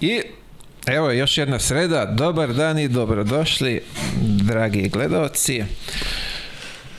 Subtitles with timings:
[0.00, 0.22] I
[0.86, 3.82] evo još jedna sreda, dobar dan i dobrodošli,
[4.22, 5.64] dragi gledalci.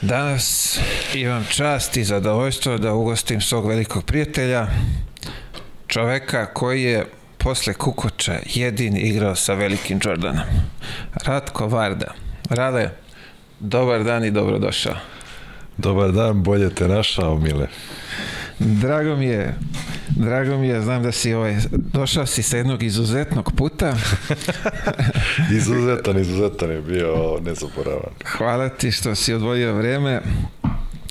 [0.02, 0.78] Danas
[1.14, 4.66] imam čast i zadovoljstvo da ugostim svog velikog prijatelja,
[5.86, 7.06] čoveka koji je
[7.36, 10.44] posle Kukoča jedin igrao sa velikim Jordanom.
[11.24, 12.14] Ratko Varda.
[12.50, 12.90] Rade,
[13.60, 14.96] dobar dan i dobrodošao.
[15.76, 17.66] Dobar dan, bolje te našao, Mile.
[18.58, 19.54] Drago mi je,
[20.08, 23.96] drago mi je, znam da si ovaj, došao si sa jednog izuzetnog puta.
[25.58, 28.12] izuzetan, izuzetan je bio nezaboravan.
[28.36, 30.20] Hvala ti što si odvojio vreme.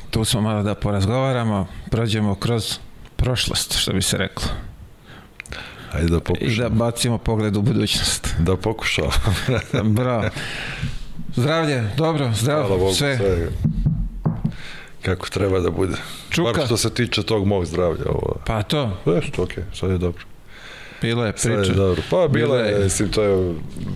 [0.09, 2.77] Tu smo malo da porazgovaramo, prođemo kroz
[3.15, 4.47] prošlost, što bi se reklo.
[5.93, 6.51] Ajde da pokušamo.
[6.51, 8.35] I da bacimo pogled u budućnost.
[8.39, 9.11] Da pokušamo.
[9.83, 10.23] Bravo.
[11.35, 13.17] Zdravlje, dobro, zdravo, Hvala Bogu, sve.
[13.17, 13.49] sve
[15.07, 15.95] kako treba da bude.
[16.29, 16.51] Čuka.
[16.53, 18.05] Bar što se tiče tog mog zdravlja.
[18.09, 18.35] Ovo.
[18.45, 20.23] Pa to, Sve što okej, sad je dobro.
[21.01, 21.71] bilo je Sad priča.
[21.71, 22.01] je dobro.
[22.09, 23.53] Pa bilo Bilo je, mislim, to je,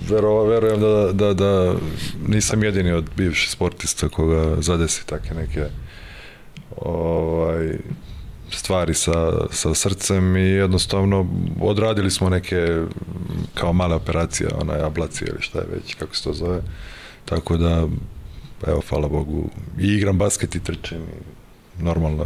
[0.09, 1.73] vero, verujem da, da, da
[2.27, 5.65] nisam jedini od bivših sportista koga zadesi take neke
[6.77, 7.77] ovaj,
[8.49, 11.27] stvari sa, sa srcem i jednostavno
[11.61, 12.81] odradili smo neke
[13.53, 16.61] kao male operacije, onaj ablacije ili šta je već, kako se to zove.
[17.25, 17.87] Tako da,
[18.67, 22.25] evo, hvala Bogu, i igram basket i trčim i normalno,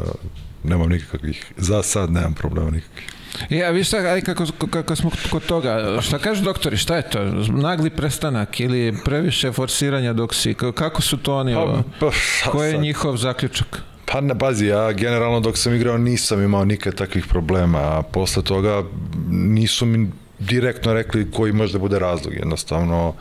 [0.63, 3.09] nemam nikakvih, za sad nemam problema nikakvih.
[3.49, 7.23] Ja, vi šta, aj kako, kako smo kod toga, šta kažu doktori, šta je to?
[7.49, 11.55] Nagli prestanak ili previše forsiranja dok si, kako su to oni,
[11.99, 12.81] pa, šta koji je sad?
[12.81, 13.81] njihov zaključak?
[14.05, 18.43] Pa ne, bazi, ja generalno dok sam igrao nisam imao nikad takvih problema, a posle
[18.43, 18.83] toga
[19.29, 23.13] nisu mi direktno rekli koji možda bude razlog, jednostavno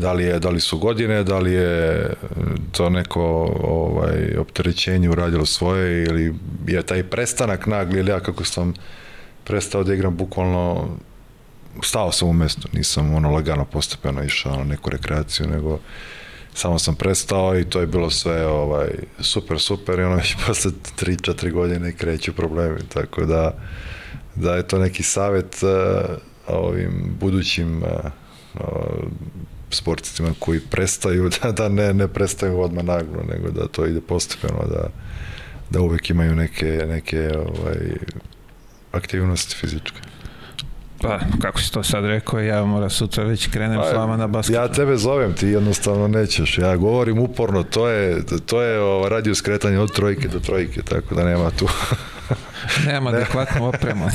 [0.00, 2.10] da li, je, da li su godine, da li je
[2.72, 3.22] to neko
[3.62, 6.34] ovaj, opterećenje uradilo svoje ili
[6.66, 8.74] je taj prestanak nagli ili ja kako sam
[9.44, 10.88] prestao da igram bukvalno
[11.82, 15.78] stao sam u mestu, nisam ono lagano postepeno išao na neku rekreaciju, nego
[16.54, 18.88] samo sam prestao i to je bilo sve ovaj,
[19.20, 20.70] super, super i ono već posle
[21.00, 23.54] 3-4 godine kreću problemi, tako da
[24.34, 27.88] da je to neki savet uh, ovim budućim uh,
[28.54, 29.04] uh,
[29.70, 34.66] sportistima koji prestaju, da, da ne, ne prestaju odmah naglo, nego da to ide postepeno,
[34.70, 34.88] da,
[35.70, 37.96] da uvek imaju neke, neke ovaj,
[38.92, 40.00] aktivnosti fizičke.
[41.02, 44.54] Pa, kako si to sad rekao, ja moram sutra već krenem s vama na basket.
[44.54, 46.58] Ja tebe zovem, ti jednostavno nećeš.
[46.58, 51.14] Ja govorim uporno, to je, to je ovo, radio skretanje od trojke do trojke, tako
[51.14, 51.68] da nema tu.
[52.86, 54.08] Nemam adekvatnu opremu.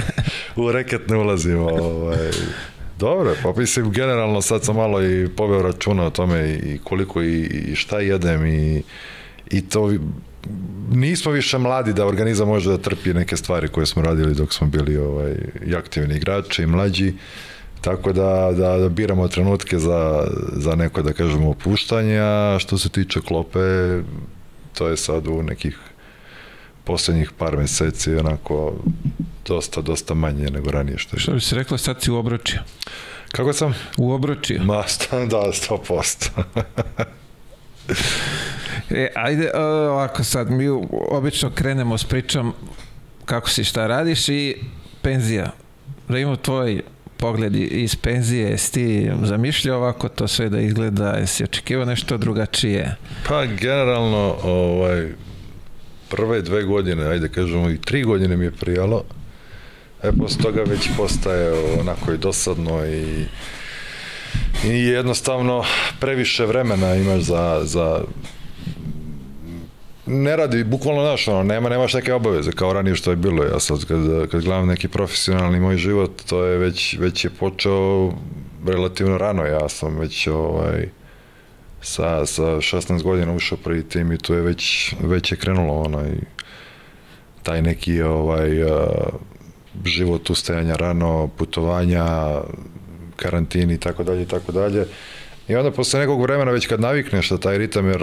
[0.56, 1.68] u reket ne ulazimo.
[1.68, 2.30] Ovaj.
[3.00, 7.40] Dobro, pa mislim generalno sad sam malo i poveo računa o tome i koliko i,
[7.42, 8.82] i šta jedem i,
[9.50, 9.92] i to
[10.90, 14.66] nismo više mladi da organizam može da trpi neke stvari koje smo radili dok smo
[14.66, 15.34] bili ovaj,
[15.66, 17.14] i aktivni igrači i mlađi.
[17.80, 22.88] Tako da, da, da biramo trenutke za, za neko, da kažemo, opuštanje, a što se
[22.88, 23.58] tiče klope,
[24.78, 25.78] to je sad u nekih
[26.84, 28.74] poslednjih par meseci onako
[29.46, 31.20] dosta, dosta manje nego ranije što je.
[31.20, 32.62] Što bi se rekla, sad si u.
[33.32, 33.74] Kako sam?
[33.98, 34.62] U obročiju.
[34.64, 36.30] Ma, sta- da, 100%.
[38.90, 39.60] E, ajde, o,
[39.90, 40.68] ovako sad, mi
[41.10, 42.54] obično krenemo s pričom
[43.24, 44.56] kako si šta radiš i
[45.02, 45.52] penzija.
[46.08, 46.82] Da imamo tvoj
[47.16, 52.96] pogled iz penzije, jesi ti zamišljao ovako to sve da izgleda, jesi očekivao nešto drugačije?
[53.28, 55.08] Pa generalno, ovaj,
[56.10, 59.04] prve dve godine, ajde kažemo i tri godine mi je prijalo,
[60.02, 63.24] e posle toga već postaje onako i dosadno i
[64.64, 65.64] i jednostavno
[66.00, 68.00] previše vremena imaš za, za
[70.06, 73.44] ne radi, bukvalno znaš, ono, nema, nemaš neke obaveze kao ranije što je bilo.
[73.44, 78.12] Ja sad kad, kad gledam neki profesionalni moj život, to je već, već je počeo
[78.66, 79.44] relativno rano.
[79.44, 80.88] Ja sam već ovaj,
[81.80, 86.10] sa, sa 16 godina ušao prvi tim i to je već, već je krenulo onaj
[87.42, 88.70] taj neki ovaj uh,
[89.84, 92.06] život ustajanja rano, putovanja,
[93.16, 94.86] karantini i tako dalje i tako dalje.
[95.48, 98.02] I onda posle nekog vremena već kad navikneš na taj ritam, jer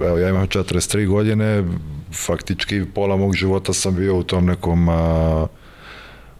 [0.00, 1.64] evo ja imam 43 godine,
[2.12, 5.46] faktički pola mog života sam bio u tom nekom a,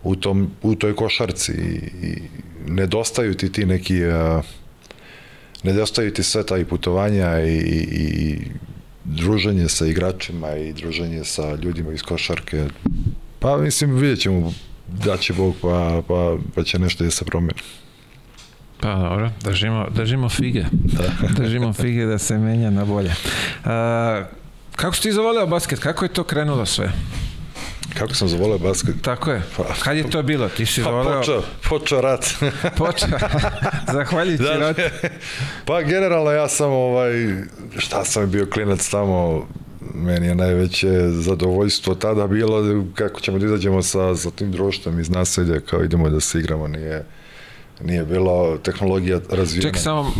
[0.03, 2.23] u, tom, u toj košarci i, i
[2.67, 4.43] nedostaju ti ti neki a,
[5.67, 8.39] nedostaju ti sve taj putovanja i, i, i
[9.05, 12.69] druženje sa igračima i druženje sa ljudima iz košarke.
[13.39, 14.53] Pa mislim vidjet ćemo
[14.89, 17.61] da će Bog pa, pa, pa će nešto da se promeni.
[18.81, 20.65] Pa dobro, držimo, držimo fige.
[20.73, 21.05] Da.
[21.43, 23.15] držimo fige da se menja na bolje.
[23.65, 24.25] A,
[24.77, 25.79] kako si ti zavoleo basket?
[25.79, 26.93] Kako je to krenulo sve?
[27.99, 28.95] Kako sam zavoleo basket?
[29.03, 29.43] Tako je.
[29.85, 30.49] Kad je to bilo?
[30.49, 31.19] Ti si Pa voleo...
[31.19, 32.27] počeo, počeo rat.
[32.79, 33.09] Počeo.
[33.93, 34.83] Zahvaljujući Da, ratu.
[35.67, 37.13] pa generalno ja sam ovaj,
[37.79, 39.47] šta sam bio klinac tamo,
[39.95, 45.11] meni je najveće zadovoljstvo tada bilo kako ćemo da izađemo sa, sa tim društvom iz
[45.11, 47.05] naselja, kao idemo da se igramo, nije,
[47.85, 49.63] nije bilo tehnologija razvijena.
[49.63, 50.13] Čekaj samo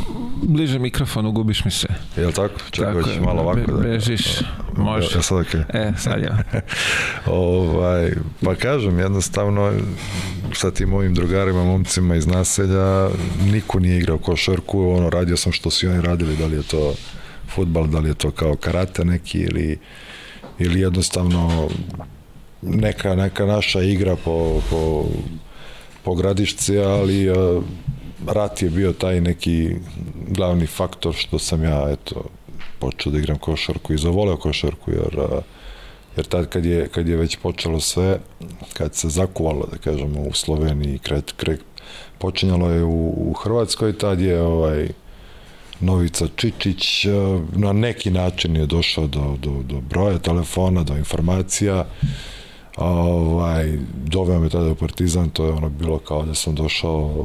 [0.43, 1.87] bliže mikrofonu, gubiš mi se.
[2.17, 2.55] Jel tako?
[2.71, 3.81] Čekaj, Tako hoćeš malo ovako be- da...
[3.81, 4.27] bežiš,
[4.77, 5.17] može.
[5.17, 5.61] Ja sad okej.
[5.69, 6.39] E, sad ja.
[7.27, 8.13] ovaj,
[8.45, 9.73] pa kažem, jednostavno
[10.53, 13.09] sa tim mojim drugarima, momcima iz naselja,
[13.53, 16.95] niko nije igrao košarku, ono, radio sam što su oni radili, da li je to
[17.55, 19.79] futbal, da li je to kao karate neki ili,
[20.59, 21.69] ili jednostavno
[22.63, 25.05] neka, neka naša igra po, po,
[26.07, 27.65] po gradišci, ali uh,
[28.27, 29.71] rat je bio taj neki
[30.29, 32.25] glavni faktor što sam ja, eto,
[32.79, 35.43] počeo da igram košarku i zavoleo košarku, jer uh,
[36.17, 38.21] jer tad kad je, kad je već počelo sve,
[38.73, 41.61] kad se zakuvalo, da kažemo, u Sloveniji, kret, kret,
[42.19, 44.89] počinjalo je u, u Hrvatskoj, tad je ovaj
[45.81, 47.11] Novica Čičić eh,
[47.53, 51.85] na neki način je došao do, do, do broja telefona, do informacija,
[52.77, 57.25] ovaj, doveo me tada u Partizan, to je ono bilo kao da sam došao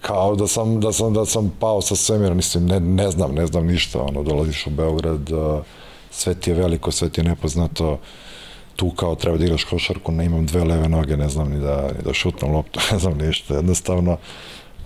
[0.00, 3.46] kao da sam, da sam, da sam pao sa svemira, mislim, ne, ne znam, ne
[3.46, 5.30] znam ništa, ono, dolaziš u Beograd,
[6.10, 7.98] sve ti je veliko, sve ti je nepoznato,
[8.76, 11.82] tu kao treba da igraš košarku, ne imam dve leve noge, ne znam ni da,
[11.82, 14.16] ni da šutnem loptu, ne znam ništa, jednostavno,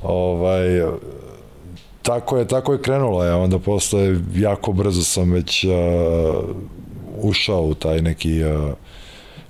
[0.02, 0.66] ovaj,
[2.02, 5.72] tako je, tako je krenulo, ja onda posle jako brzo sam već uh,
[7.22, 8.72] ušao u taj neki uh,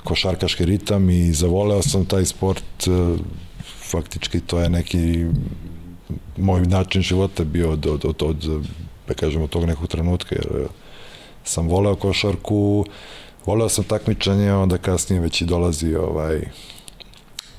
[0.04, 3.19] košarkaški ritam i zavoleo sam taj sport, uh,
[3.90, 5.26] faktički to je neki
[6.37, 8.66] moj način života bio od, od, od, od
[9.08, 10.70] da kažemo, tog nekog trenutka, jer uh,
[11.44, 12.84] sam voleo košarku,
[13.46, 16.40] voleo sam takmičanje, onda kasnije već i dolazi ovaj,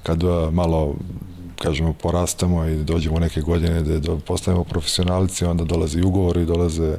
[0.03, 0.95] kad uh, malo
[1.63, 5.63] kažemo porastamo i dođemo neke godine da postanemo profesionalci, onda
[6.05, 6.97] ugovor i dolaze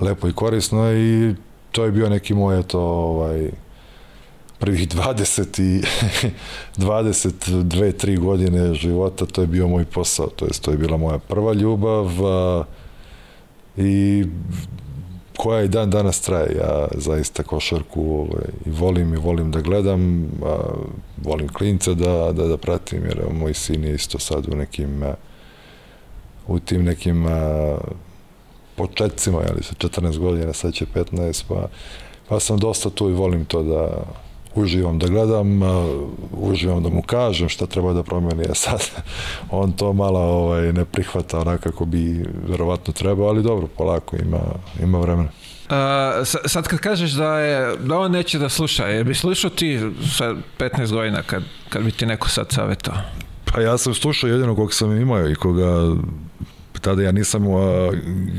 [0.00, 1.34] lepo i korisno i
[1.70, 3.50] to je bio neki moj eto ovaj
[4.62, 5.82] prvih 20 i
[6.82, 11.18] 22 3 godine života to je bio moj posao to jest to je bila moja
[11.18, 12.64] prva ljubav a,
[13.76, 14.24] i
[15.36, 16.56] koja i dan danas traje.
[16.56, 20.56] Ja zaista košarku ovaj, i volim i volim da gledam, a,
[21.22, 25.14] volim klince da, da, da pratim, jer moj sin je isto sad u nekim a,
[26.46, 27.78] u tim nekim a,
[28.76, 31.68] početcima, jeli, sa 14 godina, sad će 15, pa,
[32.28, 34.04] pa sam dosta tu i volim to da
[34.54, 35.88] uživam da gledam, a,
[36.32, 38.80] uživam da mu kažem šta treba da promeni, a sad
[39.50, 44.40] on to malo ovaj, ne prihvata onako kako bi verovatno trebao, ali dobro, polako, ima,
[44.82, 45.28] ima vremena.
[45.62, 45.76] Uh,
[46.26, 49.80] sa- sad kad kažeš da je da on neće da sluša, jer bi slušao ti
[50.18, 52.94] sa 15 godina kad, kad bi ti neko sad savjetao?
[53.44, 55.96] Pa ja sam slušao jedino kog sam imao i koga
[56.80, 57.90] tada ja nisam a,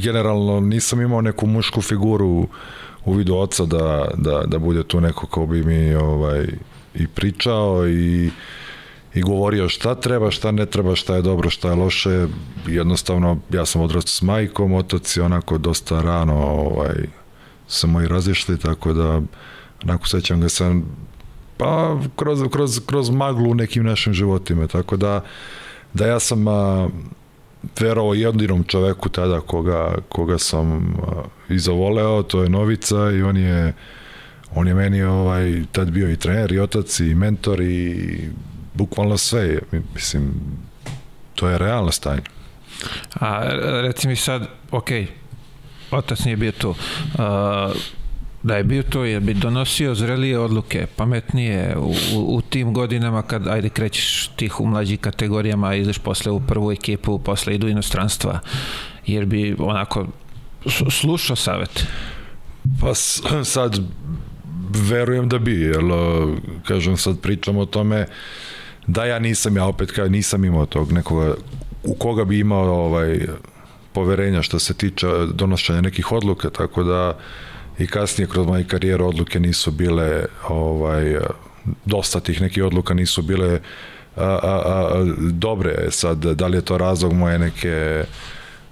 [0.03, 2.47] generalno nisam imao neku mušku figuru
[3.05, 6.47] u vidu oca da, da, da bude tu neko ko bi mi ovaj,
[6.95, 8.31] i pričao i,
[9.13, 12.27] i govorio šta treba, šta ne treba, šta je dobro, šta je loše.
[12.67, 16.95] Jednostavno, ja sam odrastao s majkom, otac je onako dosta rano ovaj,
[17.67, 19.21] su moji razišli, tako da
[19.83, 20.85] onako sećam ga sam
[21.57, 25.21] pa kroz, kroz, kroz maglu u nekim našim životima, tako da
[25.93, 26.89] da ja sam a,
[27.79, 33.37] verovao jedinom čoveku tada koga, koga sam a, i zavoleo, to je Novica i on
[33.37, 33.73] je
[34.55, 38.29] on je meni ovaj, tad bio i trener i otac i mentor i
[38.73, 39.59] bukvalno sve,
[39.93, 40.33] mislim
[41.35, 42.21] to je realno stanje.
[43.13, 43.43] A
[43.81, 44.89] reci mi sad, ok,
[45.91, 46.69] otac nije bio tu.
[46.69, 46.75] Uh,
[48.43, 53.21] da je bio to, jer bi donosio zrelije odluke, pametnije u, u, u tim godinama
[53.21, 58.39] kad, ajde, krećeš tih u mlađih kategorijama, ideš posle u prvu ekipu, posle idu inostranstva,
[59.05, 60.07] jer bi onako
[60.89, 61.85] slušao savet.
[62.81, 62.93] Pa
[63.43, 63.79] sad
[64.89, 65.81] verujem da bi, jer
[66.67, 68.05] kažem sad pričam o tome
[68.87, 71.35] da ja nisam, ja opet kao nisam imao tog nekoga
[71.83, 73.19] u koga bi imao ovaj
[73.93, 77.17] poverenja što se tiče donošenja nekih odluka, tako da
[77.79, 81.17] i kasnije kroz moju karijeru odluke nisu bile ovaj
[81.85, 83.59] dosta tih nekih odluka nisu bile
[84.15, 88.03] a, a, a, dobre sad da li je to razlog moje neke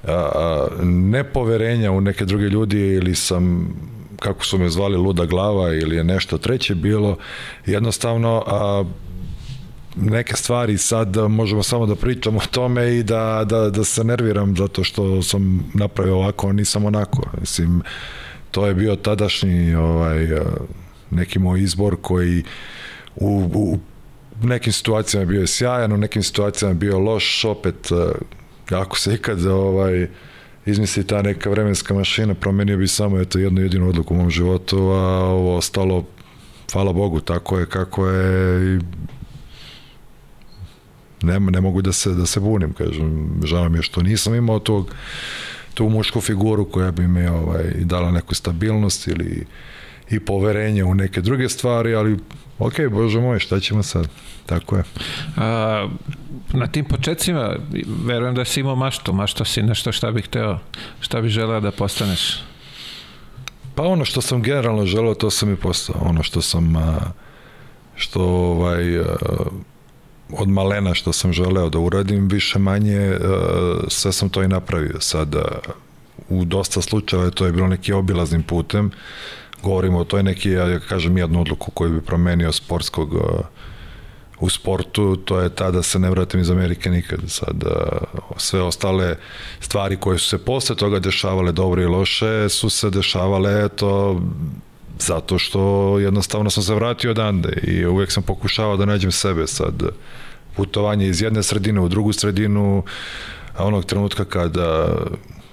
[0.07, 3.73] a, a, nepoverenja u neke druge ljudi ili sam
[4.19, 7.17] kako su me zvali luda glava ili je nešto treće bilo
[7.65, 8.83] jednostavno a,
[9.95, 14.55] neke stvari sad možemo samo da pričamo o tome i da, da, da se nerviram
[14.57, 17.23] zato što sam napravio ovako, a nisam onako.
[17.39, 17.81] Mislim,
[18.51, 20.27] to je bio tadašnji ovaj,
[21.11, 22.43] neki moj izbor koji
[23.15, 23.79] u, u
[24.47, 27.89] nekim situacijama bio je sjajan, u nekim situacijama bio loš, opet
[28.71, 30.07] ako se ikad ovaj,
[30.65, 34.77] izmisli ta neka vremenska mašina, promenio bi samo eto jednu jedinu odluku u mom životu,
[34.77, 36.05] a ovo ostalo,
[36.71, 38.79] hvala Bogu, tako je kako je i
[41.21, 44.59] ne, ne mogu da se, da se bunim, kažem, žao mi je što nisam imao
[44.59, 44.95] tog,
[45.73, 49.45] tu mušku figuru koja bi mi ovaj, dala neku stabilnost ili
[50.09, 52.19] i poverenje u neke druge stvari, ali
[52.59, 54.07] ok, bože moj, šta ćemo sad?
[54.45, 54.83] Tako je.
[55.37, 55.87] A,
[56.53, 57.55] na tim početcima,
[58.05, 60.59] verujem da si imao maštu, mašto si nešto šta bih hteo,
[60.99, 62.39] šta bih želeo da postaneš?
[63.75, 65.95] Pa ono što sam generalno želeo, to sam i postao.
[66.01, 66.75] Ono što sam,
[67.95, 68.99] što ovaj,
[70.37, 73.17] od malena što sam želeo da uradim, više manje
[73.87, 74.99] sve sam to i napravio.
[74.99, 75.35] Sad,
[76.29, 78.91] u dosta slučajeva to je bilo neki obilaznim putem,
[79.63, 83.09] govorimo o toj neki, ja kažem, jednu odluku koju bi promenio sportskog
[84.39, 87.19] u sportu, to je ta da se ne vratim iz Amerike nikad.
[87.27, 87.63] Sad,
[88.37, 89.15] sve ostale
[89.59, 94.21] stvari koje su se posle toga dešavale, dobre i loše, su se dešavale, eto,
[95.01, 99.83] zato što jednostavno sam se vratio odande i uvek sam pokušavao da nađem sebe sad.
[100.55, 102.83] Putovanje iz jedne sredine u drugu sredinu
[103.57, 104.87] a onog trenutka kada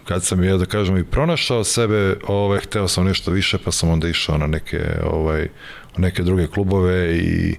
[0.04, 3.90] kad sam ja da kažem i pronašao sebe, ovaj hteo sam nešto više, pa sam
[3.90, 5.48] onda išao na neke ovaj
[5.96, 7.56] neke druge klubove i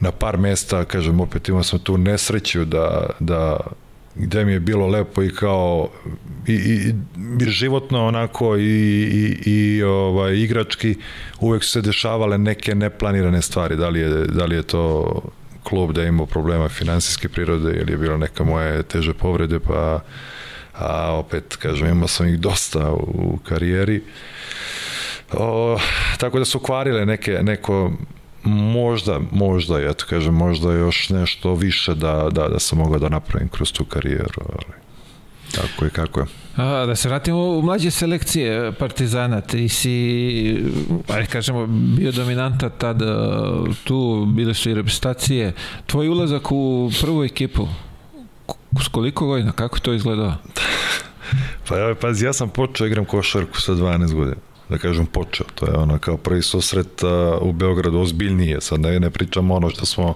[0.00, 3.60] na par mesta, kažem, opet imao sam tu nesreću da, da
[4.18, 5.88] gde mi je bilo lepo i kao
[6.46, 6.94] i, i,
[7.40, 10.94] i životno onako i, i, i ovaj, igrački
[11.40, 13.76] uvek su se dešavale neke neplanirane stvari.
[13.76, 15.14] Da li je, da li je to
[15.62, 20.00] klub da je imao problema finansijske prirode ili je bilo neka moje teže povrede pa
[20.78, 24.02] a opet kažem imao sam ih dosta u karijeri.
[25.32, 25.78] O,
[26.18, 27.92] tako da su kvarile neke, neko
[28.44, 33.08] možda, možda, ja to kažem, možda još nešto više da, da, da sam mogao da
[33.08, 34.78] napravim kroz tu karijeru, ali
[35.54, 36.26] tako je kako je.
[36.56, 40.64] A, da se vratimo u mlađe selekcije Partizana, ti si,
[41.08, 43.42] ajde kažemo, bio dominanta tada
[43.84, 45.52] tu, bile su i reprezentacije.
[45.86, 47.68] Tvoj ulazak u prvu ekipu,
[48.84, 50.34] s koliko godina, kako to izgledao?
[51.68, 55.46] pa ja, pazi, ja sam počeo igram košarku sa 12 godina da kažem, počeo.
[55.54, 57.02] To je ono kao prvi susret
[57.40, 58.60] u Beogradu ozbiljnije.
[58.60, 60.14] Sad ne, ne pričamo ono što smo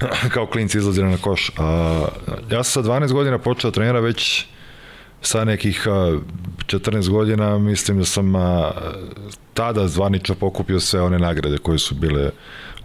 [0.34, 1.50] kao klinci izlazili na koš.
[1.58, 2.04] A,
[2.50, 4.46] ja sam sa 12 godina počeo trenira već
[5.22, 6.18] sa nekih a,
[6.66, 8.70] 14 godina mislim da sam a,
[9.54, 12.30] tada zvanično pokupio sve one nagrade koje su bile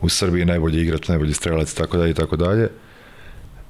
[0.01, 2.69] u Srbiji najbolji igrač, najbolji strelac tako dalje i tako dalje.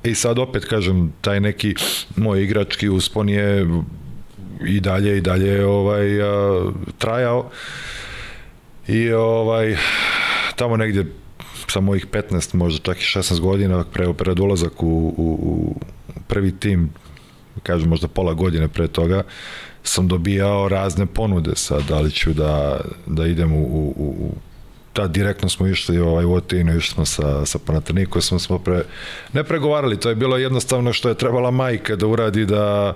[0.04, 1.76] I sad opet kažem, taj neki
[2.16, 3.68] moj igrački uspon je
[4.68, 7.50] i dalje i dalje ovaj a, trajao.
[8.88, 9.78] I ovaj
[10.56, 11.06] tamo negdje
[11.68, 15.76] sa mojih 15, možda čak i 16 godina pre, pred ulazak u, u, u
[16.28, 16.90] prvi tim
[17.64, 19.24] kažem možda pola godine pre toga
[19.84, 24.36] sam dobijao razne ponude sad da li ću da, da idem u, u, u
[24.96, 28.84] da, direktno smo išli ovaj, u Otinu, išli smo sa, sa Panathinaiko, smo, smo pre,
[29.34, 32.96] ne pregovarali, to je bilo jednostavno što je trebala majka da uradi da,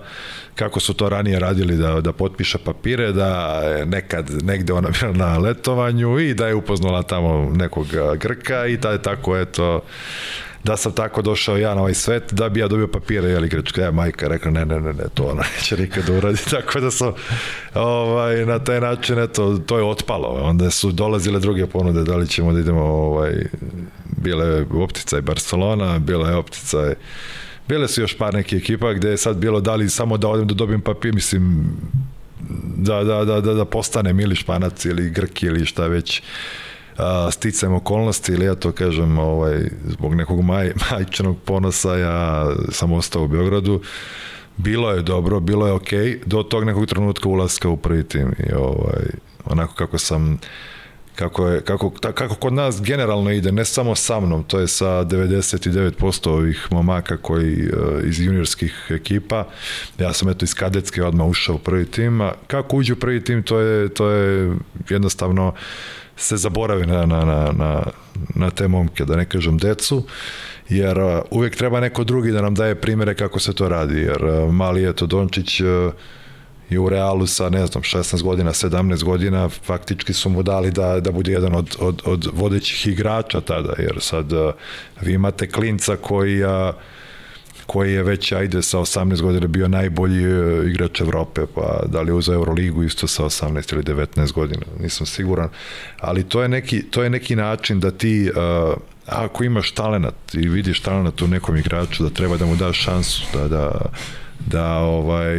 [0.55, 5.37] kako su to ranije radili, da, da potpiše papire, da nekad negde ona bila na
[5.37, 7.87] letovanju i da je upoznala tamo nekog
[8.19, 9.81] Grka i da je tako, eto,
[10.67, 13.81] da sam tako došao ja na ovaj svet, da bi ja dobio papire, jel igračka,
[13.81, 17.13] ja majka rekla, ne, ne, ne, ne, to ona neće nikada uradi, tako da sam
[17.73, 22.27] ovaj, na taj način, eto, to je otpalo, onda su dolazile druge ponude, da li
[22.27, 23.33] ćemo da idemo, ovaj,
[24.17, 26.95] bile optica i Barcelona, bila je optica i
[27.67, 30.47] Bile su još par neke ekipa gde je sad bilo da li samo da odem
[30.47, 31.71] da dobijem papir, mislim,
[32.77, 36.21] da, da, da, da, da postane ili Španac ili Grk ili šta već
[36.97, 42.93] a, sticajem okolnosti ili ja to kažem ovaj, zbog nekog maj, majčanog ponosa ja sam
[42.93, 43.81] ostao u Beogradu.
[44.57, 48.53] Bilo je dobro, bilo je okay, do tog nekog trenutka ulaska u prvi tim i
[48.53, 49.05] ovaj,
[49.45, 50.39] onako kako sam
[51.17, 54.85] kako, je, kako, kako kod nas generalno ide, ne samo sa mnom, to je sa
[54.85, 59.47] 99% ovih momaka koji uh, iz juniorskih ekipa,
[59.99, 63.23] ja sam eto iz kadetske odmah ušao u prvi tim, a kako uđu u prvi
[63.23, 64.55] tim, to je, to je
[64.89, 65.53] jednostavno
[66.17, 67.83] se zaboravi na, na, na, na,
[68.35, 70.03] na te momke, da ne kažem decu,
[70.69, 70.97] jer
[71.31, 74.21] uvijek treba neko drugi da nam daje primere kako se to radi, jer
[74.51, 75.67] mali eto Dončić uh,
[76.69, 80.99] i u Realu sa, ne znam, 16 godina, 17 godina, faktički su mu dali da,
[80.99, 84.25] da bude jedan od, od, od vodećih igrača tada, jer sad
[85.01, 86.73] vi imate klinca koji a,
[87.67, 92.09] koji je već, ajde, sa 18 godina bio najbolji e, igrač Evrope, pa da li
[92.09, 95.49] je uzao Euroligu isto sa 18 ili 19 godina, nisam siguran,
[95.99, 100.49] ali to je neki, to je neki način da ti uh, ako imaš talenat i
[100.49, 103.81] vidiš talenat u nekom igraču da treba da mu daš šansu da, da,
[104.39, 105.35] da ovaj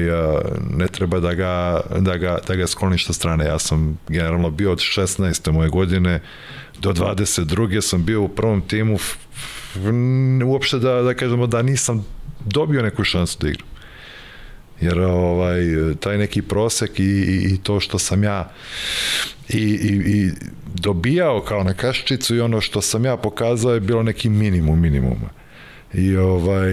[0.71, 3.45] ne treba da ga, da ga, da ga skloniš sa strane.
[3.45, 5.53] Ja sam generalno bio od 16.
[5.53, 6.21] moje godine
[6.79, 7.81] do 22.
[7.81, 8.99] sam bio u prvom timu
[10.47, 12.07] uopšte da, da kažemo da nisam
[12.45, 13.69] dobio neku šansu da igram.
[14.81, 15.61] Jer ovaj,
[16.01, 18.51] taj neki prosek i, i, i to što sam ja
[19.49, 20.31] i, i, i
[20.75, 25.29] dobijao kao na kaščicu i ono što sam ja pokazao je bilo neki minimum minimuma.
[25.95, 26.73] I ovaj,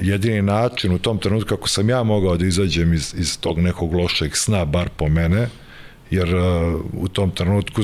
[0.00, 3.94] jedini način u tom trenutku kako sam ja mogao da izađem iz, iz tog nekog
[3.94, 5.48] lošeg sna, bar po mene,
[6.12, 7.82] jer uh, u tom trenutku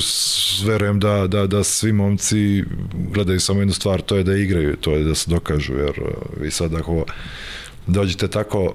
[0.65, 4.91] verujem da, da, da svi momci gledaju samo jednu stvar, to je da igraju, to
[4.91, 7.05] je da se dokažu, jer uh, vi sad ako
[7.87, 8.73] dođete tako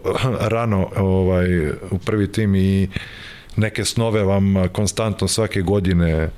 [0.54, 2.88] rano ovaj, u prvi tim i
[3.56, 6.30] neke snove vam konstantno svake godine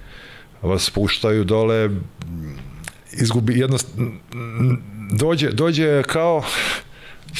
[0.62, 1.90] vas puštaju dole
[3.12, 3.88] izgubi jednost
[5.12, 6.44] dođe, dođe kao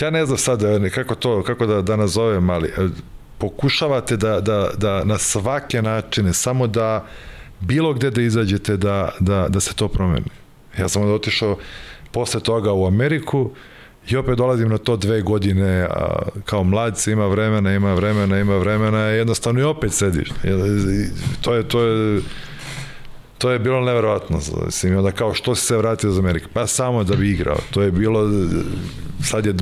[0.01, 2.73] ja ne znam sad kako to kako da, da nazovem ali
[3.39, 7.07] pokušavate da, da, da na svake načine samo da
[7.61, 10.31] bilo gde da izađete da, da, da se to promeni
[10.79, 11.59] ja sam otišao
[12.13, 13.51] posle toga u Ameriku
[14.09, 18.57] I opet dolazim na to dve godine, a, kao mlad ima vremena, ima vremena, ima
[18.57, 20.29] vremena, jednostavno i opet sediš.
[21.41, 22.21] To je, to je,
[23.39, 24.41] to je bilo neverovatno.
[24.67, 26.47] Mislim, onda kao što si se vratio iz Amerike?
[26.53, 27.57] Pa samo da bi igrao.
[27.71, 28.31] To je bilo,
[29.25, 29.55] sad je,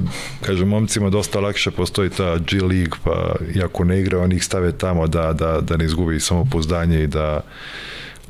[0.47, 4.73] kažem, momcima dosta lakše, postoji ta G League, pa iako ne igra, oni ih stave
[4.73, 7.41] tamo da, da, da ne izgubi samopouzdanje i da,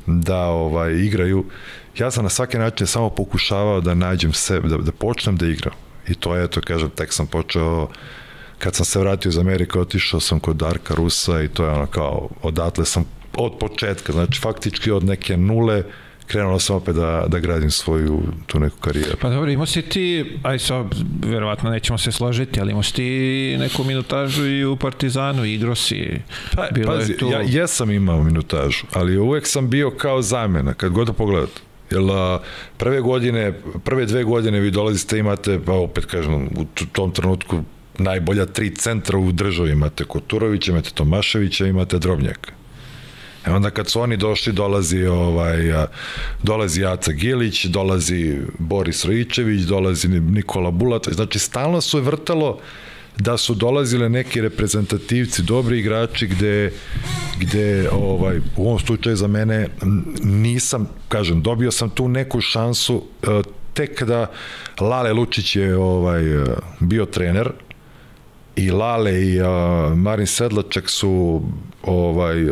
[0.05, 1.45] da ovaj, igraju.
[1.97, 5.73] Ja sam na svaki način samo pokušavao da nađem sebe, da, da počnem da igram
[6.07, 7.87] I to je, to kažem, tek sam počeo
[8.59, 11.85] kad sam se vratio iz Amerike, otišao sam kod Darka Rusa i to je ono
[11.85, 13.05] kao, odatle sam
[13.37, 15.83] od početka, znači faktički od neke nule
[16.27, 19.17] krenuo sam opet da, da gradim svoju tu neku karijeru.
[19.21, 20.85] Pa dobro, imao si ti, aj sad,
[21.25, 26.21] verovatno nećemo se složiti, ali imao si ti neku minutažu i u Partizanu, igro si.
[26.55, 27.29] Pa, Bilo pazi, je tu...
[27.31, 31.61] ja jesam imao minutažu, ali uvek sam bio kao zamena, kad god da pogledate.
[31.91, 32.01] Jer
[32.77, 37.63] prve godine, prve dve godine vi dolazite imate, pa opet kažem, u tom trenutku
[37.97, 42.51] najbolja tri centra u državi imate Koturovića, imate Tomaševića, imate Drobnjaka.
[43.47, 45.57] E onda kad su oni došli, dolazi ovaj,
[46.43, 52.59] dolazi Aca Gilić, dolazi Boris Rojičević, dolazi Nikola Bulat, znači stalno su je vrtalo
[53.17, 56.71] da su dolazile neki reprezentativci, dobri igrači gde,
[57.39, 59.67] gde ovaj, u ovom slučaju za mene
[60.23, 63.41] nisam, kažem, dobio sam tu neku šansu e,
[63.73, 64.31] tek da
[64.79, 66.23] Lale Lučić je ovaj,
[66.79, 67.51] bio trener
[68.55, 69.47] i Lale i uh,
[69.97, 71.41] Marin Sedlačak su
[71.83, 72.45] ovaj,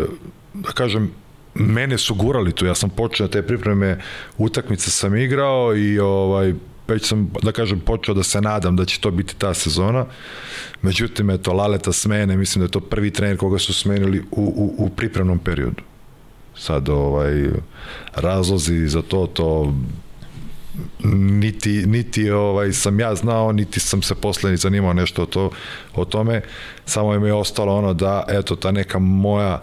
[0.54, 1.12] da kažem
[1.56, 4.00] mene su gurali tu, ja sam počeo te pripreme
[4.38, 6.54] utakmice sam igrao i ovaj
[6.88, 10.06] već sam, da kažem, počeo da se nadam da će to biti ta sezona.
[10.82, 14.86] Međutim, eto, Laleta smene, mislim da je to prvi trener koga su smenili u, u,
[14.86, 15.84] u pripremnom periodu.
[16.56, 17.50] Sad, ovaj,
[18.16, 19.76] razlozi za to, to
[21.14, 25.52] niti, niti ovaj, sam ja znao, niti sam se posle ni zanimao nešto o, to,
[25.96, 26.42] o tome,
[26.86, 29.62] samo mi je ostalo ono da, eto, ta neka moja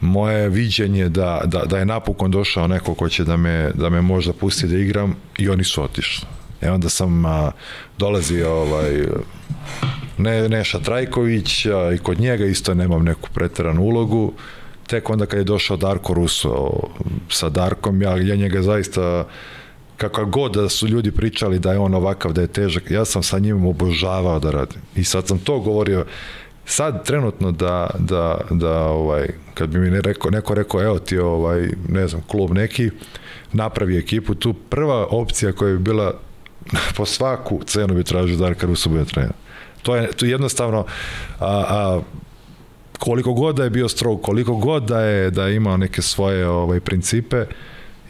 [0.00, 4.00] moje viđenje da, da, da je napokon došao neko ko će da me, da me
[4.00, 6.26] možda pusti da igram i oni su otišli.
[6.60, 7.50] E onda sam a,
[7.98, 9.02] dolazio ovaj,
[10.18, 14.32] ne, Neša Trajković a, i kod njega isto nemam neku preteranu ulogu.
[14.86, 16.70] Tek onda kad je došao Darko Ruso
[17.28, 19.26] sa Darkom, ja, ja njega zaista
[20.00, 23.22] kakav god da su ljudi pričali da je on ovakav, da je težak, ja sam
[23.22, 24.80] sa njim obožavao da radim.
[24.96, 26.04] I sad sam to govorio,
[26.70, 31.18] sad trenutno da, da, da ovaj, kad bi mi ne rekao, neko rekao, evo ti
[31.18, 32.90] ovaj, ne znam, klub neki,
[33.52, 36.14] napravi ekipu, tu prva opcija koja bi bila
[36.96, 39.32] po svaku cenu bi tražio Darka Rusu bude trener.
[39.82, 40.84] To je, to je jednostavno
[41.38, 42.00] a, a,
[42.98, 46.48] koliko god da je bio strog, koliko god da je da je imao neke svoje
[46.48, 47.46] ovaj principe,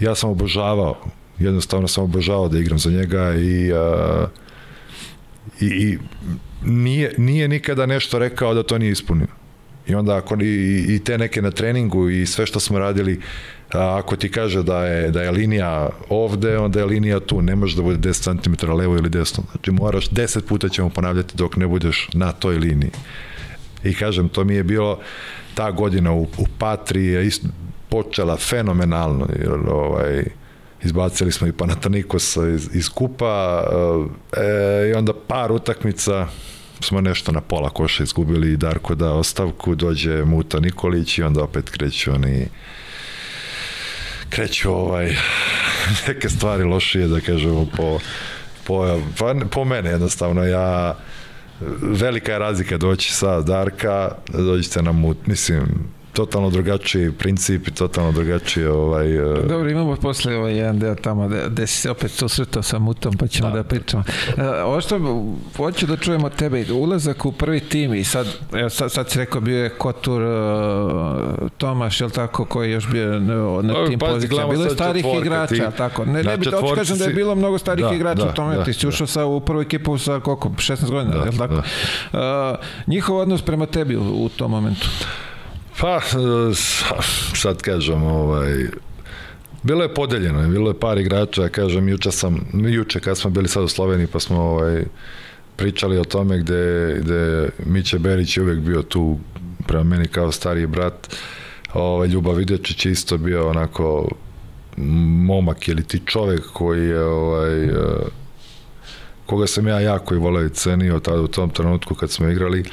[0.01, 0.97] ja sam obožavao,
[1.39, 4.27] jednostavno sam obožavao da igram za njega i a,
[5.61, 5.99] i, i
[6.65, 9.27] nije, nije nikada nešto rekao da to nije ispunio.
[9.87, 13.21] I onda ako i, i te neke na treningu i sve što smo radili,
[13.73, 17.57] a, ako ti kaže da je, da je linija ovde, onda je linija tu, ne
[17.57, 19.45] može da bude 10 cm levo ili desno.
[19.51, 22.91] Znači moraš 10 puta ćemo ponavljati dok ne budeš na toj liniji.
[23.85, 24.99] I kažem, to mi je bilo
[25.55, 27.45] ta godina u, u Patri je ist,
[27.89, 29.27] počela fenomenalno.
[29.39, 30.25] Jer, ovaj,
[30.85, 33.65] izbacili smo i Panatanikosa iz, iz kupa
[34.37, 36.27] e, i onda par utakmica
[36.81, 41.43] smo nešto na pola koša izgubili i Darko da ostavku, dođe Muta Nikolić i onda
[41.43, 42.47] opet kreću oni
[44.29, 45.17] kreću ovaj
[46.09, 47.99] neke stvari lošije da kažemo po,
[48.67, 50.99] po, pa, po mene jednostavno ja
[51.81, 55.67] velika je razlika doći sa Darka da dođete na mut mislim
[56.13, 59.33] totalno drugačiji princip i totalno drugačije ovaj...
[59.33, 59.47] Uh...
[59.49, 63.17] Dobro, imamo posle ovaj jedan deo tamo da, da si se opet susretao sa Mutom,
[63.17, 64.05] pa ćemo da, da pričamo.
[64.29, 65.25] Uh, ovo što
[65.57, 69.41] hoću da čujemo tebe, ulazak u prvi tim i sad, evo, sad, sad si rekao
[69.41, 74.53] bio je Kotur, uh, Tomaš, jel tako, koji je još bio na, na tim pozicijama.
[74.53, 76.05] Bilo je starih igrača, ti, tako.
[76.05, 78.57] Ne, ne bi da kažem da je bilo mnogo starih da, igrača da, u tome,
[78.57, 81.55] da, ti si ušao sa, u prvu ekipu sa koliko, 16 godina, da, jel tako?
[82.13, 82.53] Da.
[82.53, 84.89] Uh, njihov odnos prema tebi u, u tom momentu?
[85.81, 86.01] Pa,
[87.43, 88.55] sad kažem, ovaj,
[89.63, 93.65] bilo je podeljeno, bilo je par igrača, kažem, juče sam, juče kad smo bili sad
[93.65, 94.85] u Sloveniji, pa smo ovaj,
[95.57, 99.19] pričali o tome gde, gde Miće Berić je uvek bio tu
[99.67, 101.17] prema meni kao stariji brat,
[101.75, 104.09] ovaj, Ljubav Videčić isto bio onako
[105.27, 107.69] momak ili ti čovek koji je ovaj,
[109.27, 112.65] koga sam ja jako i voleo i cenio tada u tom trenutku kad smo igrali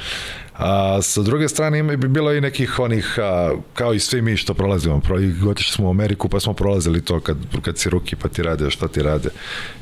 [0.58, 4.36] A sa druge strane ima bi bilo i nekih onih, a, kao i svi mi
[4.36, 5.16] što prolazimo, pro,
[5.50, 8.70] otišli smo u Ameriku pa smo prolazili to kad, kad si ruki pa ti rade
[8.70, 9.28] šta ti rade.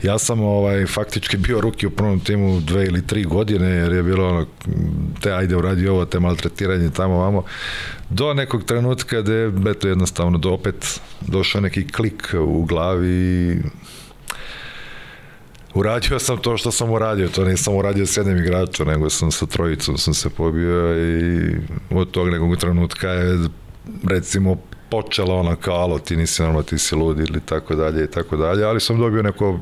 [0.02, 4.02] Ja sam ovaj, faktički bio ruki u prvom timu dve ili tri godine jer je
[4.02, 4.46] bilo ono,
[5.20, 7.44] te ajde uradi ovo, te maltretiranje tamo vamo,
[8.10, 13.56] do nekog trenutka gde eto jednostavno do opet došao neki klik u glavi i
[15.76, 19.46] uradio sam to što sam uradio, to nisam uradio s jednim igračom, nego sam sa
[19.46, 21.56] trojicom sam se pobio i
[21.90, 23.48] od tog nekog trenutka je
[24.04, 24.56] recimo
[24.90, 28.36] počelo ono kao alo ti nisi normalno ti si lud ili tako dalje i tako
[28.36, 29.60] dalje, ali sam dobio neko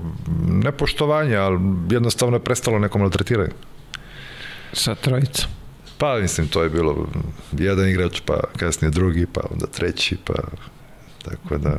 [0.48, 3.52] nepoštovanje, ali jednostavno je prestalo neko maltretiranje.
[4.72, 5.50] Sa trojicom?
[5.98, 7.06] Pa mislim to je bilo
[7.52, 10.34] jedan igrač, pa kasnije drugi, pa onda treći, pa
[11.24, 11.78] tako da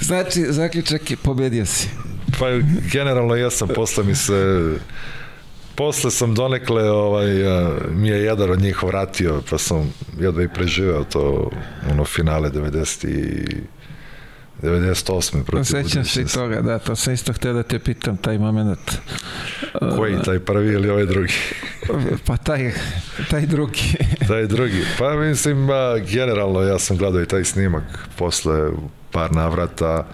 [0.00, 1.88] znači, zaključak je, pobedio si.
[2.38, 2.46] Pa
[2.92, 4.60] generalno ja sam, posle mi se
[5.76, 7.26] posle sam donekle ovaj,
[7.90, 11.50] mi je jedan od njih vratio pa sam jedva i preživeo to
[11.90, 13.46] ono finale 90 i
[14.62, 15.44] 98.
[15.44, 18.98] protiv Sećam se i toga, da, to sam isto htio da te pitam, taj moment.
[19.96, 21.34] Koji, taj prvi ili ovaj drugi?
[22.26, 22.72] pa taj,
[23.30, 23.96] taj drugi.
[24.28, 24.84] taj drugi.
[24.98, 25.68] Pa mislim,
[26.12, 28.70] generalno ja sam gledao i taj snimak posle
[29.10, 30.06] par navrata,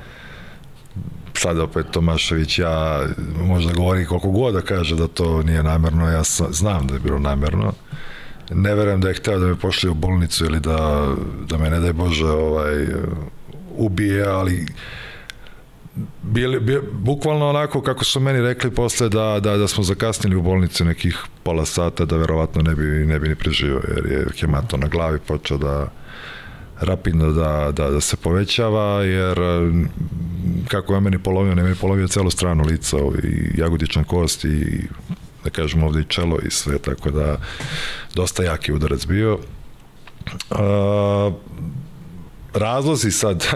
[1.34, 3.06] sad opet Tomašević, ja
[3.44, 7.18] možda govori koliko god da kaže da to nije namerno, ja znam da je bilo
[7.18, 7.72] namerno.
[8.50, 11.08] Ne verujem da je hteo da me pošli u bolnicu ili da,
[11.48, 12.86] da me ne daj Bože ovaj,
[13.76, 14.66] ubije, ali
[16.22, 20.42] bili, bili, bukvalno onako kako su meni rekli posle da, da, da smo zakasnili u
[20.42, 24.76] bolnicu nekih pola sata da verovatno ne bi, ne bi ni preživio jer je hemato
[24.76, 25.88] na glavi počeo da
[26.80, 29.38] rapidno da, da, da se povećava jer
[30.68, 34.82] kako je meni polovio, ne meni polovio celu stranu lica i jagodična kost i
[35.44, 37.36] da kažem ovde i čelo i sve tako da
[38.14, 39.38] dosta jaki udarac bio.
[40.50, 40.58] Uh,
[42.54, 43.46] razlozi sad,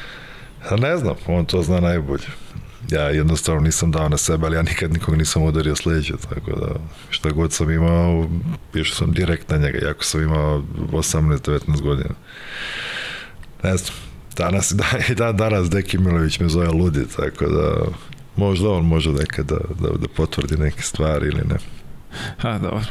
[0.84, 2.26] ne znam, on to zna najbolje.
[2.90, 6.68] Ja jednostavno nisam dao na sebe, ali ja nikad nikog nisam udario sleđe, tako da
[7.10, 8.28] šta god sam imao,
[8.74, 12.14] išao sam direkt na njega, jako sam imao 18-19 godina.
[13.62, 13.94] Ne znam,
[14.36, 17.84] danas, da, i dan danas Deki Milović me zove ludi, tako da
[18.36, 21.56] možda on može nekad da, da, da potvrdi neke stvari ili ne.
[22.42, 22.82] A, dobro.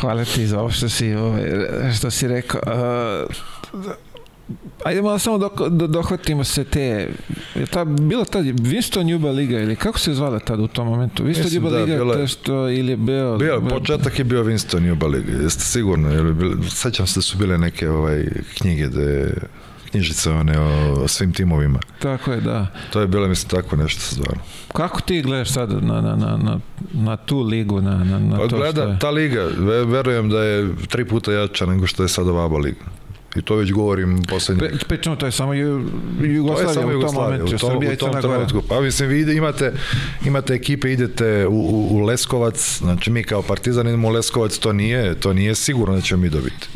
[0.00, 1.42] Hvala ti za ovo što si, ovaj,
[1.98, 2.60] što si rekao.
[2.66, 3.34] Uh,
[4.84, 7.08] Ajde malo samo dok, do, dohvatimo se te,
[7.54, 11.24] je ta, bila ta Winston Juba Liga ili kako se zvala tad u tom momentu?
[11.24, 13.36] Winston Juba da, Liga bila, to što ili je bio...
[13.36, 17.38] Bio, početak je bio Winston Juba Liga, jeste sigurno, jer bil, sećam se da su
[17.38, 18.24] bile neke ovaj,
[18.58, 19.34] knjige da je
[19.90, 21.78] knjižice one o, o svim timovima.
[21.98, 22.66] Tako je, da.
[22.92, 24.38] To je bilo, mislim, tako nešto se zvalo.
[24.72, 26.60] Kako ti gledaš sad na, na, na, na,
[26.92, 28.98] na tu ligu, na, na, na pa, to gleda, što je?
[28.98, 29.48] Ta liga,
[29.86, 32.84] verujem da je tri puta jača nego što je sad ova liga.
[33.36, 34.68] I to već govorim poslednje.
[34.68, 38.22] Pe, pričamo, to je samo Jugoslavija, to je samo u tom momentu, Srbija u tom
[38.22, 38.62] trenutku.
[38.68, 39.72] Pa mislim, vi ide, imate,
[40.24, 44.72] imate ekipe, idete u, u, u Leskovac, znači mi kao Partizan idemo u Leskovac, to
[44.72, 46.68] nije, to nije sigurno da ćemo mi dobiti.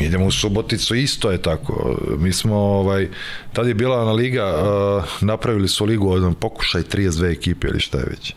[0.00, 1.98] Mi idemo u Suboticu, isto je tako.
[2.18, 3.08] Mi smo, ovaj,
[3.52, 7.98] tad je bila na liga, uh, napravili su ligu, jedan pokušaj 32 ekipe ili šta
[7.98, 8.34] je već.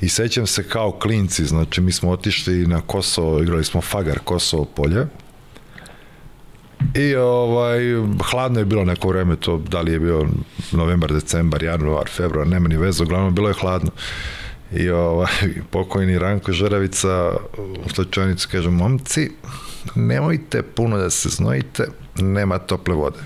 [0.00, 4.64] I sećam se kao klinci, znači mi smo otišli na Kosovo, igrali smo Fagar Kosovo
[4.64, 5.06] polje,
[6.94, 7.80] I ovaj,
[8.30, 10.26] hladno je bilo neko vreme, to da li je bio
[10.72, 13.90] novembar, decembar, januar, februar, nema ni veze, uglavnom bilo je hladno.
[14.72, 15.32] I ovaj,
[15.70, 17.32] pokojni Ranko Žeravica
[17.84, 19.30] u slačionicu kaže, momci,
[19.94, 23.18] nemojte puno da se znojite, nema tople vode.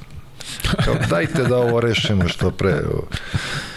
[0.84, 2.74] Kao, dajte da ovo rešimo što pre.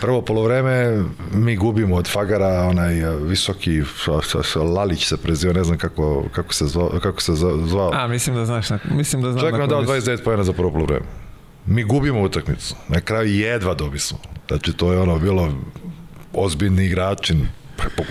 [0.02, 1.04] Prvo polovreme
[1.34, 3.84] mi gubimo od Fagara, onaj visoki
[4.76, 6.90] Lalić se preziva, ne znam kako, kako se zvao.
[7.02, 7.34] Kako se
[7.66, 7.92] zvao.
[7.94, 8.68] A, mislim da znaš.
[8.92, 9.44] Mislim da znam.
[9.44, 11.06] Čak nam dao 29 pojena za prvo polovreme.
[11.66, 12.76] Mi gubimo utakmicu.
[12.88, 14.18] Na kraju jedva dobismo.
[14.48, 15.54] Znači, to je ono bilo
[16.34, 17.36] ozbiljni igrači,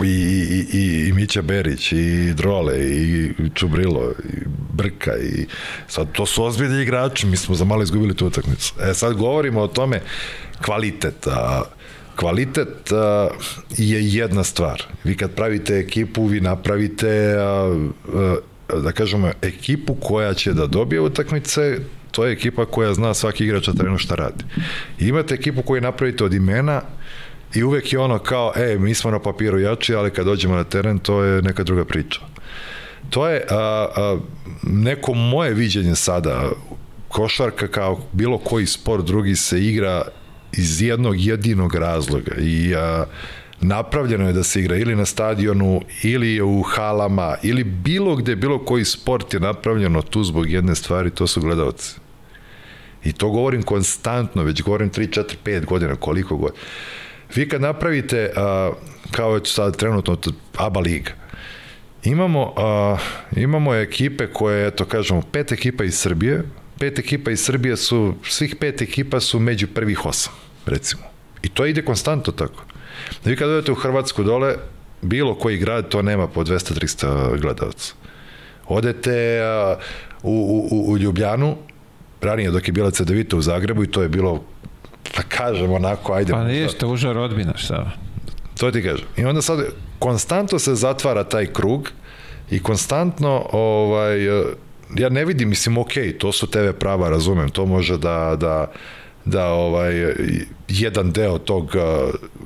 [0.04, 4.36] i, i, i, i Mića Berić, i Drole, i Čubrilo, i
[4.72, 5.46] Brka, i
[5.88, 8.74] sad to su ozbiljni igrači, mi smo za malo izgubili tu utakmicu.
[8.80, 10.00] E sad govorimo o tome
[10.64, 11.62] kvalitet, a,
[12.16, 13.28] kvalitet a,
[13.76, 14.82] je jedna stvar.
[15.04, 17.76] Vi kad pravite ekipu, vi napravite a,
[18.14, 18.36] a,
[18.82, 21.78] da kažemo ekipu koja će da dobije utakmice,
[22.10, 24.44] to je ekipa koja zna svaki igrač na terenu šta radi.
[24.98, 26.82] I imate ekipu koju napravite od imena
[27.56, 30.64] I uvek je ono kao, e, mi smo na papiru jači, ali kad dođemo na
[30.64, 32.20] teren, to je neka druga priča.
[33.10, 34.18] To je a, a,
[34.62, 36.50] neko moje viđenje sada,
[37.08, 40.02] košarka kao bilo koji sport drugi se igra
[40.52, 43.04] iz jednog jedinog razloga i a,
[43.60, 48.58] napravljeno je da se igra ili na stadionu, ili u halama, ili bilo gde, bilo
[48.58, 51.94] koji sport je napravljeno tu zbog jedne stvari, to su gledalci.
[53.04, 56.60] I to govorim konstantno, već govorim 3, 4, 5 godina, koliko godina.
[57.34, 58.72] Vi kad napravite, a,
[59.10, 60.16] kao već sad trenutno
[60.56, 61.10] ABA liga,
[62.04, 62.96] imamo, a,
[63.36, 66.42] imamo ekipe koje, eto kažemo, pet ekipa iz Srbije,
[66.78, 70.32] pet ekipa iz Srbije su, svih pet ekipa su među prvih osam,
[70.66, 71.02] recimo.
[71.42, 72.64] I to ide konstantno tako.
[73.24, 74.54] Vi kad odete u Hrvatsku dole,
[75.02, 77.94] bilo koji grad to nema po 200-300 gledalca.
[78.66, 79.76] Odete a,
[80.22, 81.56] u, u, u Ljubljanu,
[82.20, 84.44] ranije dok je bila CDVita u Zagrebu i to je bilo
[85.16, 86.32] da kažem onako, ajde.
[86.32, 87.90] Pa jeste, uža rodbina, šta?
[88.58, 89.06] To ti kažem.
[89.16, 89.60] I onda sad
[89.98, 91.90] konstantno se zatvara taj krug
[92.50, 94.24] i konstantno ovaj,
[94.94, 98.70] ja ne vidim, mislim, ok, to su TV prava, razumem, to može da, da,
[99.24, 100.14] da ovaj,
[100.68, 101.72] jedan deo tog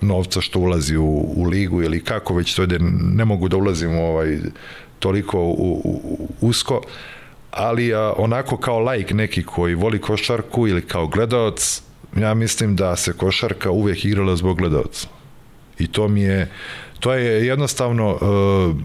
[0.00, 2.78] novca što ulazi u, u ligu ili kako već to ide,
[3.14, 4.38] ne mogu da ulazim ovaj,
[4.98, 6.80] toliko u, u, usko,
[7.50, 11.83] ali a, onako kao lajk neki koji voli košarku ili kao gledalac,
[12.16, 15.09] ja mislim da se košarka uvek igrala zbog gledalca.
[15.79, 16.51] I to mi je,
[17.01, 18.77] to je jednostavno, uh,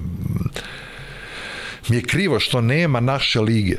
[1.90, 3.78] mi je krivo što nema naše lige.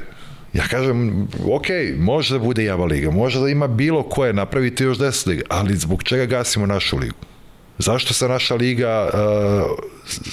[0.53, 1.67] Ja kažem, ok,
[1.99, 5.77] može da bude Java liga, može da ima bilo koje, napraviti još 10 liga, ali
[5.77, 7.17] zbog čega gasimo našu ligu?
[7.79, 9.79] Zašto se naša liga uh,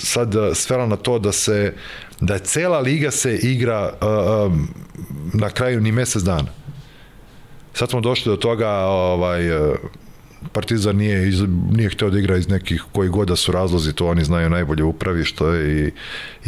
[0.03, 1.73] sad svela na to da se
[2.19, 4.67] da cela liga se igra uh, um,
[5.33, 6.62] na kraju ni mesec dana?
[7.73, 9.75] Sad smo došli do toga, ovaj, e,
[10.51, 14.07] Partizan nije, iz, nije hteo da igra iz nekih koji god da su razlozi, to
[14.07, 15.91] oni znaju najbolje upravi što je i,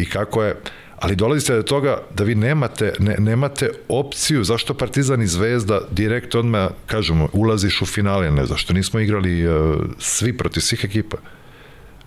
[0.02, 0.56] i kako je.
[1.00, 5.82] Ali dolazi se do toga da vi nemate, ne, nemate opciju zašto Partizan i Zvezda
[5.92, 11.18] direkt odmah, kažemo, ulaziš u finale, ne zašto nismo igrali uh, svi protiv svih ekipa.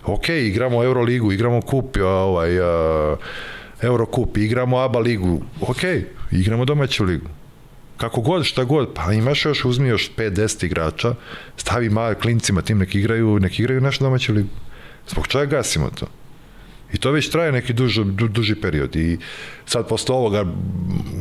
[0.05, 3.17] Ok, igramo Euroligu, igramo kup, ovaj, uh,
[3.81, 5.83] Eurokup, igramo ABA ligu, ok,
[6.31, 7.29] igramo domaću ligu
[7.99, 11.15] kako god, šta god, pa imaš još, uzmi još 5-10 igrača,
[11.57, 14.49] stavi malo klincima tim nek igraju, nek igraju našu domaću ligu.
[15.07, 16.07] Zbog čega gasimo to?
[16.93, 19.17] I to već traje neki duži, du, duži period i
[19.65, 20.45] sad posle ovoga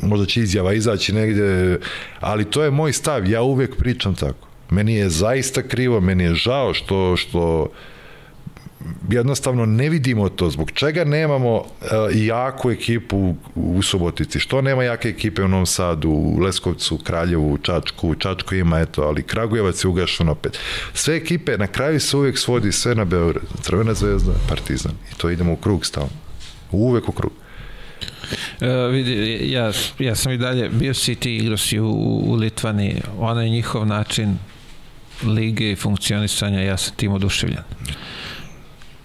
[0.03, 1.79] možda će izjava izaći negde,
[2.21, 4.49] ali to je moj stav, ja uvek pričam tako.
[4.71, 7.71] Meni je zaista krivo, meni je žao što, što
[9.11, 10.51] jednostavno ne vidimo to.
[10.51, 11.67] Zbog čega nemamo uh,
[12.15, 14.41] jaku ekipu u, u Subotici?
[14.41, 18.15] Što nema jake ekipe u Novom Sadu, u Leskovcu, Kraljevu, Čačku?
[18.15, 20.59] Čačku ima, eto, ali Kragujevac je ugašen opet.
[20.95, 23.45] Sve ekipe na kraju se uvek svodi sve na Beograd.
[23.63, 24.93] Crvena zvezda, Partizan.
[25.13, 26.11] I to idemo u krug stalno.
[26.71, 27.33] Uvek u krug.
[28.61, 31.91] Uh, vidi, ja, ja sam i dalje, bio si ti, igrao si u,
[32.25, 34.39] u Litvani, onaj njihov način
[35.23, 37.63] lige i funkcionisanja, ja sam tim oduševljen.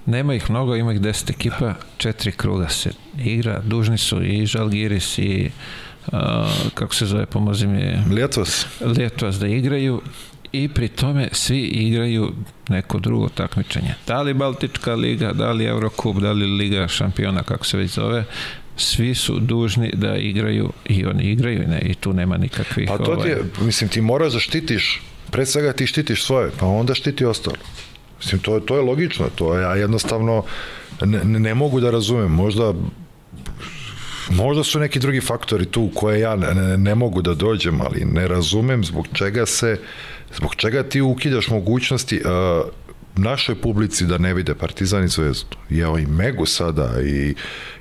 [0.05, 2.89] Nema ih mnogo, ima ih 10 ekipa, četiri kruga se
[3.23, 5.51] igra, dužni su i Žalgiris i
[6.07, 6.13] uh,
[6.73, 7.81] kako se zove, pomozi mi
[8.15, 8.65] Ljetos.
[8.97, 10.01] Ljetos da igraju
[10.51, 12.33] i pri tome svi igraju
[12.69, 13.93] neko drugo takmičenje.
[14.07, 18.25] Da li Baltička liga, da li Eurocup, da li Liga šampiona, kako se već zove,
[18.77, 22.87] svi su dužni da igraju i oni igraju ne, i tu nema nikakvih...
[22.87, 23.65] Pa to ti je, ovaj...
[23.65, 27.57] mislim, ti moraš da štitiš, pre svega ti štitiš svoje, pa onda štiti ostalo.
[28.23, 30.43] Mislim, to, to je logično, to ja jednostavno
[31.01, 32.73] ne, ne mogu da razumem, možda
[34.29, 38.27] možda su neki drugi faktori tu koje ja ne, ne mogu da dođem, ali ne
[38.27, 39.79] razumem zbog čega se,
[40.35, 42.65] zbog čega ti ukidaš mogućnosti uh,
[43.15, 45.57] našoj publici da ne vide Partizan i Zvezdu.
[45.69, 47.35] I i Megu sada i,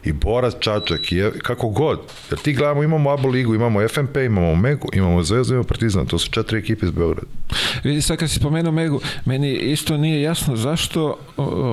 [0.05, 2.01] i Borac Čačak i kako god.
[2.31, 6.07] Jer ti gledamo, imamo Abo ligu, imamo FNP, imamo Megu, imamo Zvezdu, imamo Partizan.
[6.07, 7.27] To su četiri ekipe iz Beograda.
[7.85, 11.19] Vidi sad kad si spomenuo Megu, meni isto nije jasno zašto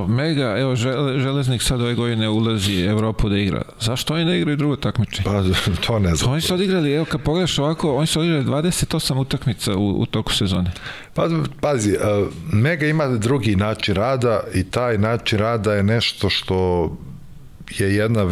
[0.08, 3.62] Mega, evo žele, Železnik sad ove godine ulazi Evropu da igra.
[3.80, 5.24] Zašto oni ne igraju drugo takmičenje?
[5.26, 5.44] Pa
[5.88, 6.32] to ne znam.
[6.32, 10.34] Oni su odigrali, evo kad pogledaš ovako, oni su odigrali 28 utakmica u, u toku
[10.34, 10.72] sezone.
[11.14, 11.28] Pa,
[11.62, 16.90] pazi, uh, Mega ima drugi način rada i taj način rada je nešto što
[17.70, 18.26] je jedna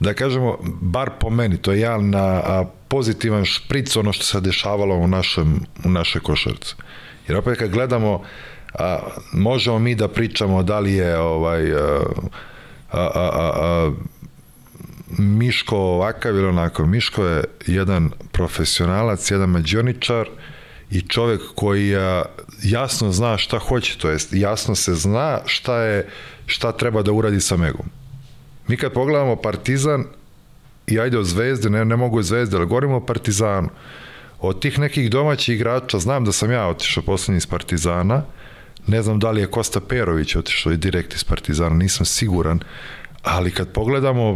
[0.00, 4.94] da kažemo, bar po meni, to je jedan a, pozitivan špric ono što se dešavalo
[4.94, 6.74] u, našem, u našoj košarci.
[7.28, 8.22] Jer opet kad gledamo,
[8.74, 8.98] a,
[9.32, 12.00] možemo mi da pričamo da li je ovaj, a,
[12.92, 13.92] a, a, a,
[15.18, 16.86] Miško ovakav ili onako.
[16.86, 20.28] Miško je jedan profesionalac, jedan mađioničar
[20.90, 22.22] i čovek koji a,
[22.62, 26.08] jasno zna šta hoće, to jest jasno se zna šta je
[26.48, 27.86] šta treba da uradi sa Megom.
[28.68, 30.04] Mi kad pogledamo Partizan
[30.86, 33.68] i ajde o Zvezde, ne, ne mogu o Zvezde, ali govorimo o Partizanu.
[34.40, 38.22] Od tih nekih domaćih igrača, znam da sam ja otišao poslednji iz Partizana,
[38.86, 42.60] ne znam da li je Kosta Perović otišao i direkt iz Partizana, nisam siguran,
[43.22, 44.30] ali kad pogledamo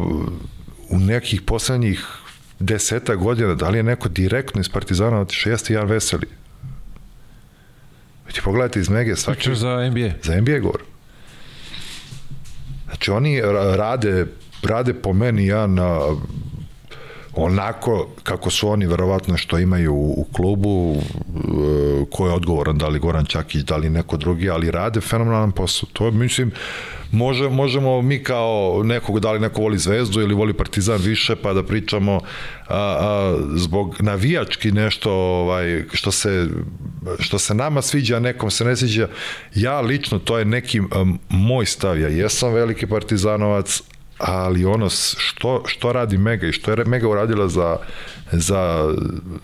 [0.88, 2.06] u nekih poslednjih
[2.58, 6.26] deseta godina, da li je neko direktno iz Partizana otišao, jeste Jan Veseli.
[8.32, 9.54] Ti pogledajte iz Mege svaki...
[9.54, 10.10] za NBA.
[10.22, 10.91] Za NBA govor.
[12.92, 13.40] Znači oni
[13.76, 14.26] rade,
[14.62, 16.00] rade po meni ja na
[17.34, 21.00] onako kako su oni verovatno što imaju u, u klubu e,
[22.10, 25.88] ko je odgovoran, da li Goran Čakić, da li neko drugi, ali rade fenomenalan posao.
[25.92, 26.50] To mislim,
[27.12, 31.52] može, možemo mi kao nekog, da li neko voli Zvezdu ili voli Partizan više, pa
[31.52, 32.20] da pričamo
[32.68, 36.48] a, a, zbog navijački nešto ovaj, što, se,
[37.18, 39.08] što se nama sviđa, a nekom se ne sviđa.
[39.54, 42.00] Ja lično, to je neki a, moj stav.
[42.00, 43.82] Ja jesam veliki partizanovac,
[44.18, 47.76] ali ono što, što radi Mega i što je Mega uradila za,
[48.32, 48.92] za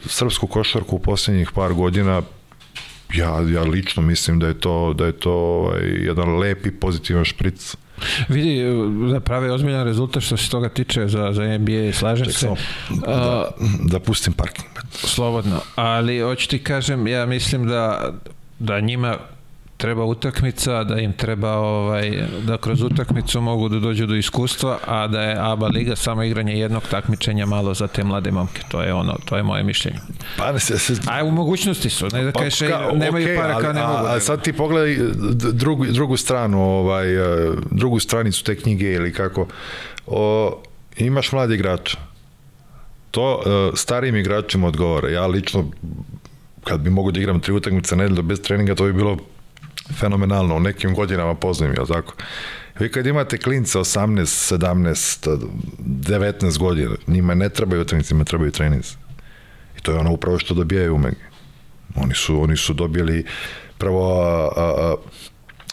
[0.07, 2.23] srpsku košarku u poslednjih par godina
[3.15, 7.77] ja, ja lično mislim da je to, da je to ovaj, jedan lepi pozitivan špric.
[8.29, 8.63] Vidi,
[9.13, 12.49] da prave ozbiljan rezultat što se toga tiče za, za NBA, slažem Ček, se.
[13.07, 13.51] da,
[13.83, 14.69] da pustim parking.
[14.93, 18.13] Slobodno, ali hoću ti kažem, ja mislim da,
[18.59, 19.17] da njima
[19.79, 25.07] treba utakmica, da im treba ovaj, da kroz utakmicu mogu da dođu do iskustva, a
[25.07, 28.63] da je ABA liga samo igranje jednog takmičenja malo za te mlade momke.
[28.69, 29.99] To je ono, to je moje mišljenje.
[30.37, 30.95] Pa se, se...
[31.07, 34.07] A u mogućnosti su, ne da pa, kažeš, ka, nemaju okay, para kao ne mogu.
[34.07, 34.97] A, a sad ti pogledaj
[35.53, 39.47] drugu, drugu stranu, ovaj, e, drugu stranicu te knjige ili kako.
[40.07, 40.59] O,
[40.97, 41.99] imaš mladi igrača.
[43.11, 45.09] To e, starijim igračima odgovara.
[45.11, 45.65] Ja lično
[46.65, 49.17] kad bi mogu da igram tri utakmice nedelju bez treninga, to bi bilo
[49.95, 52.15] fenomenalno, u nekim godinama poznajem, jel tako?
[52.79, 55.39] Vi kad imate klinca 18, 17,
[55.79, 58.95] 19 godina, njima ne trebaju utakmice, njima trebaju treninzi.
[59.79, 61.25] I to je ono upravo što dobijaju u Megi.
[61.97, 63.25] Oni su, oni su dobili
[63.79, 64.95] prvo a, a, a,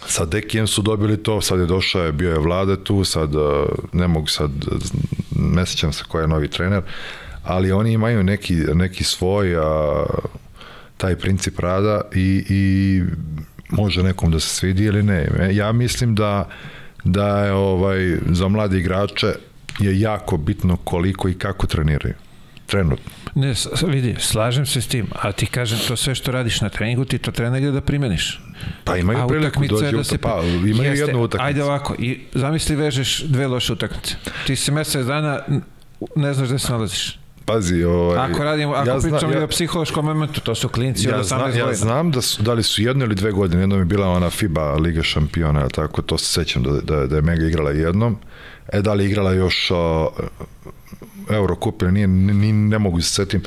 [0.05, 3.29] sa Dekijem su dobili to, sad je došao, je bio je Vlade tu, sad
[3.93, 4.51] ne mogu sad,
[5.35, 6.81] ne sećam se ko je novi trener,
[7.43, 10.05] ali oni imaju neki, neki svoj a,
[10.97, 13.01] taj princip rada i, i
[13.75, 15.27] može nekom da se svidi ili ne.
[15.51, 16.49] Ja mislim da
[17.03, 19.27] da je ovaj za mlade igrače
[19.79, 22.13] je jako bitno koliko i kako treniraju
[22.65, 23.11] trenutno.
[23.35, 23.53] Ne,
[23.87, 27.17] vidi, slažem se s tim, a ti kažem to sve što radiš na treningu, ti
[27.17, 28.41] to treba negde da primeniš.
[28.83, 31.45] Pa imaju a priliku dođu, da se, pa imaju jeste, jednu utakmicu.
[31.45, 34.15] Ajde ovako, i zamisli vežeš dve loše utakmice.
[34.47, 35.39] Ti se mesec dana
[36.15, 37.19] ne znaš gde se nalaziš.
[37.45, 41.15] Pazi, ovaj, ako radimo, ako ja pričamo ja, o psihološkom momentu, to su klinci ja
[41.15, 41.67] od 18 zna, godina.
[41.67, 44.29] Ja znam da, su, da li su jedno ili dve godine, jednom je bila ona
[44.29, 48.17] FIBA Liga šampiona, tako, to se sećam da, da, da je Mega igrala jednom.
[48.73, 49.77] E, da li igrala još uh,
[51.29, 53.41] Eurocup, nije, ni, ne mogu se setim,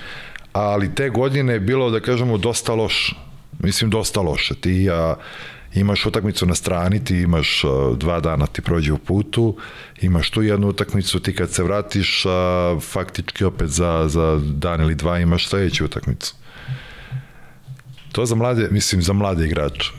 [0.53, 3.16] ali te godine je bilo, da kažemo, dosta loše.
[3.59, 4.55] Mislim, dosta loše.
[4.55, 5.16] Ti ja,
[5.81, 7.62] imaš utakmicu na strani, ti imaš
[7.97, 9.57] dva dana ti prođe u putu,
[10.01, 12.24] imaš tu jednu utakmicu, ti kad se vratiš,
[12.81, 16.35] faktički opet za, za dan ili dva imaš sledeću utakmicu.
[18.12, 19.93] To za mlade, mislim, za mlade igrače.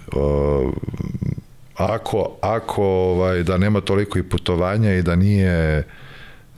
[1.76, 5.84] Ako, ako ovaj, da nema toliko i putovanja i da nije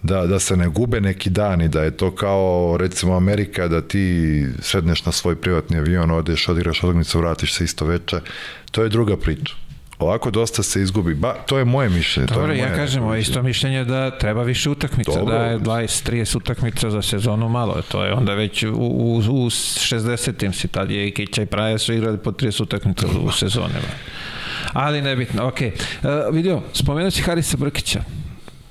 [0.04, 3.82] da, da se ne gube neki dan i da je to kao recimo Amerika da
[3.82, 8.20] ti sedneš na svoj privatni avion, odeš, odigraš odgnicu, vratiš se isto veče,
[8.72, 9.54] to je druga priča.
[10.00, 11.14] ovako dosta se izgubi.
[11.16, 12.28] Ba, to je moje mišljenje.
[12.28, 15.38] to Dobro, je ja moje kažem, ovo isto mišljenje da treba više utakmica, Dobro.
[15.38, 20.54] da je 20-30 utakmica za sezonu malo, to je onda već u, u, u 60-im
[20.54, 23.94] si, tad je i Kića i Praja su igrali po 30 utakmica u sezonima.
[24.74, 25.60] Ali nebitno, ok.
[25.62, 28.04] Uh, vidio, spomenuo si Harisa Brkića,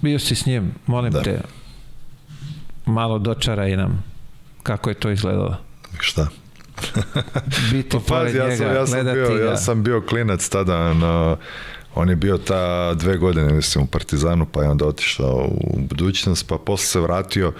[0.01, 1.23] bio si s njim, molim Da.
[1.23, 1.41] te,
[2.87, 4.05] malo dočaraj nam
[4.63, 5.57] kako je to izgledalo.
[6.01, 6.27] Šta?
[7.73, 9.45] Biti Pa pored ja sam, njega, ja sam, bio, ga.
[9.45, 11.37] ja sam bio klinac tada, na,
[11.95, 16.49] on je bio ta dve godine, mislim, u Partizanu, pa je onda otišao u budućnost,
[16.49, 17.53] pa posle se vratio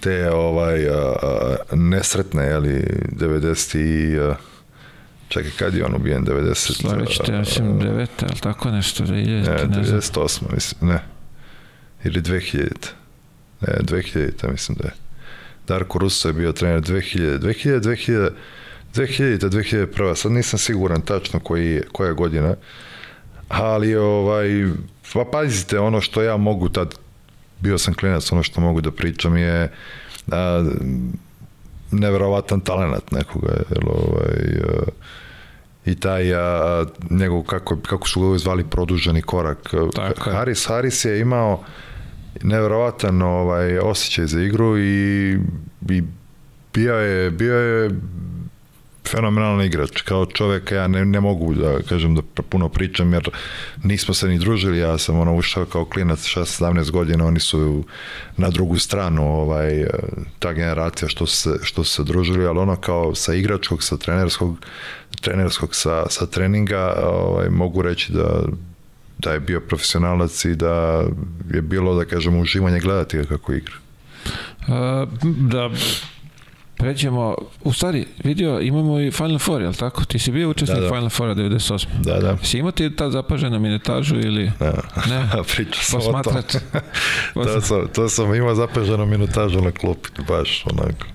[0.00, 4.20] te ovaj, a, a, nesretne, jeli, 90 i...
[4.20, 4.34] A,
[5.28, 6.24] čekaj, kad je on ubijen?
[6.24, 6.54] 90...
[6.54, 10.00] Slavićete, ja mislim, deveta, ali tako nešto, 2000, Ne, ne, znam.
[10.00, 11.17] 98, mislim, ne.
[12.04, 12.68] Ili 2000.
[13.60, 14.94] Ne, 2000, mislim da je.
[15.68, 18.30] Darko Russo je bio trener 2000, 2000, 2000,
[18.94, 20.14] 2000, 2001.
[20.14, 22.54] Sad nisam siguran tačno koji je, koja godina.
[23.48, 24.48] Ali, ovaj,
[25.12, 26.94] pa pazite, ono što ja mogu tad,
[27.60, 29.72] bio sam klinac, ono što mogu da pričam je
[30.32, 30.64] a,
[31.90, 34.82] neverovatan talenat nekoga, jer ovaj, a,
[35.84, 39.58] i taj a, njegov, kako, kako su ga zvali, produženi korak.
[39.94, 40.36] Tako je.
[40.36, 41.64] Haris, Haris je imao
[42.42, 45.32] neverovatan ovaj, osjećaj za igru i,
[45.90, 46.02] i
[46.74, 47.90] bio je, bio je
[49.10, 50.02] fenomenalan igrač.
[50.02, 53.30] Kao čovek ja ne, ne mogu da kažem da puno pričam jer
[53.84, 57.84] nismo se ni družili, ja sam ono ušao kao klinac 16-17 godina, oni su
[58.36, 59.86] na drugu stranu ovaj,
[60.38, 64.58] ta generacija što se, što se družili, ali ono kao sa igračkog, sa trenerskog,
[65.20, 68.42] trenerskog sa, sa treninga ovaj, mogu reći da
[69.18, 71.04] da je bio profesionalac i da
[71.54, 73.74] je bilo, da kažem, uživanje gledati kako igra.
[74.68, 75.70] Uh, da
[76.78, 80.04] pređemo, u stvari, vidio, imamo i Final Four, jel tako?
[80.04, 80.88] Ti si bio učesnik Da, da.
[80.88, 81.86] Final Fora 98.
[82.00, 82.36] Da, da.
[82.42, 84.52] Si imao ti tad zapaženu minutažu ili...
[84.58, 84.72] Da.
[85.08, 86.22] Ne, Pričao sam o tom.
[86.22, 86.62] posmatrač.
[87.34, 91.06] to, sam, to sam imao zapaženu minutažu na klupi, baš onako.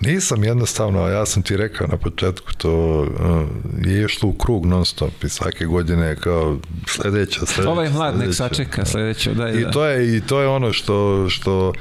[0.00, 4.84] Nisam jednostavno, ja sam ti rekao na početku, to uh, je išlo u krug non
[4.84, 7.70] stop i svake godine kao sledeća, sledeća.
[7.70, 9.34] Ovaj mlad nek sačeka sledeće.
[9.34, 9.70] Da, I da.
[9.70, 11.72] to je i to je ono što što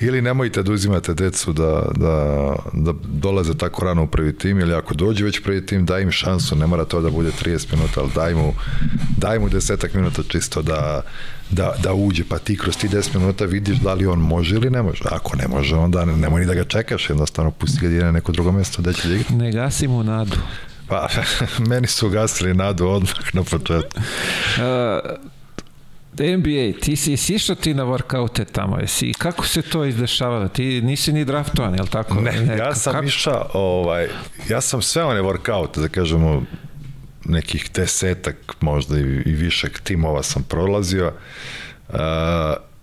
[0.00, 4.74] ili nemojte da uzimate decu da, da, da dolaze tako rano u prvi tim ili
[4.74, 8.00] ako dođe već prvi tim daj im šansu, ne mora to da bude 30 minuta,
[8.00, 8.54] ali daj mu,
[9.16, 11.02] daj mu desetak minuta čisto da,
[11.50, 14.70] da, da uđe, pa ti kroz ti 10 minuta vidiš da li on može ili
[14.70, 15.02] ne može.
[15.10, 18.12] Ako ne može, onda ne- nemoj ni da ga čekaš, jednostavno pusti ga da na
[18.12, 19.36] neko drugo mesto da će da igra.
[19.36, 20.36] Ne gasi mu nadu.
[20.88, 21.08] Pa,
[21.70, 24.00] meni su gasili nadu odmah na početku.
[26.20, 30.48] Uh, NBA, ti si si išao ti na workoute tamo, jesi, kako se to izdešavalo?
[30.48, 32.14] Ti nisi ni draftovan, jel tako?
[32.14, 34.08] Ne, ja sam kako- išao, ovaj,
[34.48, 36.42] ja sam sve one workoute, da kažemo,
[37.24, 41.12] nekih desetak, možda i, i višeg timova sam prolazio.
[41.88, 41.96] Uh,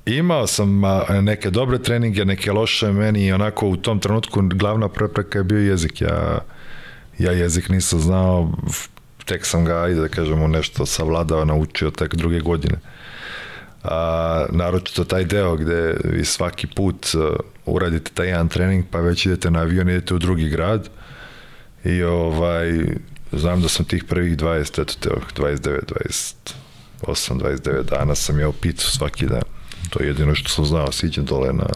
[0.06, 0.82] imao sam
[1.22, 6.02] neke dobre treninge, neke loše, meni onako u tom trenutku glavna prepreka je bio jezik.
[6.02, 6.40] Ja,
[7.20, 8.52] ja jezik nisam znao,
[9.26, 12.78] tek sam ga, ajde da kažemo, nešto savladao, naučio tek druge godine
[13.84, 19.26] a, naročito taj deo gde vi svaki put uh, uradite taj jedan trening pa već
[19.26, 20.90] idete na avion idete u drugi grad
[21.84, 22.72] i ovaj
[23.32, 25.10] znam da sam tih prvih 20 eto te
[25.42, 25.80] 29
[27.02, 29.42] 28 29 dana sam jeo picu svaki dan.
[29.90, 31.68] To je jedino što sam znao siđem dole na,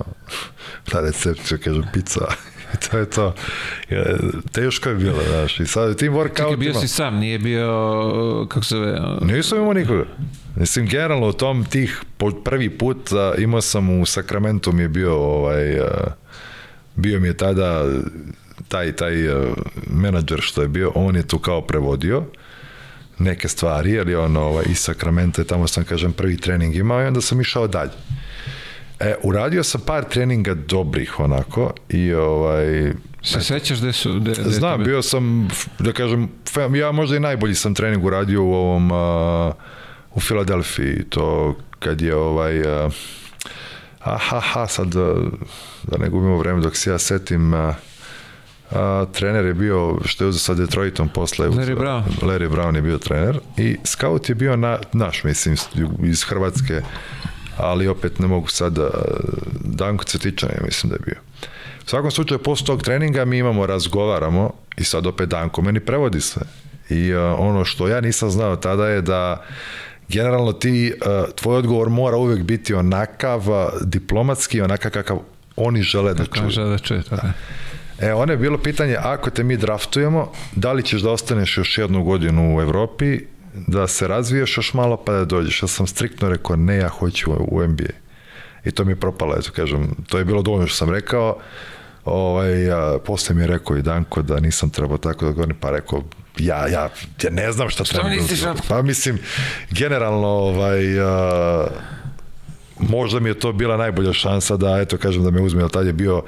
[0.93, 2.25] na recepciju kažem pizza
[2.89, 3.33] to je to
[4.51, 8.65] teško je bilo znaš i sad tim Čekaj, bio workoutima si sam, nije bio, kako
[8.65, 8.75] se
[9.21, 10.05] Nisam imao nikoga.
[10.55, 12.01] Mislim, generalno u tom tih,
[12.43, 15.87] prvi put a, imao sam u Sakramentu mi je bio ovaj, a,
[16.95, 17.85] bio mi je tada
[18.67, 19.53] taj, taj a,
[19.87, 22.23] menadžer što je bio, on je tu kao prevodio
[23.21, 27.21] neke stvari, je on ovaj, iz Sakramenta, tamo sam, kažem, prvi trening imao i onda
[27.21, 27.91] sam išao dalje.
[29.01, 32.93] E, uradio sam par treninga dobrih onako i ovaj,
[33.23, 34.19] se sećaš gde su...
[34.19, 34.87] Gde, gde Znam, bilo?
[34.87, 35.49] bio sam,
[35.79, 36.29] da kažem,
[36.75, 39.51] ja možda i najbolji sam trening uradio u ovom, a,
[40.13, 42.89] u Filadelfiji, to kad je ovaj, a,
[43.99, 44.87] aha, ha, sad
[45.83, 47.73] da ne gubimo vreme dok se ja setim, a,
[48.71, 51.47] a, trener je bio, što je uzeo sa Detroitom posle.
[51.47, 52.03] Larry Brown.
[52.21, 55.55] Larry Brown je bio trener i scout je bio na, naš, mislim,
[56.03, 56.81] iz Hrvatske,
[57.61, 58.89] ali opet ne mogu sad da,
[59.63, 61.17] Danko Cvetičan je, mislim da je bio.
[61.85, 66.21] U svakom slučaju, posle tog treninga mi imamo, razgovaramo i sad opet Danko meni prevodi
[66.21, 66.41] sve.
[66.89, 69.43] I uh, ono što ja nisam znao tada je da
[70.07, 75.19] generalno ti, uh, tvoj odgovor mora uvek biti onakav uh, diplomatski, onakav kakav
[75.55, 76.43] oni žele da čuju.
[76.43, 77.15] Kaže da čuje to.
[77.15, 77.33] Da.
[78.01, 81.77] E, ono je bilo pitanje, ako te mi draftujemo, da li ćeš da ostaneš još
[81.77, 83.19] jednu godinu u Evropi
[83.53, 85.63] da se razviješ još malo pa da dođeš.
[85.63, 87.93] Ja sam striktno rekao, ne, ja hoću u NBA.
[88.65, 91.37] I to mi je propalo, eto kažem, to je bilo dovoljno što sam rekao.
[92.05, 95.71] Ovaj, a, posle mi je rekao i Danko da nisam trebao tako da govorim, pa
[95.71, 96.03] rekao,
[96.37, 96.89] ja, ja,
[97.23, 98.09] ja ne znam šta, Što treba.
[98.09, 98.55] nisi šao?
[98.67, 99.19] Pa mislim,
[99.71, 101.67] generalno, ovaj, a,
[102.79, 105.93] možda mi je to bila najbolja šansa da, eto, kažem da me uzme, tad je
[105.93, 106.23] bio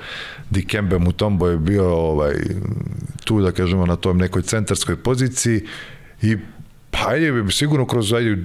[0.50, 2.34] Dikembe Mutombo je bio ovaj,
[3.24, 5.62] tu, da kažemo, na tom nekoj centarskoj poziciji
[6.22, 6.38] i
[6.94, 8.44] pa ajde, sigurno kroz ajde,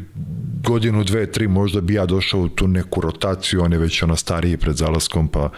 [0.63, 4.17] godinu, dve, tri, možda bi ja došao u tu neku rotaciju, on je već ono
[4.17, 5.51] stariji pred zalaskom, pa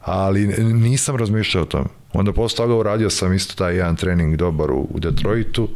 [0.00, 1.88] ali nisam razmišljao o tom.
[2.12, 5.68] Onda posle toga uradio sam isto taj jedan trening dobar u, u Detroitu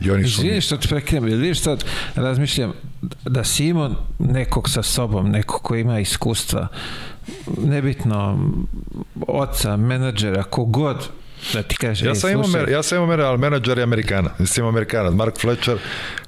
[0.00, 0.40] i oni su...
[0.40, 1.84] Izvini što te prekinem, vidiš sad,
[2.14, 2.72] razmišljam
[3.24, 6.68] da si imao nekog sa sobom, nekog ko ima iskustva,
[7.64, 8.48] nebitno,
[9.26, 11.08] oca, menadžera, kogod,
[11.52, 13.84] da ti kaže, Ja "Ej, sam imao, mer, ja sam imao mer, ali menadžer je
[13.84, 14.30] Amerikana.
[14.38, 15.78] Mislim Amerikanac, Mark Fletcher,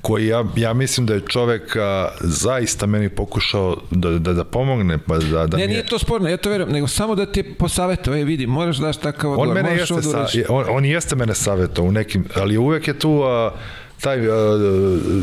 [0.00, 4.98] koji ja, ja mislim da je čovek a, zaista meni pokušao da, da, da pomogne,
[4.98, 7.26] pa da, da Ne, mi je- nije to sporno, ja to verujem, nego samo da
[7.26, 11.16] ti posavetuje, vidi, moraš daš takav On odgovor, mene moraš jeste, sa, on, on jeste
[11.16, 13.52] mene savjetao u nekim, ali uvek je tu a,
[14.00, 14.18] taj,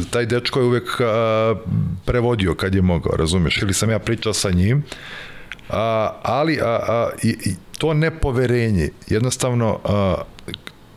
[0.09, 1.01] taj dečko je uvek
[2.05, 4.83] prevodio kad je mogao, razumeš, ili sam ja pričao sa njim,
[5.69, 5.83] a,
[6.23, 7.35] ali a, a, i
[7.79, 10.15] to nepoverenje, jednostavno a,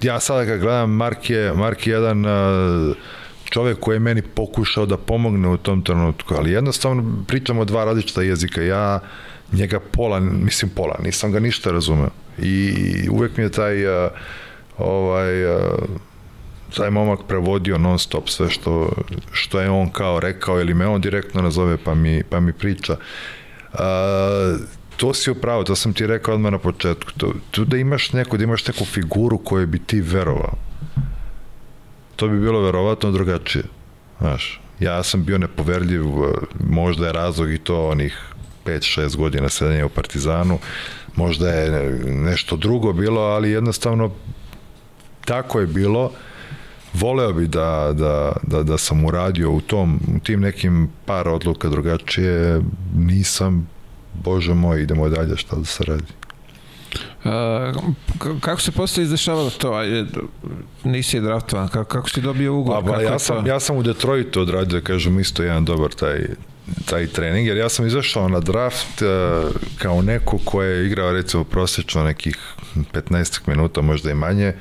[0.03, 2.95] ja sada kad gledam Mark je, Mark je jedan a,
[3.45, 8.23] čovek koji je meni pokušao da pomogne u tom trenutku, ali jednostavno pričamo dva različita
[8.23, 8.63] jezika.
[8.63, 9.01] Ja
[9.53, 12.11] njega pola, mislim pola, nisam ga ništa razumeo.
[12.39, 12.75] I
[13.11, 14.11] uvek mi je taj a,
[14.79, 15.59] ovaj a,
[16.77, 18.93] taj momak prevodio non stop sve što,
[19.33, 22.97] što je on kao rekao ili me on direktno nazove pa mi, pa mi priča.
[23.73, 24.57] A,
[24.97, 27.13] to si upravo, to sam ti rekao odmah na početku.
[27.17, 30.55] To, tu da imaš neku, da imaš neku figuru koju bi ti verovao.
[32.17, 33.65] To bi bilo verovatno drugačije.
[34.21, 36.05] Znaš, ja sam bio nepoverljiv,
[36.61, 38.33] možda je razlog i to onih
[38.67, 40.59] 5-6 godina sedenja u Partizanu,
[41.17, 44.11] možda je nešto drugo bilo, ali jednostavno
[45.25, 46.13] tako je bilo.
[46.93, 51.69] Voleo bi da, da, da, da sam uradio u tom, u tim nekim par odluka
[51.69, 52.61] drugačije,
[52.97, 53.69] nisam,
[54.15, 56.13] bože moj, idemo dalje, šta da se radi.
[57.25, 57.73] A,
[58.41, 59.73] kako se posle izdešavalo to?
[59.73, 60.05] Ajde,
[60.85, 62.85] nisi draftovan, kako, kako si dobio ugovor?
[62.85, 63.51] Pa, pa Kako ja sam, to?
[63.51, 66.27] ja sam u Detroitu odradio, kažem, isto jedan dobar taj,
[66.85, 71.45] taj trening, jer ja sam izašao na draft uh, kao neko ko je igrao recimo
[71.45, 72.37] prosečno nekih
[72.93, 74.53] 15 minuta, možda i manje,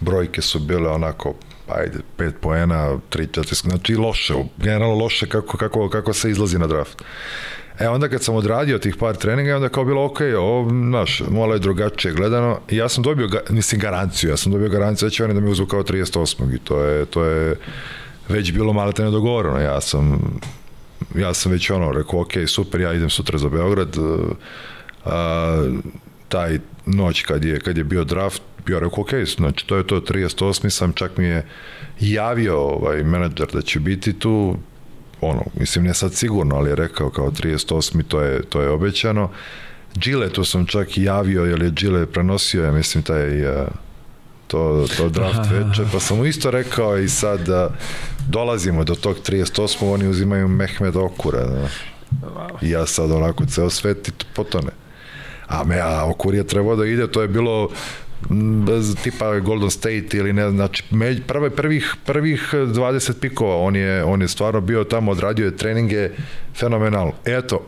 [0.00, 1.34] brojke su bile onako
[1.68, 6.66] ajde, 5 poena, 3, 4, znači loše, generalno loše kako, kako, kako se izlazi na
[6.66, 7.02] draft.
[7.80, 11.52] E onda kad sam odradio tih par treninga, onda kao bilo ok, ovo, znaš, malo
[11.52, 12.60] je drugačije gledano.
[12.70, 15.50] I ja sam dobio, mislim, garanciju, ja sam dobio garanciju da će oni da me
[15.50, 16.54] uzu kao 38.
[16.54, 17.56] I to je, to je
[18.28, 19.60] već bilo malo te nedogovoreno.
[19.60, 20.20] Ja sam,
[21.14, 23.96] ja sam već ono, rekao, ok, super, ja idem sutra za Beograd.
[25.04, 25.64] A,
[26.28, 30.00] taj noć kad je, kad je bio draft, bio rekao, ok, znači to je to
[30.00, 30.70] 38.
[30.70, 31.46] sam, čak mi je
[32.00, 34.56] javio ovaj menadžer da će biti tu,
[35.20, 38.02] ono, mislim ne sad sigurno, ali je rekao kao 38.
[38.08, 39.30] to je, to je obećano.
[39.94, 43.68] Gile tu sam čak i javio, jer je Gile prenosio, ja mislim, taj uh,
[44.46, 47.72] to, to draft veče, pa sam mu isto rekao i sad uh,
[48.28, 49.92] dolazimo do tog 38.
[49.92, 51.68] oni uzimaju Mehmed Okura, da.
[52.62, 54.70] I ja sad onako ceo svet i to potone.
[55.46, 57.68] A me, a Okur je trebao da ide, to je bilo
[59.02, 64.04] tipa Golden State ili ne znam, znači među, prve, prvih, prvih 20 pikova, on je,
[64.04, 66.10] on je stvarno bio tamo, odradio je treninge
[66.54, 67.12] fenomenalno.
[67.24, 67.64] Eto,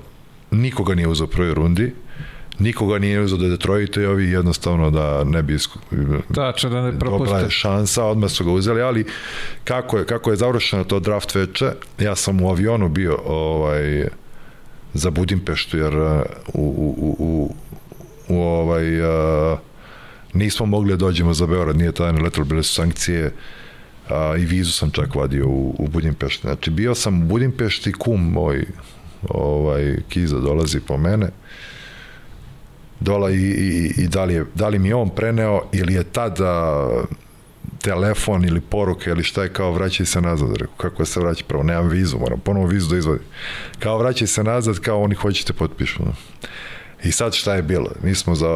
[0.51, 1.93] nikoga nije uzao u prvoj rundi,
[2.59, 5.79] nikoga nije uzao do Detroita i ovi jednostavno da ne bi isku,
[6.35, 7.51] Tačno, da ne dobila je propuste.
[7.51, 9.05] šansa, odmah su ga uzeli, ali
[9.65, 14.09] kako je, kako je završeno to draft veče, ja sam u avionu bio ovaj,
[14.95, 16.21] za Budimpeštu, jer uh,
[16.55, 17.55] u, u, u, u,
[18.29, 19.59] u ovaj, uh,
[20.35, 23.33] nismo mogli da dođemo za Beograd, nije tada ne letalo, bile su sankcije,
[24.09, 26.41] a, i vizu sam čak vadio u, u Budimpešti.
[26.41, 28.67] Znači, bio sam u Budimpešti, kum moj,
[29.29, 31.29] ovaj, Kiza dolazi po mene,
[33.01, 36.05] dola i, i, i da, li je, da li mi je on preneo ili je
[36.05, 36.87] tada
[37.83, 41.45] telefon ili poruke ili šta je kao vraćaj se nazad, rekao kako se vraća?
[41.49, 43.25] Prvo, nemam vizu, moram ponovo vizu da izvadim
[43.79, 46.03] kao vraćaj se nazad, kao oni hoćete potpišu
[47.05, 48.49] i sad šta je bilo, mi smo za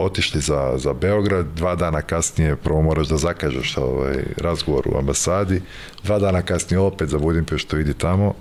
[0.00, 5.62] otišli za, za Beograd, dva dana kasnije prvo moraš da zakažeš ovaj razgovor u ambasadi,
[6.04, 8.34] dva dana kasnije opet za Budimpeštu idi tamo,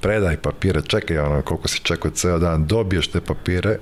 [0.00, 3.78] predaj papire, čekaj ono koliko si čekao ceo dan, dobiješ te papire,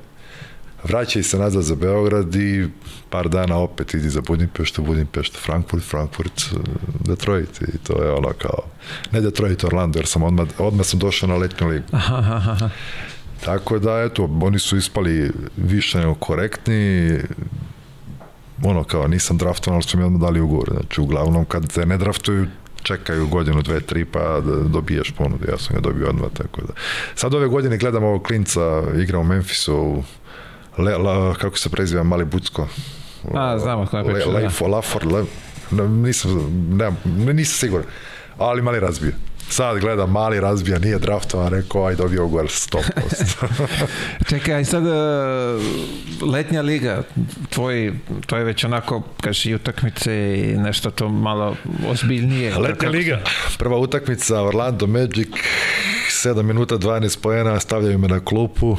[0.85, 2.69] vraćaj se nazad za Beograd i
[3.11, 6.43] par dana opet idi za Budimpeštu, Budimpeštu, Frankfurt, Frankfurt,
[7.01, 8.63] Detroit i to je ono kao,
[9.13, 11.87] ne Detroit, Orlando, jer sam odmah, odmah sam došao na letnju ligu.
[11.93, 12.71] Aha, aha.
[13.45, 17.17] Tako da, eto, oni su ispali više nego korektni,
[18.65, 20.71] ono kao, nisam draftovan, ali su mi odmah dali ugovor.
[20.71, 22.47] Znači, uglavnom, kad te ne draftuju,
[22.83, 25.51] čekaju godinu, dve, tri, pa da dobiješ ponudu.
[25.51, 26.73] Ja sam ga dobio odmah, tako da.
[27.15, 30.03] Sad ove godine gledam ovog klinca, igra u Memphisu,
[30.79, 32.69] Le, la, kako se preziva, Mali Bucko.
[33.35, 34.67] A, znamo koja priča, Le, da.
[34.67, 35.25] Lafor, Le,
[35.71, 36.31] ne, nisam,
[36.71, 36.93] ne,
[37.33, 37.87] nisam siguran,
[38.39, 39.15] ali mali razbije.
[39.51, 43.47] Sad gledam, mali razbija, nije draftovan, rekao, aj dobio ugovor 100%.
[44.29, 44.93] Čekaj, sad uh,
[46.33, 47.03] letnja liga,
[47.49, 47.93] tvoj,
[48.27, 51.57] to je već onako, kažeš i utakmice i nešto to malo
[51.89, 52.59] ozbiljnije.
[52.59, 53.23] Letnja Kako liga,
[53.59, 55.29] prva utakmica Orlando Magic,
[56.25, 58.77] 7 minuta 12 poena, stavljaju me na klupu,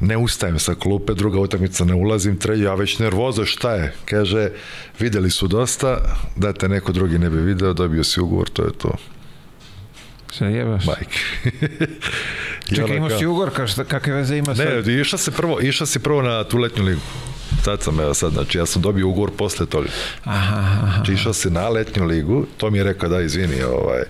[0.00, 3.94] ne ustajem sa klupe, druga utakmica ne ulazim, treća, ja već nervozo, šta je?
[4.04, 4.50] Kaže,
[4.98, 5.98] videli su dosta,
[6.36, 8.90] da te neko drugi ne bi video, dobio si ugovor, to je to.
[10.32, 10.84] Se jebaš.
[10.86, 11.18] Majke.
[12.76, 14.86] Čekaj, imaš kao- ti ugor, kažeš, da- kakve veze ima sad?
[14.86, 17.00] Ne, išao si prvo, išao si prvo na tu letnju ligu.
[17.64, 19.88] Sad sam, evo sad, znači ja sam dobio ugovor posle toga.
[20.24, 20.92] Aha, aha.
[20.94, 24.02] Znači išao si na letnju ligu, to mi je rekao da izvini, ovaj,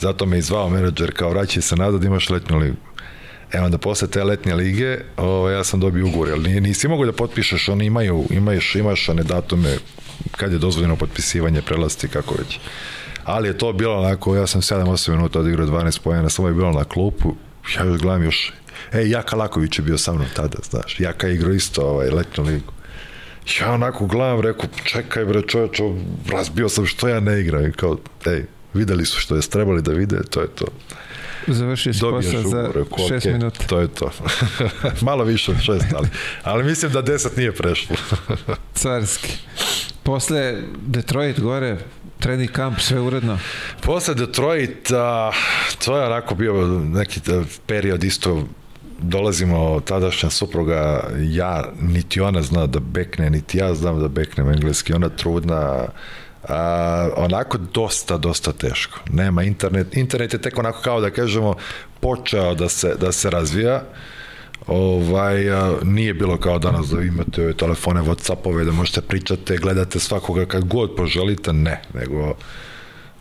[0.00, 2.76] zato me izvao menadžer kao vraćaj se nazad, imaš letnju ligu.
[3.52, 7.06] E onda posle te letnje lige, ovaj, ja sam dobio ugovor, jer nije, nisi mogu
[7.06, 9.76] da potpišeš, oni imaju, imaš, imaš one datume
[10.36, 12.58] kad je dozvoljeno potpisivanje, prelasti, kako već.
[13.28, 16.72] Ali je to bilo onako, ja sam 7-8 minuta odigrao 12 pojena, samo je bilo
[16.72, 17.34] na klupu,
[17.76, 18.52] ja još gledam još,
[18.92, 22.44] e, Jaka Laković je bio sa mnom tada, znaš, Jaka je igrao isto ovaj, letnju
[22.44, 22.72] ligu.
[23.60, 25.98] Ja onako gledam, rekao, čekaj bre čoveč, ovo,
[26.32, 27.66] razbio sam što ja ne igram.
[27.66, 30.66] I kao, ej, videli su što je trebali da vide, to je to.
[31.46, 33.64] Završio si posao za rekao, šest okej, minuta.
[33.66, 34.10] To je to.
[35.08, 36.08] Malo više od šest, ali,
[36.42, 37.96] ali mislim da deset nije prešlo.
[38.74, 39.32] Carski.
[40.02, 41.78] Posle Detroit gore,
[42.18, 43.38] trening kamp, sve uredno.
[43.80, 45.32] Posle Detroita,
[45.84, 48.46] to je onako bio neki eh, period isto
[49.00, 54.94] dolazimo tadašnja supruga, ja, niti ona zna da bekne, niti ja znam da beknem engleski,
[54.94, 55.86] ona trudna,
[56.48, 58.98] a, onako dosta, dosta teško.
[59.10, 61.54] Nema internet, internet je tek onako kao da kažemo
[62.00, 63.82] počeo da se, da se razvija,
[64.68, 65.44] ovaj,
[65.82, 70.64] nije bilo kao danas da imate ove telefone, whatsappove, da možete pričate, gledate svakoga kad
[70.64, 72.34] god poželite, ne, nego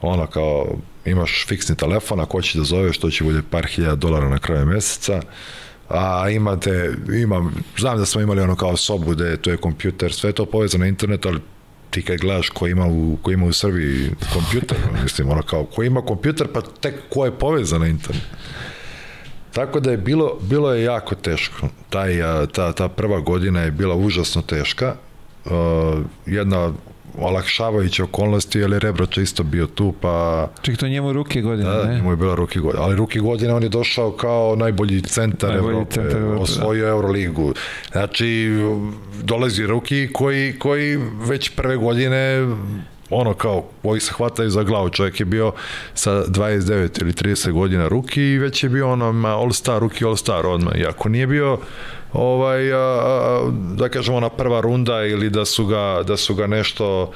[0.02, 4.30] ono kao imaš fiksni telefon, ako hoćeš da zoveš, to će bude par hiljada dolara
[4.30, 5.22] na kraju meseca,
[5.90, 10.30] a imate, imam, znam da smo imali ono kao sobu gde to je kompjuter, sve
[10.30, 11.40] je to povezano na internet, ali
[11.90, 15.84] ti kad gledaš ko ima u, ko ima u Srbiji kompjuter, mislim, ono kao, ko
[15.84, 18.24] ima kompjuter, pa tek ko je povezan na internet.
[19.54, 21.68] Tako da je bilo, bilo je jako teško.
[21.90, 22.18] Taj,
[22.52, 24.96] ta, ta prva godina je bila užasno teška.
[25.46, 25.52] Uh,
[26.26, 26.74] jedna
[27.18, 31.84] olakšavajuća okolnosti, jer je Rebroć isto bio tu, pa Čekaj, to njemu ruke godine, da,
[31.84, 31.96] ne?
[31.96, 32.84] njemu je bila ruki godina.
[32.84, 36.42] Ali ruki godina on je došao kao najbolji centar Najbolji Evrope, centar Evrope, da.
[36.42, 37.54] osvojio Euroligu.
[37.92, 38.50] Znači,
[39.24, 42.48] dolazi ruki koji, koji već prve godine
[43.10, 44.90] ono kao, koji se hvataju za glavu.
[44.90, 45.52] Čovjek je bio
[45.94, 50.16] sa 29 ili 30 godina ruki i već je bio ono all star, ruki all
[50.16, 50.74] star odmah.
[50.78, 51.60] I ako nije bio
[52.14, 56.48] ovaj, a, a, da kažemo ona prva runda ili da su ga, da su ga
[56.48, 57.12] nešto,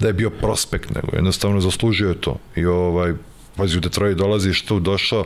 [0.00, 2.36] da je bio prospekt, nego jednostavno zaslužio je to.
[2.56, 3.12] I ovaj,
[3.56, 5.24] pazi, u Detroit dolaziš tu, došao,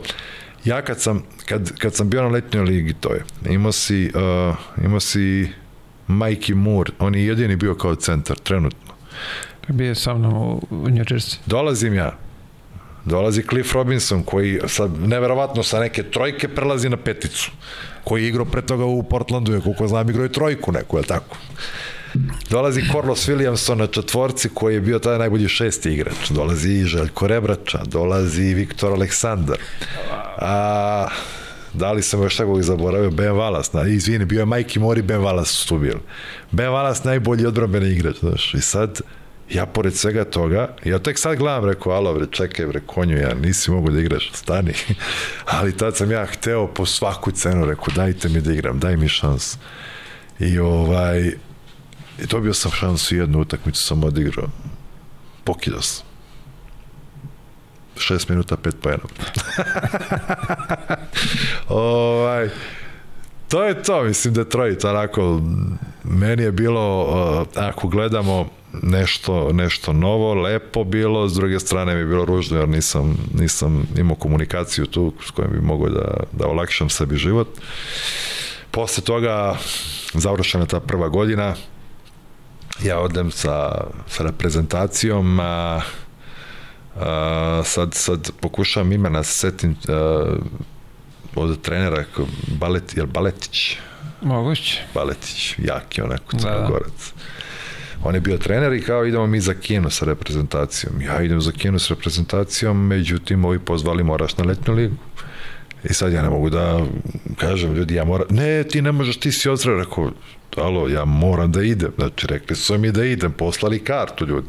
[0.65, 4.55] ja kad sam, kad, kad sam bio na letnjoj ligi, to je, imao si, uh,
[4.85, 5.49] imao si
[6.07, 8.93] Mikey Moore, on je jedini bio kao centar, trenutno.
[9.67, 11.37] Bio je sa mnom u, u New Jersey.
[11.45, 12.17] Dolazim ja,
[13.05, 17.51] dolazi Cliff Robinson koji sad neverovatno sa neke trojke prelazi na peticu
[18.03, 21.03] koji je igrao pre toga u Portlandu je koliko znam igrao je trojku neku, je
[21.03, 21.37] tako?
[22.49, 26.29] Dolazi Carlos Williamson na četvorci koji je bio tada najbolji šesti igrač.
[26.29, 29.57] Dolazi i Željko Rebrača, dolazi i Viktor Aleksandar.
[30.37, 31.07] A,
[31.73, 35.19] da li sam još takvog zaboravio, Ben Wallace, na, izvini, bio je Mikey Mori, Ben
[35.21, 35.99] Wallace su tu bili.
[36.51, 39.01] Ben Wallace najbolji odbrambeni igrač, znaš, i sad
[39.53, 43.33] ja pored svega toga, ja tek sad gledam, rekao, alo bre, čekaj bre, konju, ja
[43.33, 44.73] nisi mogu da igraš, stani.
[45.59, 49.07] Ali tad sam ja hteo po svaku cenu, rekao, dajte mi da igram, daj mi
[49.07, 49.57] šans.
[50.39, 51.19] I ovaj,
[52.19, 54.47] i dobio sam šansu jednu utakmicu sam odigrao.
[55.43, 56.05] Pokidao sam.
[57.97, 59.03] Šest minuta, pet pojena.
[61.67, 62.49] ovaj,
[63.51, 65.41] to je to, mislim, Detroit, onako,
[66.03, 68.49] meni je bilo, uh, ako gledamo
[68.83, 73.87] nešto, nešto novo, lepo bilo, s druge strane mi je bilo ružno jer nisam, nisam
[73.97, 77.47] imao komunikaciju tu s kojom bi mogao da, da olakšam sebi život.
[78.71, 79.55] Posle toga
[80.13, 81.55] završena ta prva godina,
[82.83, 85.81] ja odem sa, sa reprezentacijom, a,
[86.95, 90.35] a, sad, sad pokušavam imena da se setim a,
[91.35, 92.03] od trenera,
[92.47, 93.77] Balet, jel Baletić?
[94.21, 94.81] Moguće.
[94.93, 97.13] Baletić, jaki onako crnogorac.
[97.13, 97.31] Da, da.
[98.03, 101.01] On je bio trener i kao idemo mi za kino sa reprezentacijom.
[101.01, 104.95] Ja idem za kino sa reprezentacijom, međutim ovi pozvali moraš na letnju ligu.
[105.83, 106.85] I sad ja ne mogu da
[107.37, 110.11] kažem ljudi, ja moram, ne, ti ne možeš, ti si odzra, rekao,
[110.57, 111.91] alo, ja moram da idem.
[111.97, 114.47] Znači, rekli su mi da idem, poslali kartu ljudi.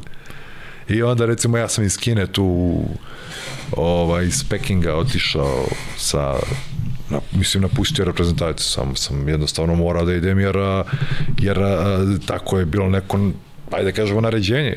[0.88, 2.78] I onda, recimo, ja sam iz Kine tu,
[3.76, 5.66] ovaj, iz Pekinga otišao
[5.96, 6.34] sa
[7.12, 10.56] na, mislim napustio reprezentaciju sam sam jednostavno morao da idem jer
[11.38, 11.58] jer
[12.26, 13.18] tako je bilo neko
[13.70, 14.74] ajde da kažemo naređenje.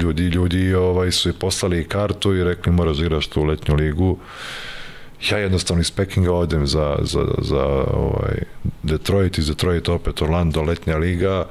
[0.00, 4.18] Ljudi ljudi ovaj su i poslali kartu i rekli moraš da igraš tu letnju ligu.
[5.30, 8.42] Ja jednostavno iz Pekinga odem za, za, za ovaj,
[8.82, 11.46] Detroit, iz Detroit opet Orlando, letnja liga,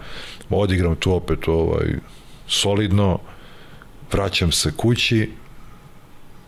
[0.49, 1.87] odigram tu opet ovaj,
[2.47, 3.19] solidno,
[4.11, 5.29] vraćam se kući,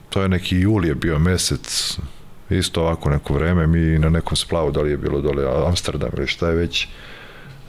[0.10, 1.98] to je neki jul je bio mesec,
[2.58, 6.28] isto ovako neko vreme, mi na nekom splavu, da li je bilo dole Amsterdam ili
[6.28, 6.88] šta je već,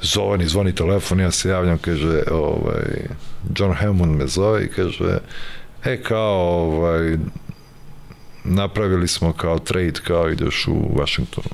[0.03, 3.07] zovani, zvoni telefon, ja se javljam, kaže, ovaj,
[3.57, 5.19] John Hammond me zove i kaže,
[5.85, 7.17] e, kao, ovaj,
[8.45, 11.45] napravili smo kao trade, kao ideš u Washington.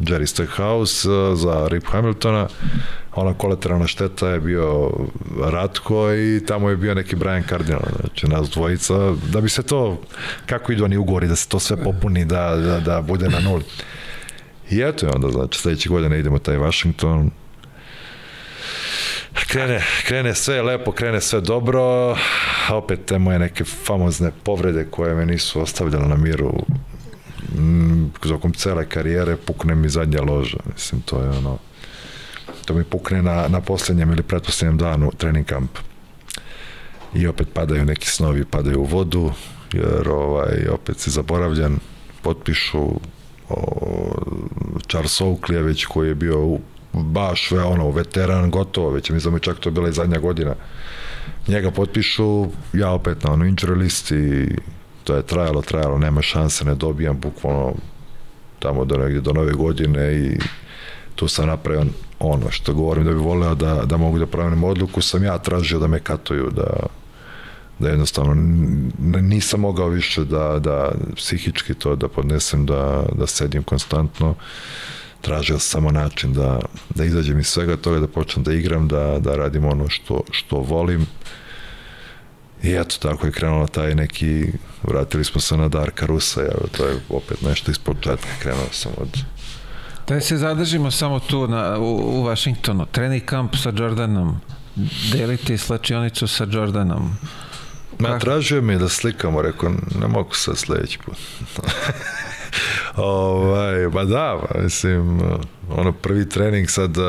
[0.00, 2.48] Jerry Stackhouse eh, za Rip Hamiltona,
[3.14, 4.90] ona kolateralna šteta je bio
[5.44, 8.94] Ratko i tamo je bio neki Brian Cardinal, znači nas dvojica,
[9.32, 10.00] da bi se to,
[10.46, 13.64] kako idu oni ugovori, da se to sve popuni, da, da, da bude na nuli.
[14.70, 17.30] I eto je onda, znači, sledeće godine idemo taj Washington,
[19.48, 22.16] krene, krene sve lepo, krene sve dobro,
[22.72, 26.52] opet te moje neke famozne povrede koje me nisu ostavljale na miru
[28.20, 31.58] tokom cele karijere pukne mi zadnja loža, mislim, to je ono,
[32.64, 35.70] to mi pukne na, na poslednjem ili pretposlednjem danu trening kamp.
[37.14, 39.32] I opet padaju neki snovi, padaju u vodu,
[39.72, 41.78] jer ovaj, opet se zaboravljan,
[42.22, 43.00] potpišu
[43.48, 44.14] o,
[44.88, 46.60] Charles Oakley već koji je bio u
[46.92, 50.54] baš ve ono veteran gotovo već mi znamo čak to bila i zadnja godina
[51.48, 54.48] njega potpišu ja opet na ono injury listi
[55.04, 57.74] to je trajalo, trajalo, nema šanse, ne dobijam bukvalno
[58.58, 60.38] tamo do negdje do nove godine i
[61.14, 61.84] tu sam napravio
[62.20, 65.78] ono što govorim da bi voleo da, da mogu da pravim odluku, sam ja tražio
[65.78, 66.86] da me katuju, da,
[67.78, 68.34] da jednostavno
[69.20, 74.34] nisam mogao više da, da psihički to da podnesem, da, da sedim konstantno
[75.20, 76.60] tražio sam samo način da,
[76.94, 80.56] da izađem iz svega toga, da počnem da igram, da, da radim ono što, što
[80.56, 81.06] volim.
[82.62, 84.46] I eto, tako je krenulo taj neki,
[84.82, 88.92] vratili smo se na Darka Rusa, ja, to je opet nešto iz početka, krenuo sam
[88.96, 89.08] od...
[90.10, 94.40] Da se zadržimo samo tu na, u, u Washingtonu, trening kamp sa Jordanom,
[95.12, 97.16] deliti slačionicu sa Jordanom.
[97.98, 101.16] Ma, tražio mi da slikamo, rekao, ne mogu sad sledeći put.
[102.96, 105.20] ovaj, ba da, mislim,
[105.70, 107.04] ono prvi trening sad, uh,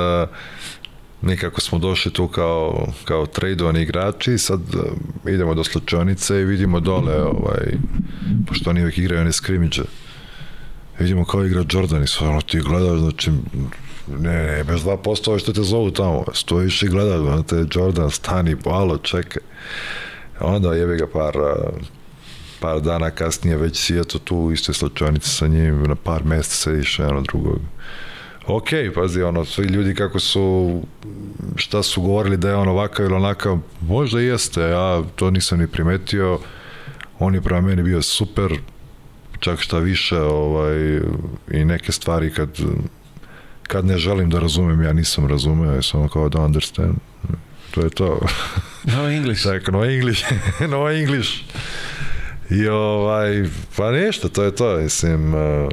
[1.22, 6.45] mi kako smo došli tu kao, kao tradovani igrači, sad uh, idemo do slučajnice i
[6.45, 7.74] vidimo dole, ovaj,
[8.47, 9.84] pošto oni uvijek igraju one skrimidže,
[11.02, 13.32] vidimo kao igra Jordan i sve ono ti gledaš, znači,
[14.08, 18.12] ne, ne, bez 2% ovo što te zovu tamo, stojiš i gledaš, ono te Jordan,
[18.12, 19.41] stani, alo, čekaj.
[20.39, 21.34] Onda jebi ga par,
[22.60, 26.56] par dana kasnije već si eto tu u istoj slučajnici sa njim, na par mesta
[26.56, 27.60] sediš jedno drugog.
[28.47, 30.82] Ok, pazi, ono, svi ljudi kako su,
[31.56, 35.68] šta su govorili da je on ovakav ili onakav, možda jeste, ja to nisam ni
[35.68, 36.39] primetio,
[37.20, 38.52] on je prema meni bio super,
[39.42, 41.02] čak šta više, ovaj,
[41.52, 42.50] i neke stvari kad,
[43.64, 46.96] kad ne želim da razumem, ja nisam razumeo, ja sam kao da understand,
[47.72, 48.20] to je to.
[48.84, 49.44] No English.
[49.50, 50.24] Tako, no English,
[50.72, 51.30] no English.
[52.50, 53.44] I ovaj,
[53.78, 55.70] pa nešto, to je to, mislim, uh,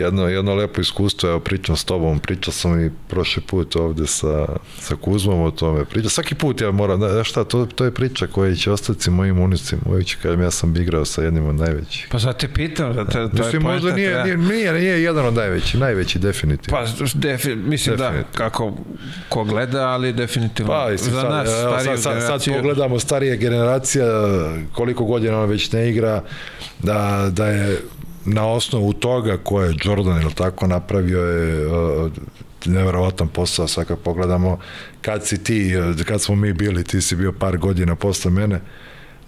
[0.00, 4.46] jedno, jedno lepo iskustvo, evo pričam s tobom, pričao sam i prošli put ovde sa,
[4.80, 8.26] sa Kuzmom o tome, pričao, svaki put ja moram, znaš šta, to, to je priča
[8.26, 12.08] koja će ostati mojim unicima, uvijek ću kažem, ja sam igrao sa jednim od najvećih.
[12.10, 15.26] Pa zato te pitam, da, to, to mislim, je možda nije, nije, nije, nije jedan
[15.26, 16.78] od najvećih, najveći definitivno.
[16.78, 17.96] Pa, defi, mislim definitivno.
[17.96, 18.74] da, kako
[19.28, 24.06] ko gleda, ali definitivno pa, za sad, nas, stariju sad, sad, sad pogledamo starije generacija,
[24.72, 26.22] koliko godina on već ne igra,
[26.82, 27.78] da, da je
[28.28, 32.10] na osnovu toga ko je Jordan ili tako napravio je uh,
[32.64, 34.58] neverovatan posao, sad kad pogledamo
[35.00, 35.72] kad si ti,
[36.04, 38.60] kad smo mi bili, ti si bio par godina posle mene,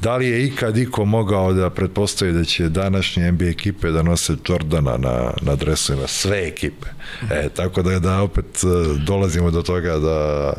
[0.00, 4.36] da li je ikad iko mogao da pretpostavi da će današnje NBA ekipe da nose
[4.48, 6.86] Jordana na, na dresovima, sve ekipe.
[7.30, 10.52] E, tako da, da opet e, dolazimo do toga da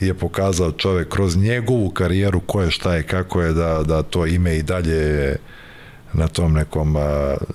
[0.00, 4.26] je pokazao čovek kroz njegovu karijeru ko je, šta je, kako je, da, da to
[4.26, 5.36] ime i dalje
[6.18, 6.96] na tom nekom,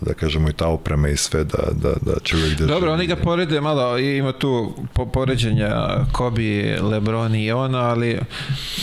[0.01, 3.07] da kažemo i ta oprema i sve, da, da, da će uvijek da Dobro, oni
[3.07, 5.70] ga porede malo, ima tu po, poređenja
[6.11, 8.20] Kobe, Lebron i ona, ali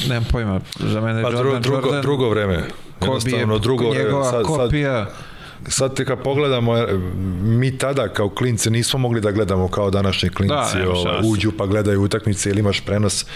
[0.08, 2.64] nemam pojma, za mene pa, Jordan, drugo, Jordan, drugo vreme.
[2.98, 5.04] Kobe je drugo, njegova sad, kopija.
[5.04, 5.29] Sad,
[5.68, 6.98] sad te kad pogledamo, e,
[7.42, 11.66] mi tada kao klinci nismo mogli da gledamo kao današnji klinci, da, ovaj, uđu pa
[11.66, 13.26] gledaju utakmice ili imaš prenos.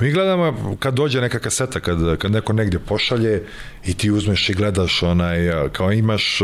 [0.00, 3.42] Mi gledamo kad dođe neka kaseta, kad, kad neko negdje pošalje
[3.86, 6.40] i ti uzmeš i gledaš onaj, kao imaš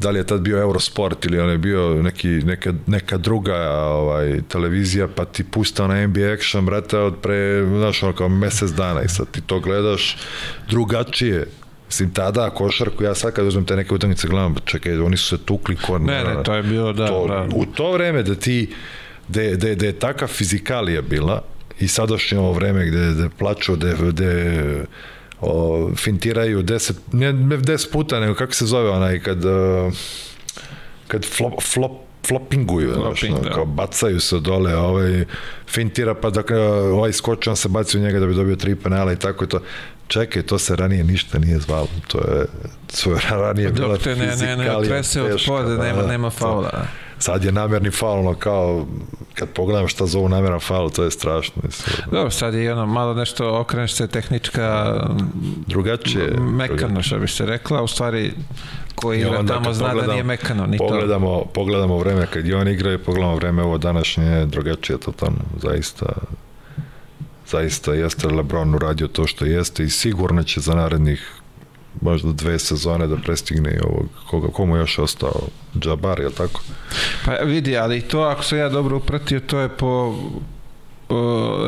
[0.00, 4.40] da li je tad bio Eurosport ili on je bio neki, neka, neka druga ovaj,
[4.48, 9.02] televizija, pa ti pusta na NBA Action, brate, od pre, znaš, ono kao mesec dana
[9.02, 10.16] i sad ti to gledaš
[10.68, 11.46] drugačije
[11.90, 15.44] Mislim, tada košarku, ja sad kad uzmem te neke utakmice gledam, čekaj, oni su se
[15.44, 16.02] tukli kod...
[16.02, 17.48] Ne, ne, to je bilo, da, to, da.
[17.54, 18.74] U to vreme da ti,
[19.28, 21.42] da de, de je taka fizikalija bila
[21.80, 24.84] i sadašnje ovo vreme gde, gde plaču, gde, gde
[25.40, 29.38] o, fintiraju deset, ne, ne deset puta, nego kako se zove onaj, kad,
[31.08, 31.92] kad flop, flop
[32.28, 33.54] flopinguju, Flopping, znaš, da.
[33.54, 35.24] kao bacaju se dole, ovaj
[35.68, 36.42] fintira pa da
[36.92, 39.60] ovaj skoči, on se baci u njega da bi dobio tri penala i tako to
[40.10, 41.88] čekaj, to se ranije ništa nije zvalo.
[42.08, 42.46] To je,
[43.04, 46.30] to je ranije bila Dok te ne, ne, ne trese od poda, nema, da, nema
[46.30, 46.70] faula.
[46.70, 46.78] To,
[47.18, 48.86] sad je namerni faul, no kao
[49.34, 51.62] kad pogledam šta zovu nameran faul, to je strašno.
[51.64, 51.96] Mislim.
[52.10, 54.96] Dobro, sad je ono malo nešto okreneš se tehnička
[55.66, 56.30] drugačije.
[56.40, 58.32] Mekano, što bi se rekla, u stvari
[58.94, 60.66] ko igra tamo zna da nije mekano.
[60.66, 61.50] Ni pogledamo, to.
[61.54, 66.06] pogledamo vreme kad je on igra i pogledamo vreme ovo današnje drugačije totalno, zaista
[67.50, 71.40] zaista jeste Lebron uradio to što jeste i sigurno će za narednih
[72.00, 75.40] možda dve sezone da prestigne ovog, koga, komu još ostao
[75.78, 76.60] Džabar, je tako?
[77.24, 80.14] Pa vidi, ali to ako se ja dobro upratio, to je po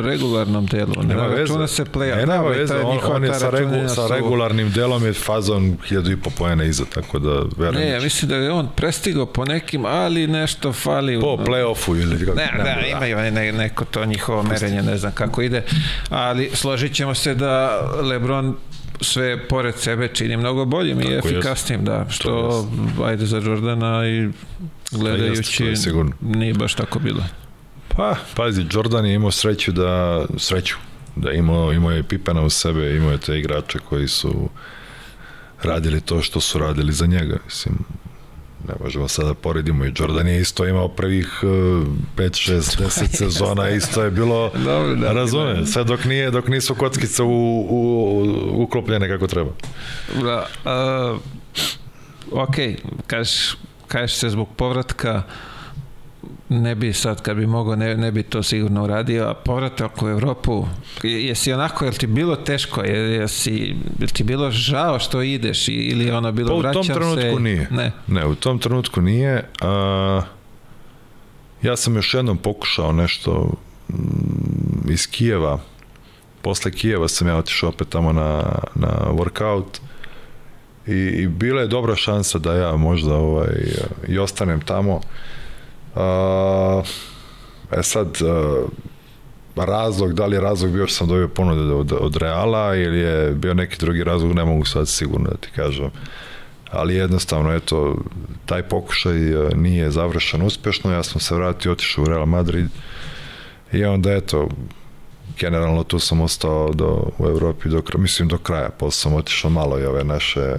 [0.02, 0.92] regularnom delu.
[1.02, 4.70] Ne nema računa se play Ne, nema veze, on, on je sa, regu, sa regularnim
[4.70, 7.74] delom je fazon 1000 i po pojene iza, tako da verujem.
[7.74, 11.20] Ne, ja mislim da je on prestigao po nekim, ali nešto fali.
[11.20, 12.38] Po play-offu ili kako.
[12.38, 15.62] Ne, ne, da, imaju ne, neko to njihovo merenje, ne znam kako ide,
[16.10, 18.56] ali složit ćemo se da Lebron
[19.00, 22.64] sve pored sebe čini mnogo boljim Tako i efikasnim, da, što
[23.04, 24.28] ajde za Jordana i
[24.90, 25.88] gledajući jest,
[26.20, 27.24] nije baš tako bilo.
[27.96, 30.76] Pa, pazi, Jordan je imao sreću da, sreću,
[31.16, 34.48] da imao, imao je Pipena u sebe, imao je te igrače koji su
[35.62, 37.74] radili to što su radili za njega, mislim,
[38.68, 43.70] ne možemo sada da poredimo i Jordan je isto imao prvih 5, 6, 10 sezona
[43.70, 45.66] isto je bilo Dobre, da, razume, da.
[45.66, 49.50] sve dok nije dok nisu kockice u, u, uklopljene kako treba
[50.22, 51.20] da, uh,
[52.32, 52.54] ok
[53.06, 53.56] kažeš,
[53.88, 55.22] kažeš se zbog povratka
[56.52, 60.08] ne bi sad kad bi mogao ne, ne bi to sigurno uradio a povratak u
[60.08, 60.66] Evropu
[61.02, 66.32] jesi onako jel ti bilo teško jesi jel ti bilo žao što ideš ili ono
[66.32, 67.92] bilo pa, vraćam se u tom trenutku se, nije ne.
[68.06, 70.22] ne u tom trenutku nije a,
[71.62, 73.54] ja sam još jednom pokušao nešto
[73.88, 75.58] mm, iz Kijeva
[76.42, 78.42] posle Kijeva sam ja otišao opet tamo na,
[78.74, 79.80] na workout
[80.86, 83.54] i, i bila je dobra šansa da ja možda ovaj,
[84.08, 85.00] i ostanem tamo
[87.72, 88.68] e sad, uh,
[89.56, 93.30] razlog, da li je razlog bio što sam dobio ponude od, od Reala ili je
[93.30, 95.90] bio neki drugi razlog, ne mogu sad sigurno da ti kažem.
[96.70, 97.96] Ali jednostavno, eto,
[98.46, 99.18] taj pokušaj
[99.54, 102.68] nije završen uspešno, ja sam se vratio, otišao u Real Madrid
[103.72, 104.48] i onda, eto,
[105.38, 109.78] generalno tu sam ostao do, u Evropi do, mislim do kraja, posle sam otišao malo
[109.78, 110.56] i ove naše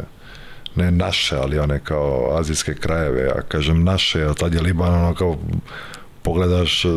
[0.75, 5.15] ne naše, ali one kao azijske krajeve, ja kažem naše, a tad je Liban ono
[5.15, 5.37] kao
[6.23, 6.89] pogledaš e,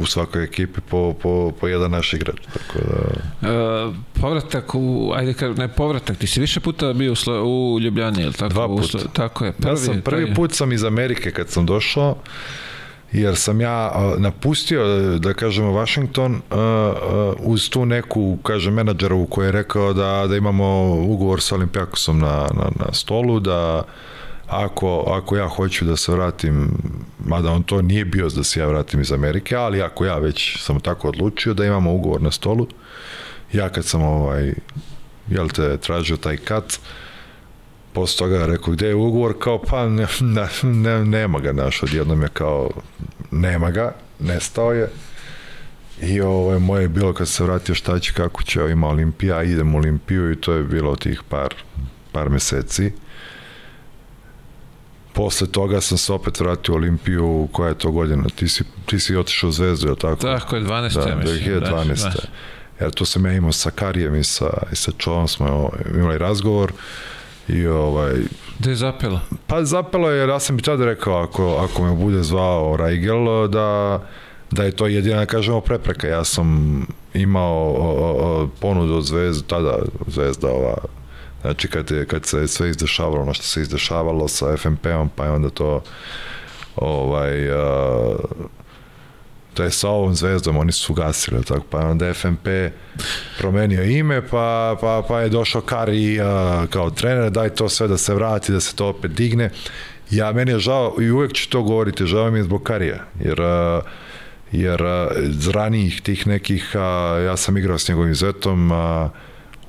[0.00, 2.36] u svakoj ekipi po, po, po jedan naš igrač.
[2.52, 3.48] Tako da...
[3.48, 7.80] E, povratak u, ajde ka, ne povratak, ti si više puta bio u, Slo, u
[7.80, 8.48] Ljubljani, ili tako?
[8.48, 8.98] Dva puta.
[8.98, 9.52] U, tako je.
[9.52, 12.16] Prvi, ja sam, prvi put sam iz Amerike kad sam došao,
[13.14, 14.84] jer sam ja napustio,
[15.18, 16.40] da kažemo, Washington
[17.38, 22.48] uz tu neku, kaže, menadžerovu koja je rekao da, da imamo ugovor sa Olimpijakosom na,
[22.54, 23.82] na, na stolu, da
[24.48, 26.70] ako, ako ja hoću da se vratim,
[27.24, 30.62] mada on to nije bio da se ja vratim iz Amerike, ali ako ja već
[30.62, 32.66] sam tako odlučio da imamo ugovor na stolu,
[33.52, 34.54] ja kad sam ovaj,
[35.28, 37.03] jel te, tražio taj kat, uh,
[37.94, 40.06] posle toga rekao gde je ugovor, kao pa ne,
[40.62, 42.70] ne, nema ga naš, odjednom je kao
[43.30, 44.88] nema ga, nestao je
[46.00, 49.42] I ovo je moje bilo kad se vratio šta će, kako će, evo ima Olimpija,
[49.42, 51.54] idem u Olimpiju i to je bilo tih par,
[52.12, 52.92] par meseci.
[55.12, 58.24] Posle toga sam se opet vratio u Olimpiju, koja je to godina?
[58.36, 60.22] Ti si, ti si otišao u Zvezdu, je tako?
[60.22, 60.94] Tako je, 12.
[60.94, 61.38] Da, ja mislim.
[61.38, 62.02] 2012.
[62.02, 62.22] Da,
[62.80, 66.72] Jer tu sam ja imao sa Karijem i sa, i sa Čovom smo imali razgovor
[67.48, 68.14] i ovaj,
[68.58, 69.20] Gde je zapelo?
[69.46, 73.48] Pa zapelo je, jer ja sam bi tada rekao, ako, ako me bude zvao Rajgel,
[73.48, 74.00] da,
[74.50, 76.06] da je to jedina, kažemo, prepreka.
[76.06, 76.80] Ja sam
[77.14, 80.74] imao o, o, ponudu od Zvezda, tada Zvezda ova,
[81.40, 85.30] znači kad, je, kad se sve izdešavalo, ono što se izdešavalo sa FMP-om, pa je
[85.30, 85.82] onda to
[86.76, 88.16] ovaj, a,
[89.54, 92.48] to je sa ovom zvezdom, oni su gasili, tako, pa onda FMP
[93.38, 97.98] promenio ime, pa, pa, pa je došao Kari a, kao trener, daj to sve da
[97.98, 99.50] se vrati, da se to opet digne.
[100.10, 103.42] Ja, meni je žao, i uvek ću to govoriti, žao mi je zbog Karija, jer
[103.42, 103.80] a,
[104.52, 105.08] jer a,
[105.54, 109.10] ranijih tih nekih, a, ja sam igrao s njegovim zetom, a,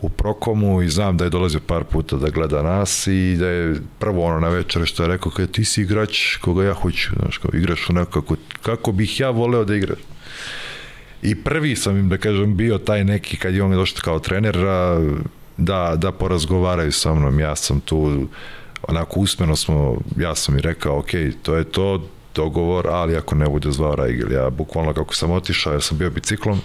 [0.01, 3.75] u Prokomu i znam da je dolazio par puta da gleda nas i da je
[3.99, 7.37] prvo ono na večer što je rekao kada ti si igrač koga ja hoću, znaš,
[7.37, 9.99] kao igraš onako kako, kako bih ja voleo da igraš.
[11.21, 14.57] I prvi sam im, da kažem, bio taj neki, kad je on došao kao trener,
[15.57, 17.39] da, da porazgovaraju sa mnom.
[17.39, 18.27] Ja sam tu,
[18.87, 21.09] onako usmeno smo, ja sam i rekao, ok,
[21.41, 25.73] to je to, dogovor, ali ako ne bude zvao Rajgel, ja bukvalno kako sam otišao,
[25.73, 26.61] ja sam bio biciklom,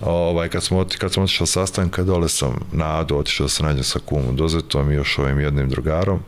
[0.00, 3.84] ovaj, kad, smo, kad sam otišao sastanka, dole sam na Adu otišao da se nađem
[3.84, 6.20] sa kumom Dozetom i još ovim jednim drugarom.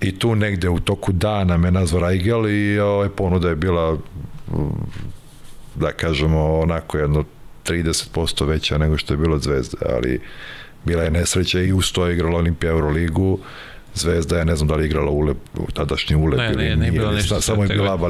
[0.00, 3.98] I tu negde u toku dana me nazva Rajgel i ovaj, ponuda je bila
[5.74, 7.24] da kažemo onako jedno
[7.64, 10.20] 30% veća nego što je bilo od Zvezde, ali
[10.84, 13.38] bila je nesreća i uz to je igrala Olimpija Euroligu,
[13.94, 15.34] Zvezda je, ne znam da li igrala ule,
[15.72, 18.08] tadašnji ulep ne, ne, ne, bilo ništa, samo je bila Aba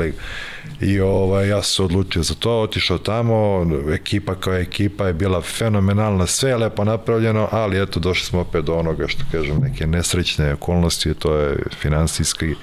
[0.81, 5.41] I ovaj, ja sam se odlučio za to, otišao tamo, ekipa kao ekipa je bila
[5.41, 9.87] fenomenalna, sve je lepo napravljeno, ali eto, došli smo opet do onoga što kažem, neke
[9.87, 12.55] nesrećne okolnosti, to je finansijski,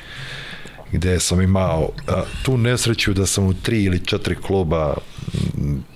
[0.92, 4.94] gde sam imao a, tu nesreću da sam u tri ili četiri kluba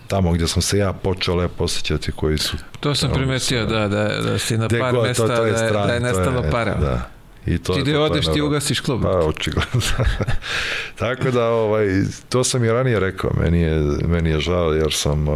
[0.07, 4.21] tamo gde sam se ja počeo lepo osjećati koji su to sam primetio da, da,
[4.21, 6.75] da si na par mesta to, to je da, stran, da je nestalo je, para
[6.75, 7.09] da.
[7.45, 9.01] I to, ti da odeš ti ugasiš klub.
[9.01, 9.81] Pa, očigledno.
[10.99, 11.87] Tako da, ovaj,
[12.29, 15.35] to sam i ranije rekao, meni je, meni je žao jer sam uh,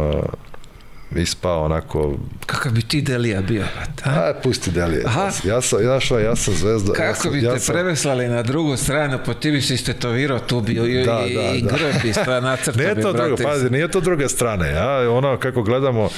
[1.16, 2.14] ispao onako...
[2.46, 3.64] Kakav bi ti Delija bio?
[4.04, 5.02] A, a pusti Delija.
[5.06, 5.30] Aha.
[5.44, 6.92] Ja sam, ja, sam, ja sam zvezda.
[6.92, 7.72] Kako ja sam, bi ja te sam...
[7.72, 11.42] preveslali na drugu stranu, po ti bi se istetovirao tu bio i, da, i, da,
[11.42, 11.70] i da.
[11.70, 14.66] grb i sva nacrta Nije to druga, pazi, nije to druga strana.
[14.66, 16.08] Ja, ono, kako gledamo,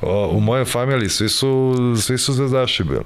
[0.00, 3.04] o, u mojoj familiji svi su, svi su zvezdaši bili.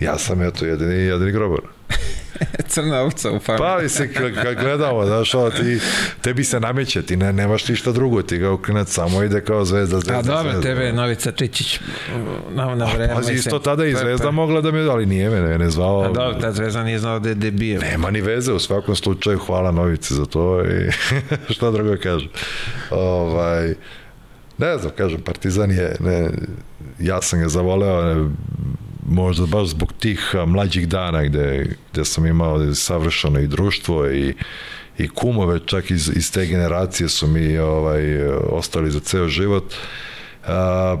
[0.00, 1.60] Ja sam eto jedini, jedini grobar.
[2.68, 3.66] Crna ovca u familiji.
[3.82, 5.78] Pa, se kad gledamo, znaš, ovo, ti,
[6.20, 10.00] tebi se nameće, ti ne, nemaš ništa drugo, ti ga uklinac samo ide kao zvezda,
[10.00, 10.60] zvezda, A dobro, zvezda.
[10.60, 11.80] tebe je Novica Čičić
[12.50, 13.14] na, na vreme.
[13.14, 16.02] Pazi, isto tada i zvezda mogla da me, ali nije me, mene zvao.
[16.02, 17.78] A dobro, ta zvezda nije znao da je debije.
[17.78, 20.90] Nema ni veze, u svakom slučaju, hvala Novici za to i
[21.54, 22.28] šta drugo kažem.
[22.90, 23.74] Ovaj,
[24.58, 26.30] ne znam, kažem, Partizan je, ne,
[26.98, 28.30] ja sam ga zavoleo, ne,
[29.08, 34.34] možda baš zbog tih mlađih dana gde, gde sam imao savršeno i društvo i,
[34.98, 39.74] i kumove čak iz, iz te generacije su mi ovaj, ostali za ceo život.
[40.46, 40.96] A,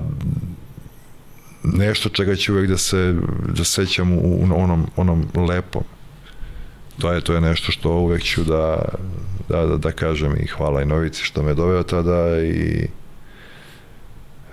[1.62, 3.14] nešto čega ću uvek da se
[3.48, 5.82] da sećam u onom, onom lepom.
[6.98, 8.84] To je, to je nešto što uvek ću da,
[9.48, 12.86] da, da, da kažem i hvala i Novici što me doveo tada i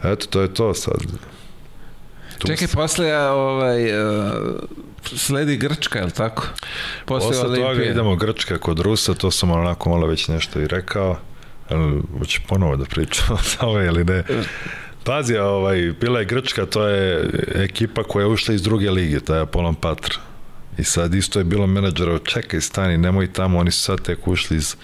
[0.04, 1.02] eto to je to sad
[2.41, 4.33] tu Čekaj, posle ovaj, uh,
[5.03, 6.47] sledi Grčka, je li tako?
[7.05, 7.73] Posle, posle Olimpije.
[7.73, 11.17] toga idemo Grčka kod Rusa, to sam onako malo već nešto i rekao.
[12.19, 14.23] Hoće ponovo da pričam o tome ili ne?
[15.03, 19.35] Pazi, ovaj, bila je Grčka, to je ekipa koja je ušla iz druge lige, to
[19.35, 20.15] je Apollon Patra.
[20.77, 24.57] I sad isto je bilo menadžera, čekaj, stani, nemoj tamo, oni su sad tek ušli
[24.57, 24.75] iz...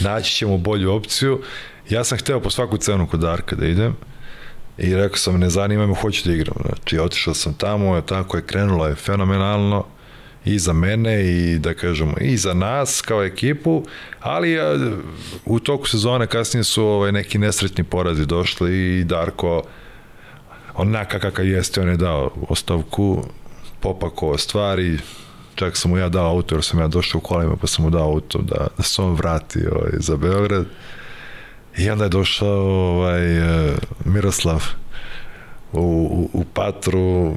[0.00, 1.42] Naći ćemo bolju opciju.
[1.88, 3.96] Ja sam hteo po svaku cenu kod Arka da idem,
[4.78, 6.56] I rekao sam, ne zanima me, hoću da igram.
[6.66, 9.84] Znači, otišao sam tamo, tako je krenulo je fenomenalno
[10.44, 13.82] i za mene i da kažemo i za nas kao ekipu,
[14.20, 14.56] ali
[15.44, 19.62] u toku sezone kasnije su ovaj, neki nesretni porazi došli i Darko
[20.74, 23.24] onaka kakav jeste, on je dao ostavku,
[23.80, 24.98] popakovao stvari,
[25.54, 27.90] čak sam mu ja dao auto, jer sam ja došao u kolima, pa sam mu
[27.90, 30.66] dao auto da, da se on vrati ovaj, za Beograd.
[31.78, 32.58] I onda je došao
[32.94, 34.64] ovaj, e, Miroslav
[35.72, 37.34] u, u, u Patru,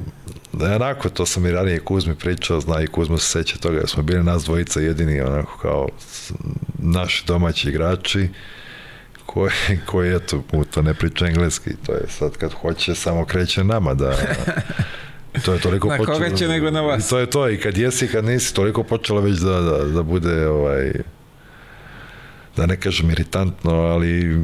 [0.52, 3.86] da onako, to sam i ranije Kuzmi pričao, zna i Kuzma se seća toga, da
[3.86, 5.88] smo bili nas dvojica jedini, onako kao
[6.78, 8.28] naši domaći igrači,
[9.26, 9.50] koji,
[9.86, 13.94] koji eto, mu to ne priča engleski, to je sad kad hoće samo kreće nama
[13.94, 14.16] da
[15.44, 16.18] to je toliko na počelo.
[16.18, 17.08] koga će nego na vas.
[17.08, 20.02] To je to i kad jesi i kad nisi, toliko počelo već da, da, da
[20.02, 20.92] bude ovaj,
[22.58, 24.40] da ne kažem iritantno, ali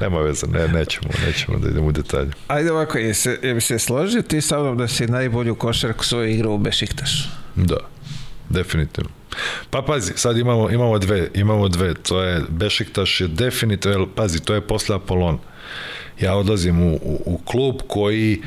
[0.00, 2.30] nema veze, ne, nećemo, nećemo da idemo u detalje.
[2.48, 6.04] Ajde ovako, je se, je bi se složio ti sa mnom da si najbolju košarku
[6.04, 7.28] svoju igrao u Bešiktašu?
[7.54, 7.76] Da,
[8.48, 9.10] definitivno.
[9.70, 14.54] Pa pazi, sad imamo, imamo dve, imamo dve, to je Bešiktaš je definitivno, pazi, to
[14.54, 15.38] je posle Apolon.
[16.20, 18.42] Ja odlazim u, u, u klub koji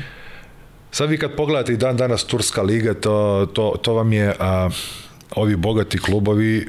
[0.94, 4.70] Sad vi kad pogledate i dan danas Turska liga, to, to, to vam je a,
[5.36, 6.66] ovi bogati klubovi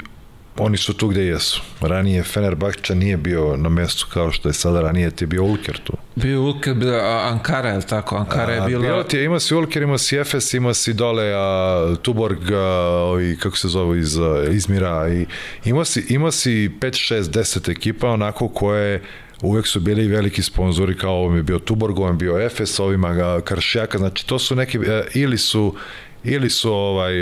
[0.58, 1.62] oni su tu gde jesu.
[1.82, 5.80] Ranije Fenerbahča nije bio na mestu kao što je sada, ranije ti je bio Ulker
[5.84, 5.94] tu.
[6.16, 8.16] Bio Ulker, bio Ankara, je li tako?
[8.16, 8.82] Ankara je bila...
[8.82, 12.60] Bilo ti je, ima si Ulker, ima si Efes, ima si dole a, Tuborg, a,
[13.04, 15.10] ovi, kako se zove, iz a, Izmira.
[15.10, 15.26] I,
[15.66, 19.02] ima, si, ima si 5, 6, 10 ekipa onako koje
[19.42, 23.42] uvek su bili veliki sponzori kao ovim je bio Tuborg, ovim je bio Efes, ovima
[23.44, 24.80] Karšijaka, znači to su neki,
[25.14, 25.76] ili su
[26.24, 27.14] ili su ovaj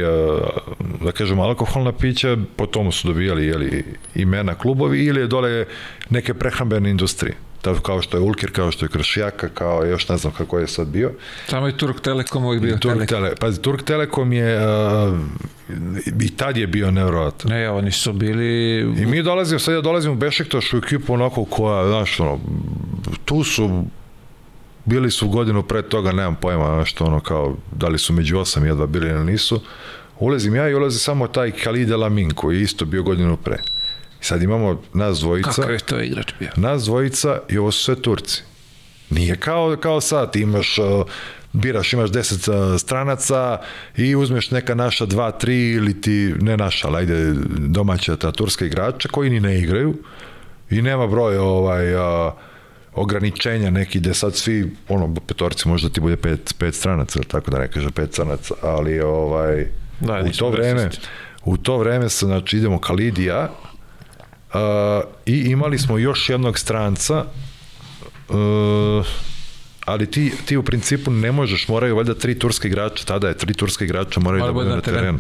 [1.04, 3.86] da kažemo alkoholna pića, po tomu su dobijali jeli,
[4.16, 5.66] imena klubovi ili je dole
[6.10, 7.36] neke prehrambene industrije.
[7.62, 10.68] Tako kao što je Ulkir, kao što je Kršijaka, kao još ne znam kako je
[10.68, 11.12] sad bio.
[11.50, 12.78] Tamo je Turk Telekom uvijek bio.
[12.78, 13.38] Turk Telekom.
[13.40, 15.20] Pazi, Turk Telekom je uh,
[16.22, 17.50] i tad je bio nevjerovatno.
[17.50, 18.80] Ne, oni su bili...
[18.80, 22.40] I mi dolazimo, sad ja dolazim u Bešiktaš u ekipu onako koja, znaš, ono,
[23.26, 23.84] tu su
[24.86, 28.66] bili su godinu pre toga, nemam pojma, što ono kao, da li su među osam
[28.66, 29.62] jedva bili ili nisu.
[30.20, 33.58] Ulazim ja i ulazi samo taj Khalid Elamin koji je isto bio godinu pre.
[34.22, 35.52] I sad imamo nas dvojica.
[35.52, 36.50] Kako je to igrač bio?
[36.56, 38.44] Nas dvojica i ovo su sve Turci.
[39.10, 40.86] Nije kao, kao sad, ti imaš uh,
[41.54, 43.58] biraš, imaš 10 stranaca
[43.98, 48.66] i uzmeš neka naša dva, tri ili ti, ne naša, ali ajde domaća ta turska
[48.66, 49.96] igrača koji ni ne igraju
[50.70, 52.32] i nema broj ovaj, a,
[52.94, 57.60] ograničenja neki gde sad svi, ono, petorci možda ti bude pet, pet stranaca, tako da
[57.60, 59.68] ne kaže pet stranaca, ali ovaj,
[60.00, 60.90] da, u to vreme,
[61.46, 63.50] u to vreme se, znači, idemo Kalidija
[64.54, 64.60] uh,
[65.26, 67.26] i imali smo još jednog stranca
[68.30, 69.06] uh,
[69.86, 73.54] ali ti, ti u principu ne možeš, moraju valjda tri turske igrača, tada je tri
[73.54, 75.20] turske igrača moraju da budu na terenu.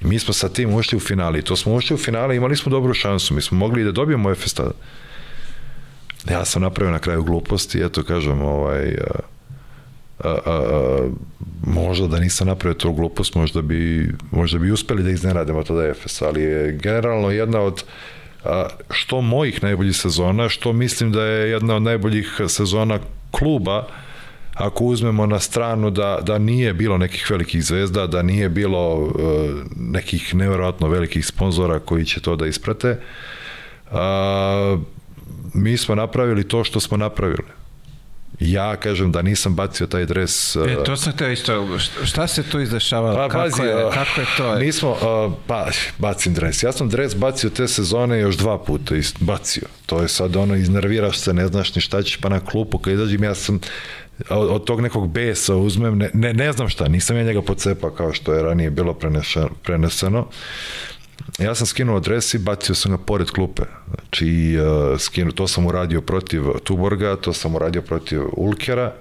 [0.00, 2.56] I mi smo sa tim ušli u finale i to smo ušli u finale imali
[2.56, 4.72] smo dobru šansu, mi smo mogli da dobijemo Efes tada.
[6.30, 8.96] Ja sam napravio na kraju gluposti, eto kažem, ovaj,
[10.18, 11.08] a, a, a, a,
[11.66, 16.22] možda da nisam napravio tu glupost, možda bi, možda bi uspeli da iznenadimo tada Efes,
[16.22, 17.84] ali je generalno jedna od
[18.44, 22.98] a, što mojih najboljih sezona, što mislim da je jedna od najboljih sezona
[23.30, 23.86] kluba,
[24.56, 29.10] ako uzmemo na stranu da, da nije bilo nekih velikih zvezda, da nije bilo uh,
[29.76, 32.98] nekih neverovatno velikih sponzora koji će to da isprate,
[33.90, 33.98] uh,
[35.54, 37.48] mi smo napravili to što smo napravili.
[38.40, 40.56] Ja kažem da nisam bacio taj dres.
[40.56, 43.16] E, to sam teo isto, šta se tu izdešavalo?
[43.16, 44.58] Pa, kako, bazi, je, kako je to?
[44.58, 45.68] Mi smo, uh, pa,
[45.98, 46.62] bacim dres.
[46.62, 49.62] Ja sam dres bacio te sezone još dva puta, bacio.
[49.86, 52.94] To je sad ono, iznerviraš se, ne znaš ni šta ćeš, pa na klupu kad
[52.94, 53.60] izađem, ja sam
[54.28, 57.90] od, od tog nekog besa uzmem, ne, ne, ne znam šta, nisam ja njega pocepao
[57.90, 59.48] kao što je ranije bilo preneseno.
[59.62, 60.28] preneseno
[61.38, 63.62] ja sam skinuo dres i bacio sam ga pored klupe.
[63.94, 68.92] Znači, uh, skinu, to sam uradio protiv Tuborga, to sam uradio protiv Ulkera,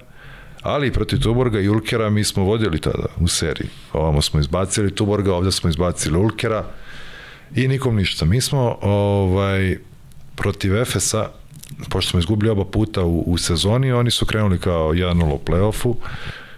[0.62, 3.70] ali protiv Tuborga i Ulkera mi smo vodili tada u seriji.
[3.94, 6.66] Ovamo smo izbacili Tuborga, ovde smo izbacili Ulkera
[7.56, 8.26] i nikom ništa.
[8.26, 9.78] Mi smo ovaj,
[10.36, 11.30] protiv Efesa,
[11.90, 15.96] pošto smo izgubili oba puta u, u sezoni, oni su krenuli kao 1-0 u play-offu.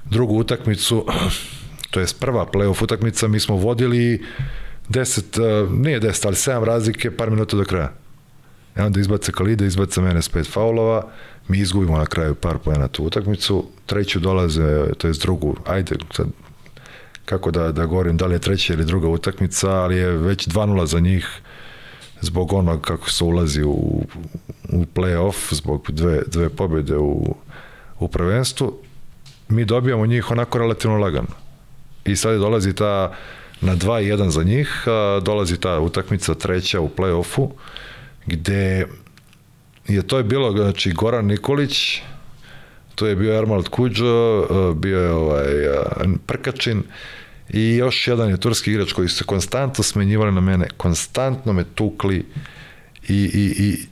[0.06, 1.06] Drugu utakmicu,
[1.92, 4.26] to je prva play-off utakmica, mi smo vodili
[4.90, 7.92] 10, uh, nije 10, ali 7 razlike, par minuta do kraja.
[8.78, 11.08] I onda izbace Kalida, izbace mene s pet faulova,
[11.48, 16.28] mi izgubimo na kraju par pojena tu utakmicu, treću dolaze, to je drugu, ajde, sad,
[17.26, 20.86] kako da, da govorim, da li je treća ili druga utakmica, ali je već 2-0
[20.86, 21.42] za njih,
[22.22, 24.06] zbog onog kako se ulazi u,
[24.70, 27.36] u play-off, zbog dve, dve pobjede u,
[28.00, 28.78] u prvenstvu,
[29.50, 31.28] mi dobijamo njih onako relativno lagano.
[32.06, 33.16] I sad dolazi ta
[33.62, 37.50] na 2-1 za njih, a, dolazi ta utakmica treća u play-offu,
[38.26, 38.86] gde
[39.88, 42.02] je to je bilo, znači, Goran Nikolić,
[42.96, 45.46] to je bio Ermald Kuđo, bio je ovaj,
[46.26, 46.84] Prkačin
[47.50, 52.26] i još jedan je turski igrač koji su konstantno smenjivali na mene, konstantno me tukli
[53.08, 53.88] i, i, i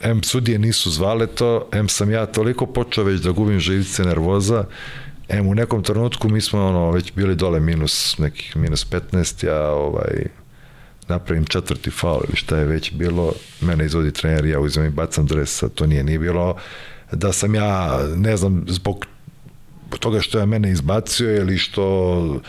[0.00, 4.64] M sudije nisu zvale to, M sam ja toliko počeo već da gubim živce nervoza,
[5.28, 9.70] Em, u nekom trenutku mi smo ono, već bili dole minus nekih minus 15, ja
[9.70, 10.26] ovaj,
[11.08, 15.26] napravim četvrti faul ili šta je već bilo, mene izvodi trener, ja uzmem i bacam
[15.26, 16.56] dresa, to nije, nije bilo
[17.12, 19.06] da sam ja, ne znam, zbog
[20.00, 22.40] toga što je mene izbacio ili što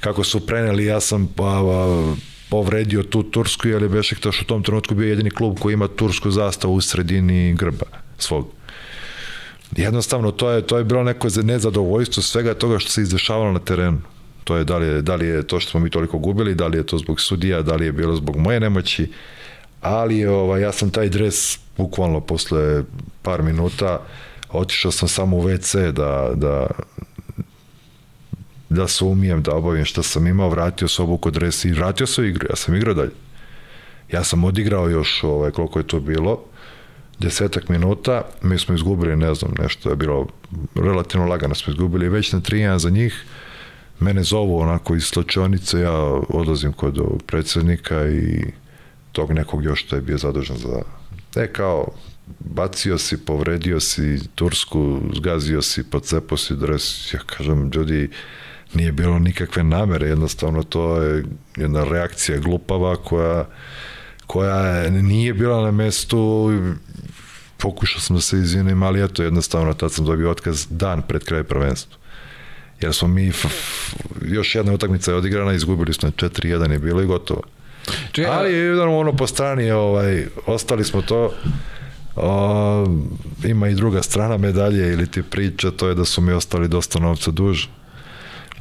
[0.00, 2.14] kako su preneli, ja sam pa, pa,
[2.50, 6.30] povredio tu Tursku, jer je Bešiktaš u tom trenutku bio jedini klub koji ima tursku
[6.30, 7.86] zastavu u sredini grba
[8.18, 8.57] svog.
[9.76, 14.00] Jednostavno, to je, to je bilo neko nezadovoljstvo svega toga što se izdešavalo na terenu.
[14.44, 16.66] To je da li, je, da li je to što smo mi toliko gubili, da
[16.66, 19.12] li je to zbog sudija, da li je bilo zbog moje nemoći,
[19.80, 22.82] ali ovaj, ja sam taj dres bukvalno posle
[23.22, 24.00] par minuta
[24.50, 26.66] otišao sam samo u WC da, da,
[28.68, 32.20] da se umijem, da obavim šta sam imao, vratio se obuku dres i vratio se
[32.20, 33.12] u igru, ja sam igrao dalje.
[34.12, 36.44] Ja sam odigrao još ovaj, koliko je to bilo,
[37.18, 40.26] desetak minuta, mi smo izgubili, ne znam, nešto je bilo
[40.74, 43.24] relativno lagano smo izgubili, već na 3 za njih,
[44.00, 45.94] mene zovu onako iz slačionice, ja
[46.28, 48.44] odlazim kod predsednika i
[49.12, 50.82] tog nekog još što je bio zadužen za...
[51.36, 51.86] E, kao,
[52.40, 58.10] bacio si, povredio si Tursku, zgazio si, pocepo si dres, ja kažem, ljudi,
[58.74, 61.24] nije bilo nikakve namere, jednostavno to je
[61.56, 63.46] jedna reakcija glupava koja
[64.28, 66.50] koja nije bila na mestu
[67.58, 71.42] pokušao sam da se izvinim, ali eto jednostavno tad sam dobio otkaz dan pred kraj
[71.42, 71.96] prvenstva.
[72.80, 73.32] Jer smo mi,
[74.22, 77.42] još jedna utakmica je odigrana, izgubili smo 4-1 je bilo i gotovo.
[78.12, 81.32] Če, ali jedan ono po strani, ovaj, ostali smo to,
[82.16, 82.86] o,
[83.44, 86.98] ima i druga strana medalje ili ti priča, to je da su mi ostali dosta
[86.98, 87.66] novca duž.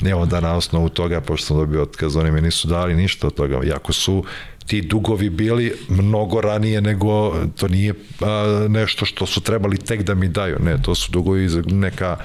[0.06, 3.34] Evo da na osnovu toga, pošto sam dobio otkaz, oni mi nisu dali ništa od
[3.34, 4.24] toga, jako su
[4.68, 10.16] ti dugovi bili mnogo ranije nego to nije a, nešto što su trebali tek da
[10.16, 12.18] mi daju, ne, to su dugovi za neka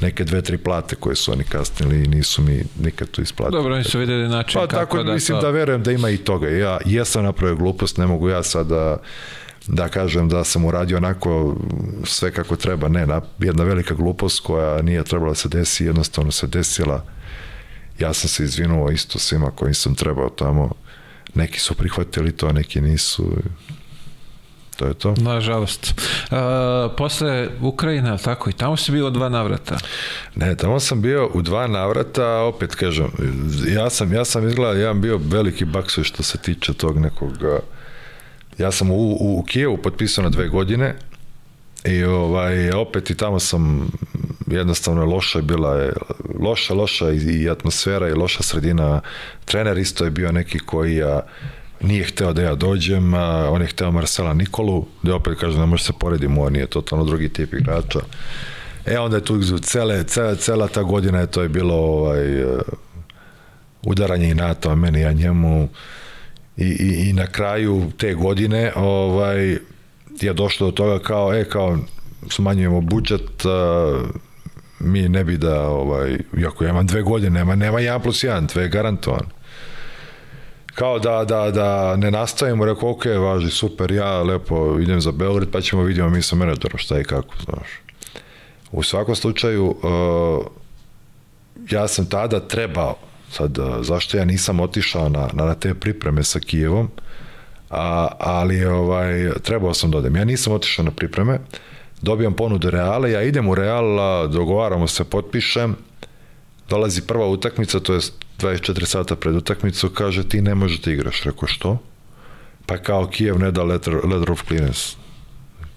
[0.00, 3.58] neke dve, tri plate koje su oni kasnili i nisu mi nikad to isplatili.
[3.58, 5.42] Dobro, oni su videli način pa, kako tako, da mislim to...
[5.42, 6.48] da verujem da ima i toga.
[6.48, 8.96] Ja jesam napravio glupost, ne mogu ja sad da
[9.66, 11.56] da kažem da sam uradio onako
[12.04, 16.32] sve kako treba, ne, na, jedna velika glupost koja nije trebala da se desi, jednostavno
[16.32, 17.04] se desila.
[17.98, 20.72] Ja sam se izvinuo isto svima koji sam trebao tamo
[21.34, 23.36] neki su prihvatili to, neki nisu.
[24.76, 25.14] To je to.
[25.16, 25.94] Nažalost.
[26.30, 26.36] Uh,
[26.96, 29.78] posle Ukrajina, tako, i tamo si bio dva navrata.
[30.34, 33.06] Ne, tamo sam bio u dva navrata, opet kažem,
[33.74, 37.32] ja sam, ja sam izgleda, ja sam bio veliki baksoj što se tiče tog nekog,
[38.58, 40.94] ja sam u, u, u Kijevu potpisao na dve godine,
[41.84, 43.90] I ovaj, opet i tamo sam
[44.46, 45.92] jednostavno loša je bila je
[46.40, 49.00] loša, loša i, atmosfera i loša sredina.
[49.44, 51.20] Trener isto je bio neki koji a,
[51.80, 55.66] nije hteo da ja dođem, a, on je hteo Marcela Nikolu, da opet kažem da
[55.66, 58.00] može se porediti, on je totalno drugi tip igrača.
[58.86, 62.44] E onda je tu cele, cela, cela ta godina je to je bilo ovaj,
[63.82, 65.68] udaranje i NATO, meni ja njemu
[66.56, 69.58] i, i, i na kraju te godine ovaj,
[70.20, 71.78] je došlo do toga kao, e, kao,
[72.30, 74.02] smanjujemo budžet, a,
[74.78, 78.52] mi ne bi da, ovaj, iako ja imam dve godine, nema, nema 1 plus 1,
[78.52, 79.26] dve garantovan.
[80.74, 85.50] Kao da, da, da ne nastavimo, rekao, ok, važi, super, ja lepo idem za Beograd,
[85.50, 87.68] pa ćemo vidimo mi sa menadžerom šta i kako, znaš.
[88.72, 90.46] U svakom slučaju, uh,
[91.70, 92.96] ja sam tada trebao,
[93.30, 96.90] sad, zašto ja nisam otišao na, na te pripreme sa Kijevom,
[97.74, 100.16] a, ali ovaj, trebao sam da odem.
[100.16, 101.38] Ja nisam otišao na pripreme,
[102.02, 103.84] dobijam ponudu Reala, ja idem u Real,
[104.28, 105.76] dogovaramo se, potpišem,
[106.68, 108.00] dolazi prva utakmica, to je
[108.38, 111.22] 24 sata pred utakmicu, kaže ti ne možeš da igraš.
[111.22, 111.78] Rekao što?
[112.66, 114.96] Pa kao Kijev ne da letter, letter of clearance.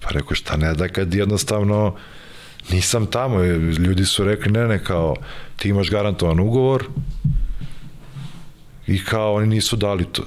[0.00, 1.94] Pa rekao šta ne da kad jednostavno
[2.70, 3.44] nisam tamo,
[3.78, 5.16] ljudi su rekli ne ne kao
[5.56, 6.84] ti imaš garantovan ugovor
[8.86, 10.22] i kao oni nisu dali to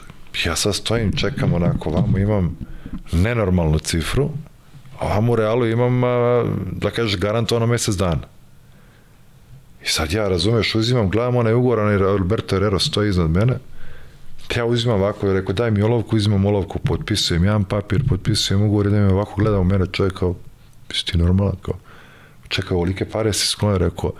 [0.45, 2.57] ja sad stojim, čekam onako, vamo imam
[3.11, 4.29] nenormalnu cifru,
[4.99, 6.01] a vamo u realu imam,
[6.71, 8.27] da kažeš, garantovano mesec dana.
[9.83, 13.57] I sad ja, razumeš, uzimam, gledam onaj ugovor, onaj Alberto Herrero stoji iznad mene,
[14.55, 18.87] ja uzimam ovako, ja rekao, daj mi olovku, uzimam olovku, potpisujem jedan papir, potpisujem ugovor,
[18.87, 20.35] idem ovako, gledam u mene čovjek kao,
[20.89, 21.75] jesi ti normalan, kao,
[22.47, 24.11] čekao, olike pare si sklonio, rekao,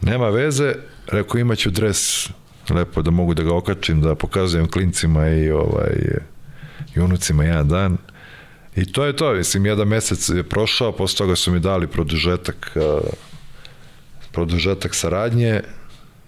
[0.00, 0.74] nema veze,
[1.06, 2.30] rekao, imaću dres
[2.70, 6.18] lepo da mogu da ga okačim, da pokazujem klincima i ovaj
[6.96, 7.96] i unucima jedan dan.
[8.76, 12.76] I to je to, mislim, jedan mesec je prošao, posle toga su mi dali produžetak
[14.32, 15.60] produžetak saradnje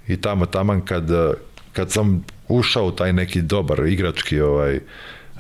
[0.09, 1.11] i tamo taman kad,
[1.73, 4.81] kad sam ušao u taj neki dobar igrački ovaj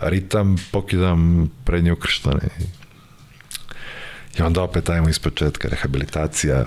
[0.00, 2.48] ritam, pokidam prednje ukrštane.
[4.38, 6.64] I onda opet ajmo iz početka, rehabilitacija,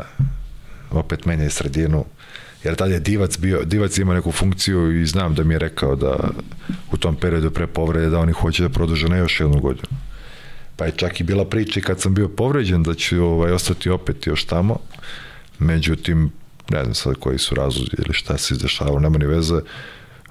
[0.92, 2.06] opet menja i sredinu,
[2.66, 5.96] jer tad je Divac bio, Divac ima neku funkciju i znam da mi je rekao
[5.96, 6.30] da
[6.92, 9.88] u tom periodu pre povrede da oni hoće da produže na još jednu godinu.
[10.76, 14.28] Pa je čak i bila priča kad sam bio povređen da ću ovaj, ostati opet
[14.28, 14.80] još tamo.
[15.60, 16.32] Međutim,
[16.70, 19.60] ne znam sad koji su razlozi ili šta se izdešava, nema ni veze.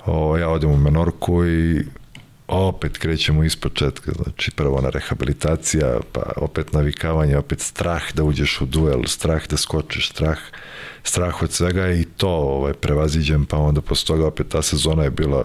[0.07, 1.85] O, ja odem u Menorku i
[2.49, 8.61] opet krećemo iz početka, znači prvo na rehabilitacija, pa opet navikavanje, opet strah da uđeš
[8.61, 10.39] u duel, strah da skočiš, strah,
[11.03, 15.11] strah od svega i to ovaj, prevaziđem, pa onda posle toga opet ta sezona je
[15.11, 15.45] bila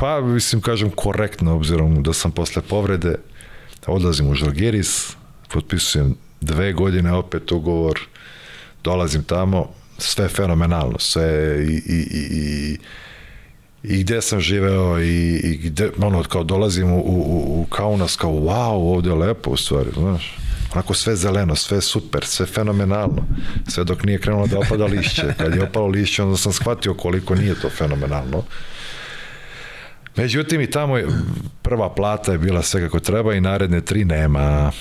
[0.00, 3.14] pa mislim kažem korektno obzirom da sam posle povrede
[3.86, 5.16] odlazim u Žalgiris,
[5.52, 8.00] potpisujem dve godine opet ugovor,
[8.84, 12.78] dolazim tamo, sve fenomenalno, sve i, i, i, i
[13.82, 18.30] i gde sam živeo i, i gde, ono, kao dolazim u, u, u Kaunas, kao
[18.30, 20.36] wow, ovde je lepo u stvari, znaš.
[20.74, 23.26] Onako sve zeleno, sve super, sve fenomenalno.
[23.68, 25.34] Sve dok nije krenulo da opada lišće.
[25.38, 28.44] Kad je opalo lišće, onda sam shvatio koliko nije to fenomenalno.
[30.16, 31.06] Međutim, i tamo je,
[31.62, 34.72] prva plata je bila sve kako treba i naredne tri nema.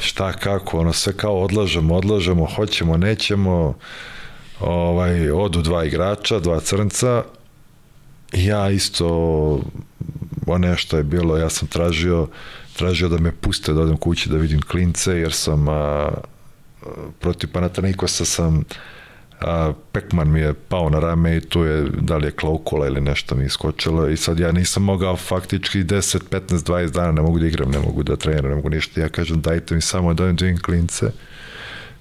[0.00, 3.74] Šta, kako, ono, sve kao odlažemo, odlažemo, hoćemo, nećemo.
[4.60, 7.22] Ovaj, odu dva igrača, dva crnca,
[8.34, 9.06] ja isto
[10.46, 12.28] o nešto je bilo, ja sam tražio
[12.76, 16.10] tražio da me puste da odem kući da vidim klince jer sam a,
[17.20, 18.64] protiv Panatanikosa sam
[19.40, 23.00] a, Pekman mi je pao na rame i tu je da li je klaukula ili
[23.00, 27.38] nešto mi iskočilo i sad ja nisam mogao faktički 10, 15, 20 dana ne mogu
[27.38, 29.00] da igram, ne mogu da treniram, ne mogu ništa.
[29.00, 31.10] Ja kažem dajte mi samo da odem da klince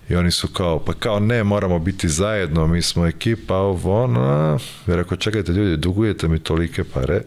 [0.09, 4.59] I oni su kao, pa kao ne, moramo biti zajedno, mi smo ekipa, ovo, ono,
[4.88, 7.21] jer ako čekajte ljudi, dugujete mi tolike pare,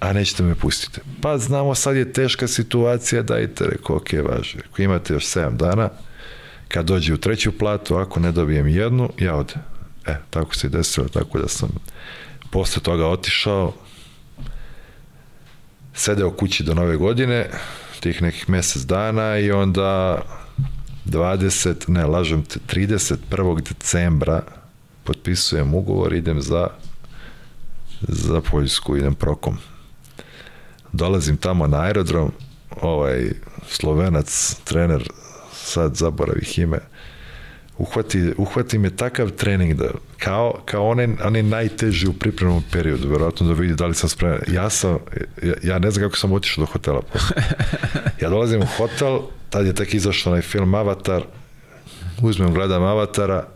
[0.00, 1.00] a nećete me pustiti.
[1.20, 4.58] Pa znamo, sad je teška situacija, dajte, rekao, ok, važi.
[4.68, 5.88] Ako imate još 7 dana,
[6.68, 9.54] kad dođe u treću platu, ako ne dobijem jednu, ja ode.
[10.06, 11.68] E, tako se i desilo, tako da sam
[12.50, 13.72] posle toga otišao,
[15.94, 17.50] sedeo kući do nove godine,
[18.00, 20.22] tih nekih mesec dana i onda
[21.04, 23.62] 20, ne, lažem te, 31.
[23.62, 24.42] decembra
[25.04, 26.68] potpisujem ugovor, idem za
[28.08, 29.58] za Poljsku, idem prokom.
[30.92, 32.32] Dolazim tamo na aerodrom,
[32.80, 33.30] ovaj
[33.68, 35.08] slovenac, trener,
[35.52, 36.78] sad zaboravih ime,
[37.82, 43.46] uhvati, uhvati me takav trening da, kao, kao onaj, onaj najteži u pripremnom periodu, verovatno
[43.46, 44.40] da vidi da li sam spreman.
[44.48, 44.98] Ja sam,
[45.42, 47.02] ja, ja ne znam kako sam otišao do hotela.
[48.20, 49.18] Ja dolazim u hotel,
[49.50, 51.22] tad je tek izašao onaj film Avatar,
[52.20, 53.46] uzmem, gledam Avatara,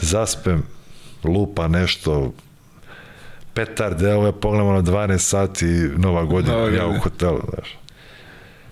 [0.00, 0.62] zaspem,
[1.24, 2.32] lupa nešto,
[3.54, 5.66] petarde, evo je pogledamo na 12 sati,
[5.96, 7.79] nova godina, no, ja u hotelu, znaš.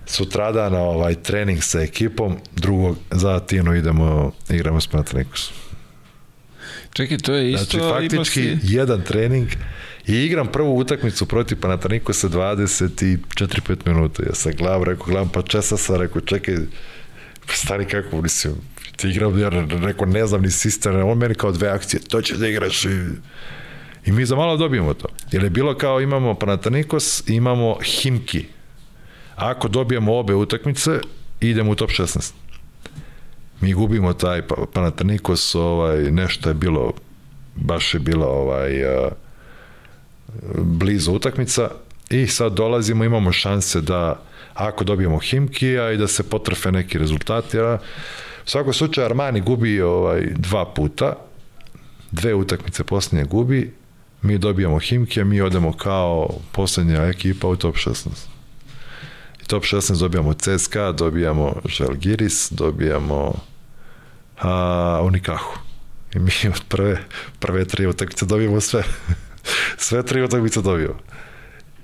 [0.09, 5.55] Sutradan ovaj trening sa ekipom, drugog za Atinu idemo, igramo s Panathinaikosom.
[6.93, 7.77] Čekaj, to je isto...
[7.77, 8.57] Znači, faktički si...
[8.63, 9.47] jedan trening
[10.07, 14.23] i igram prvu utakmicu protiv Panatanikosa 24-5 minuta.
[14.23, 16.55] Ja sam gledam, rekao, gledam, pa česa sam, rekao, čekaj,
[17.47, 18.53] stani kako, mislim,
[18.95, 19.49] ti igram, ja
[19.81, 22.89] rekao, ne znam ni sistem, on meni kao dve akcije, to će da igraš i...
[24.05, 25.07] I mi za malo dobijemo to.
[25.31, 28.45] Jer je bilo kao imamo Panatanikos, imamo Himki.
[29.39, 30.91] Ako dobijemo obe utakmice,
[31.39, 32.31] idemo u top 16
[33.61, 36.93] mi gubimo taj pa, Panathinaikos, ovaj, nešto je bilo,
[37.55, 38.71] baš je bila ovaj,
[40.57, 41.69] blizu utakmica
[42.09, 44.21] i sad dolazimo, imamo šanse da
[44.53, 47.77] ako dobijemo Himkija i da se potrfe neki rezultati, a
[48.45, 51.13] u svakom slučaju Armani gubi ovaj, dva puta,
[52.11, 53.73] dve utakmice posljednje gubi,
[54.21, 58.38] mi dobijamo Himkija, mi odemo kao poslednja ekipa u top 16
[59.49, 63.33] top 16 dobijamo CSKA, dobijamo Žalgiris, dobijamo
[64.41, 65.57] a, Unikahu.
[66.15, 66.97] I mi od prve,
[67.39, 68.83] prve tri utakmice dobijemo sve.
[69.87, 70.99] sve tri utakmice dobijemo.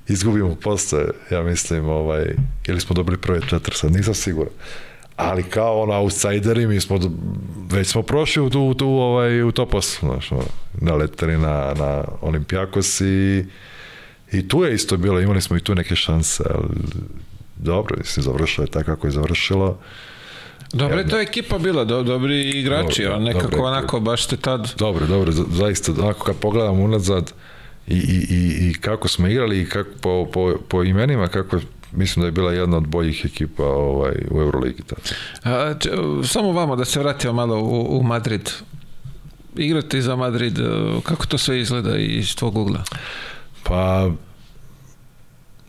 [0.07, 2.35] Izgubimo posle, ja mislim, ovaj,
[2.67, 4.53] ili smo dobili prve četiri, sad nisam siguran.
[5.15, 6.99] Ali kao ono outsideri, mi smo,
[7.71, 10.29] već smo prošli u, tu, tu, ovaj, u to posle, znaš,
[10.73, 13.45] naleteli na, na Olimpijakos i,
[14.31, 16.67] i tu je isto bilo, imali smo i tu neke šanse, ali
[17.57, 19.79] dobro, mislim, završilo je tako kako je završilo.
[20.73, 24.73] Dobro je to ekipa bila, do, dobri igrači, dobro, nekako dobro, onako baš ste tad...
[24.77, 27.33] Dobro, dobro, zaista, onako kad pogledam unazad
[27.87, 31.59] i, i, i, i kako smo igrali i kako, po, po, po imenima, kako
[31.91, 34.83] mislim da je bila jedna od boljih ekipa ovaj, u Euroligi.
[35.43, 35.89] A, če,
[36.23, 38.51] samo vamo da se vratimo malo u, u Madrid.
[39.55, 40.59] Igrate za Madrid,
[41.03, 42.83] kako to sve izgleda iz tvog ugla?
[43.63, 44.09] Pa,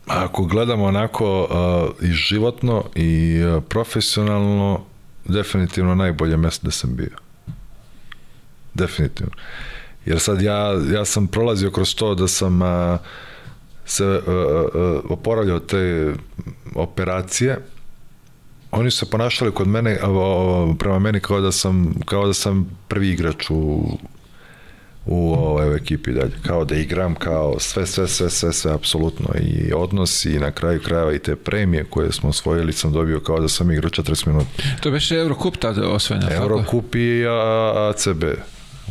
[0.07, 4.83] ako gledamo onako uh, i životno i uh, profesionalno,
[5.25, 7.17] definitivno najbolje mesto da sam bio.
[8.73, 9.31] Definitivno.
[10.05, 12.97] Jer sad ja, ja sam prolazio kroz to da sam a,
[13.85, 16.13] se a, a, oporavljao te
[16.75, 17.59] operacije,
[18.71, 19.99] oni su se ponašali kod mene,
[20.79, 23.97] prema meni kao da sam, kao da sam prvi igrač u,
[25.07, 26.31] u ovoj ekipi dalje.
[26.41, 29.27] Kao da igram, kao sve, sve, sve, sve, sve, apsolutno.
[29.39, 33.39] I odnos i na kraju krajeva i te premije koje smo osvojili sam dobio kao
[33.39, 34.49] da sam igrao 40 minuta.
[34.81, 36.27] To biše Eurocup tada osvojeno.
[36.31, 37.23] Eurocup i
[37.89, 38.23] ACB.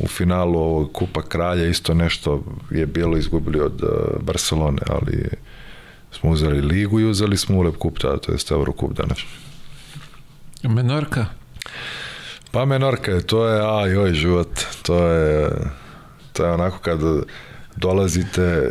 [0.00, 3.82] U finalu ovog Kupa Kralja isto nešto je bilo izgubili od
[4.20, 5.28] Barcelone, ali
[6.12, 9.18] smo uzeli ligu i uzeli smo Ulep Kup tada, to je Eurocup danas.
[10.62, 11.26] Menorka?
[12.50, 14.48] Pa Menorka, to je, aj, joj, život,
[14.82, 15.50] to je
[16.36, 17.00] To je onako kad
[17.76, 18.70] dolazite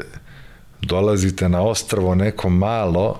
[0.81, 3.19] dolazite na ostrvo neko malo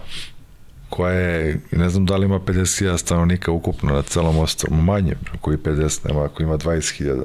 [0.89, 6.07] koje ne znam da li ima 50.000 stanovnika ukupno na celom ostrvu, manje, koji 50
[6.07, 7.23] nema, ako ima 20.000.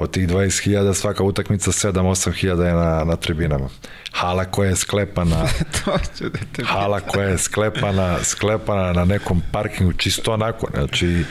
[0.00, 3.68] Od tih 20.000 svaka utakmica 7-8 hiljada je na, na tribinama.
[4.12, 5.48] Hala koja je sklepana
[5.84, 11.24] to ću da te hala koja je sklepana, sklepana na nekom parkingu čisto onako, znači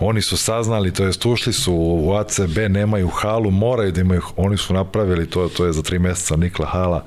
[0.00, 4.56] oni su saznali, to jest ušli su u ACB, nemaju halu, moraju da imaju, oni
[4.56, 7.06] su napravili to, to je za tri meseca Nikla hala.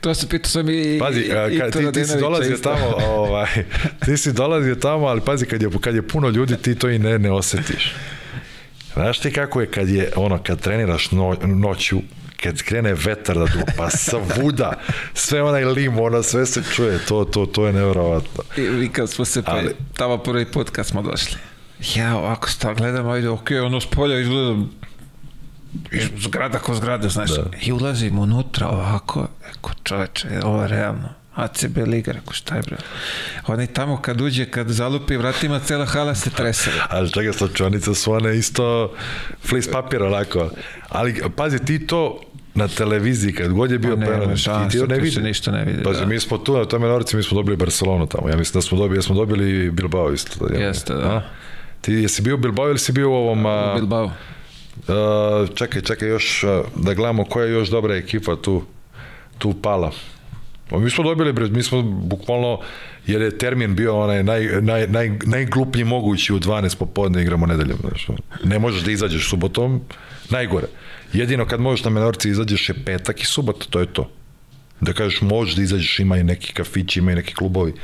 [0.00, 2.96] To se pitao sam i Pazi, i, a, i ka, ti, ti si dolazio tamo,
[3.06, 3.64] ovaj,
[4.04, 6.98] ti si dolazio tamo, ali pazi, kad je, kad je puno ljudi, ti to i
[6.98, 7.94] ne, ne osetiš.
[8.96, 12.00] Znaš ti kako je kad je, ono, kad treniraš no, noću,
[12.42, 14.72] kad krene vetar da du, pa svuda,
[15.14, 18.42] sve onaj lim, ona sve se čuje, to, to, to je nevjerovatno.
[18.56, 21.36] I, i kad smo se, ali, tamo prvi put kad smo došli.
[21.94, 24.70] Ja ovako sta gledam, ajde, ok, ono s polja izgledam
[26.16, 27.44] zgrada ko zgrada, znaš, da.
[27.62, 31.08] i ulazim unutra ovako, eko čoveče, ovo je realno.
[31.36, 32.76] ACB Liga, reko šta je bre.
[33.46, 36.70] Oni tamo kad uđe, kad zalupi vratima, cela hala se trese.
[36.88, 38.92] Ali čekaj, slačonica su one isto
[39.44, 40.50] flis papir onako.
[40.88, 42.20] Ali pazi, ti to
[42.54, 45.20] na televiziji kad god je bio Pa prenos, šansa, ti to ne vidi.
[45.20, 46.06] ništa ne vidi, Pazi, da.
[46.06, 48.28] mi smo tu na tome Norci, mi smo dobili Barcelonu tamo.
[48.28, 50.46] Ja mislim da smo dobili, ja smo dobili Bilbao isto.
[50.46, 51.00] Da, Jeste, da.
[51.06, 51.22] A?
[51.80, 53.46] Ti jesi bio u Bilbao ili si bio u ovom...
[53.46, 54.10] A, Bilbao.
[54.88, 56.44] a, čekaj, čekaj još
[56.76, 58.62] da gledamo koja je još dobra ekipa tu,
[59.38, 59.92] tu pala.
[60.68, 62.60] Pa mi smo dobili, bre, mi smo bukvalno,
[63.06, 67.78] jer je termin bio onaj naj, naj, naj, najgluplji mogući u 12 popodne igramo nedeljom.
[67.80, 68.06] Znaš.
[68.44, 69.80] Ne možeš da izađeš subotom,
[70.30, 70.66] najgore.
[71.12, 74.10] Jedino kad možeš na menorci izađeš je petak i subota, to je to.
[74.80, 77.74] Da kažeš možeš da izađeš, ima i neki kafići, ima i neki klubovi.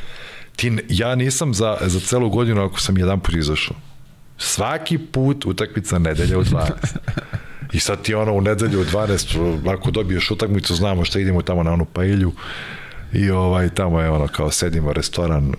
[0.57, 3.77] Ti, ja nisam za, za celu godinu ako sam jedan put izašao.
[4.39, 6.71] Svaki put utakmica nedelja u 12.
[7.73, 11.63] I sad ti ono u nedelju u 12, ako dobiješ utakmicu, znamo šta idemo tamo
[11.63, 12.33] na onu pailju
[13.13, 15.55] i ovaj, tamo je ono kao sedimo restoran,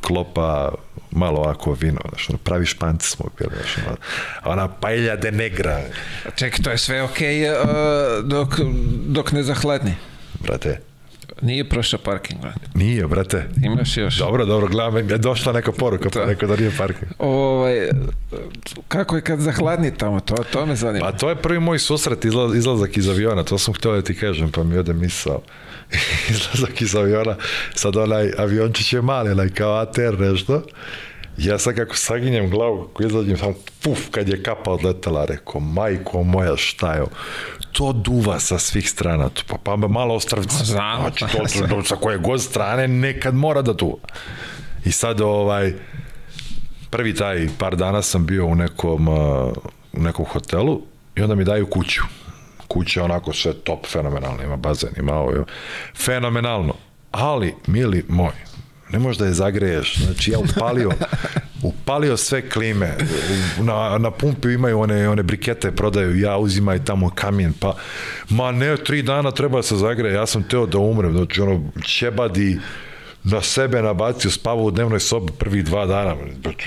[0.00, 0.74] klopa,
[1.10, 3.96] malo ovako vino, znaš, ono, pravi španci smo pili, znaš, ono,
[4.44, 5.80] ona pailja de negra,
[6.36, 8.48] Čekaj, to je sve okej okay, uh, dok,
[9.06, 9.94] dok ne zahladni.
[10.40, 10.80] brate.
[11.42, 12.60] Nije prošao parking, brate.
[12.74, 13.48] Nije, brate.
[13.62, 14.18] Imaš još.
[14.18, 16.26] Dobro, dobro, gledam, je došla neka poruka, pa Da.
[16.26, 17.10] neko da nije parking.
[17.18, 17.88] Ovaj,
[18.88, 21.04] kako je kad zahladni tamo, to, to me zanima.
[21.04, 24.14] Pa to je prvi moj susret, izlaz, izlazak iz aviona, to sam htio da ti
[24.14, 25.42] kažem, pa mi ode misao.
[26.30, 27.36] izlazak iz aviona,
[27.74, 30.62] sad onaj aviončić je mali, onaj kao ATR nešto,
[31.38, 36.22] ja sad kako saginjem glavu, kako izlađem, sam puf, kad je kapa odletela, rekao, majko
[36.22, 37.04] moja, šta je?
[37.72, 41.00] To duva sa svih strana, to, pa, pa malo ostrvci, znam.
[41.00, 43.98] znači to, to, sa koje god strane nekad mora da duva.
[44.84, 45.74] I sad ovaj,
[46.90, 49.16] prvi taj par dana sam bio u nekom, uh,
[49.92, 50.82] u nekom hotelu
[51.16, 52.02] i onda mi daju kuću.
[52.68, 55.44] Kuća onako sve top, fenomenalno, ima bazen, ima ovo,
[55.96, 56.74] fenomenalno.
[57.12, 58.32] Ali, mili moj,
[58.90, 59.96] ne možeš da je zagreješ.
[59.96, 60.90] Znači, ja upalio,
[61.62, 62.96] upalio sve klime.
[63.60, 67.76] Na, na pumpi imaju one, one brikete, prodaju, ja uzimaj tamo kamijen, pa,
[68.28, 71.62] ma ne, tri dana treba da se zagreje, ja sam teo da umrem, znači, ono,
[71.84, 72.58] ćebadi,
[73.28, 76.16] na sebe nabacio, spavao u dnevnoj sobi prvih dva dana.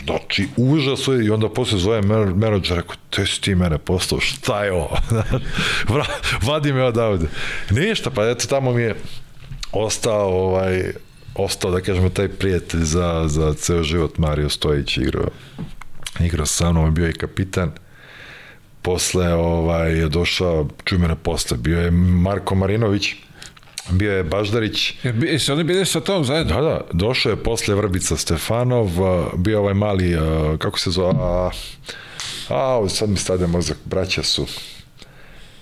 [0.05, 2.01] Znači, užas je i onda posle zove
[2.35, 4.97] menadžer, rekao, te si ti mene poslao, šta je ovo?
[6.47, 7.27] Vadi me odavde.
[7.69, 8.95] Ništa, pa eto, tamo mi je
[9.71, 10.93] ostao, ovaj,
[11.43, 15.29] ostao, da kažemo, taj prijatelj za, za ceo život, Mario Stojić igrao,
[16.19, 17.71] igrao sa mnom, bio je kapitan.
[18.81, 23.15] Posle ovaj, je došao, čuj posle, bio je Marko Marinović,
[23.89, 26.55] bio je Baždarić, Jer bi, jesu oni bili sa tom zajedno?
[26.55, 28.89] Da, da, došao je posle Vrbica Stefanov,
[29.35, 30.17] bio ovaj mali,
[30.57, 31.49] kako se zove, a,
[32.49, 34.45] a sad mi stade mozak, braća su,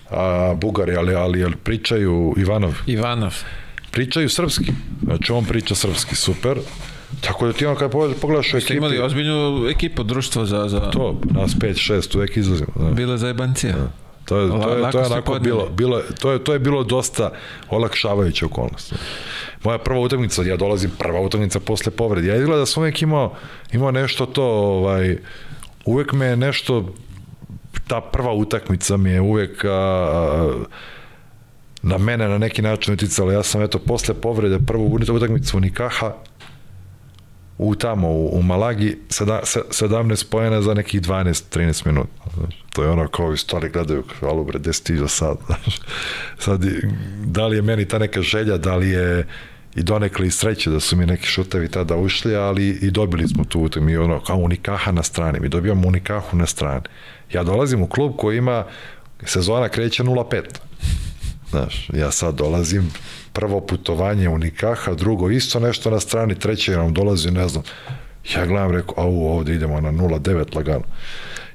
[0.09, 3.35] a, Bugari, ali, ali, ali pričaju, Ivanov, Ivanov.
[3.97, 4.71] Pričaju srpski,
[5.03, 6.57] znači on priča srpski, super,
[7.21, 10.67] tako da ti ono kad pogledaš- u Ste ekipi, imali ozbiljnu ekipu, društvo za...
[10.67, 10.79] za...
[10.79, 12.91] to, nas 5-6 uvek izlazimo, da.
[12.91, 13.75] Bile za jebancija.
[14.25, 16.83] To je, to je, to je ste onako bilo, bilo, to je, to je bilo
[16.83, 17.31] dosta
[17.69, 18.93] olakšavajuća okolnost.
[19.63, 22.27] Moja prva utakmica, ja dolazim prva utakmica posle povrede.
[22.27, 23.35] Ja izgleda da sam uvek imao,
[23.73, 25.17] imao nešto to, ovaj,
[25.85, 26.93] uvek me nešto,
[27.87, 30.53] ta prva utakmica mi je uvek a, a,
[31.87, 33.33] na mene na neki način uticala.
[33.33, 36.13] Ja sam eto posle povrede prvu utakmicu Nikaha
[37.57, 42.09] u tamo u, u Malagi sada, se- 17 pojena za nekih 12-13 minuta.
[42.37, 45.37] Znaš, to je ono kao i stvari gledaju, kao, bre, gde si do sad?
[46.39, 46.81] Sad, i-
[47.25, 49.27] da li je meni ta neka želja, da li je
[49.75, 53.43] i donekle i sreće da su mi neki šutevi tada ušli, ali i dobili smo
[53.43, 53.85] tu utakmicu.
[53.85, 56.81] mi ono kao Unikaha na strani, mi dobijamo Unikahu na strani.
[57.33, 58.65] Ja dolazim u klub koji ima
[59.25, 60.41] sezona kreće 0-5.
[61.49, 62.91] Znaš, ja sad dolazim,
[63.33, 67.63] prvo putovanje u Nikaha, drugo isto nešto na strani, treće nam dolazi, ne znam,
[68.35, 70.83] ja gledam, rekao, au, ovde idemo na 0,9 lagano.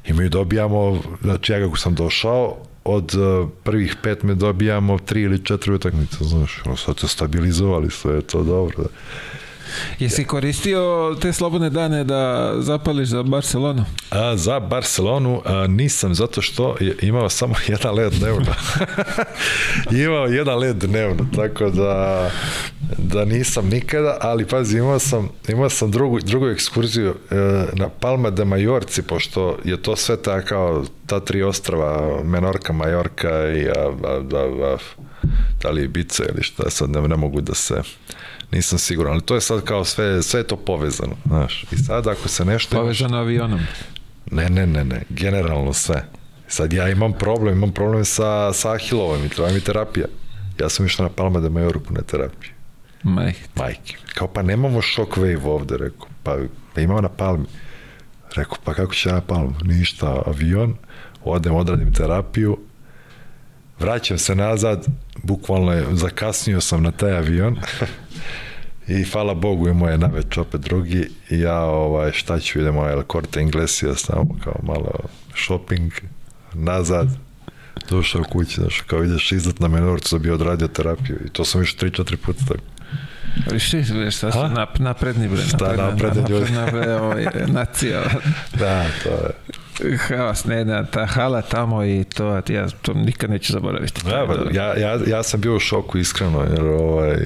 [0.05, 5.23] I mi dobijamo, znači ja kako sam došao, od uh, prvih pet me dobijamo tri
[5.23, 8.83] ili četiri utakmice, znaš, ono, sad se stabilizovali, sve je to dobro.
[8.83, 8.89] Da.
[9.99, 13.85] Jesi koristio te slobodne dane da zapališ za Barcelonu?
[14.11, 18.55] A, za Barcelonu a, nisam, zato što je imao samo jedan let dnevno.
[20.07, 22.31] imao jedan let dnevno, tako da,
[22.99, 27.35] da nisam nikada, ali pazi, imao sam, imao sam drugu, drugu ekskurziju e,
[27.73, 33.49] na Palma de Majorci, pošto je to sve ta kao ta tri ostrava, Menorka, Majorka
[33.49, 34.77] i a, a, a, a,
[35.63, 37.83] da li Ibiza ili šta, sad ne, ne mogu da se
[38.53, 42.07] nisam siguran, ali to je sad kao sve, sve je to povezano, znaš, i sad
[42.07, 42.77] ako se nešto...
[42.77, 43.61] Povezano avionom.
[44.31, 46.05] Ne, ne, ne, ne, generalno sve.
[46.49, 50.07] Sad ja imam problem, imam problem sa, sa ahilovom i treba mi terapija.
[50.61, 52.51] Ja sam išao na Palma de Majorku na terapiju.
[53.03, 53.33] Maj.
[53.55, 53.97] Majke.
[54.15, 56.07] Kao pa nemamo shockwave ovde, rekao.
[56.23, 56.37] Pa,
[56.75, 57.47] pa imamo na Palmi.
[58.37, 59.55] Rekao, pa kako će ja na Palmu?
[59.65, 60.75] Ništa, avion,
[61.25, 62.59] odem, odradim terapiju,
[63.79, 64.87] vraćam se nazad,
[65.23, 67.57] bukvalno je, zakasnio sam na taj avion
[68.89, 73.03] i hvala Bogu imao je naveć opet drugi i ja ovaj, šta ću idemo El
[73.13, 74.93] Corte Inglesija tamo kao malo
[75.35, 75.93] shopping
[76.55, 77.09] nazad
[77.91, 81.61] došao kući, znaš, kao ideš izlet na menorcu da bi odradio terapiju i to sam
[81.61, 82.61] još 3-4 puta tako.
[83.53, 85.43] Viš, viš, šta su nap, napredni bre.
[85.43, 86.53] Šta napredni ljudi?
[86.53, 88.03] Napredna ovaj, nacija.
[88.59, 89.97] Da, to je.
[89.97, 94.01] Haos, ne, da, ta hala tamo i to, ja to nikad neću zaboraviti.
[94.09, 97.17] Ja, ja, ja, ja sam bio u šoku iskreno, jer ovaj,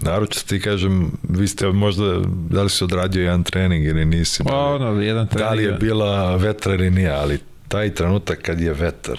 [0.00, 2.04] naročito ti kažem, vi ste možda,
[2.50, 5.68] da li si odradio jedan trening ili nisi, da li, Ono, jedan da li je
[5.68, 5.80] trening.
[5.80, 9.18] bila vetra ili nije, ali taj trenutak kad je vetar,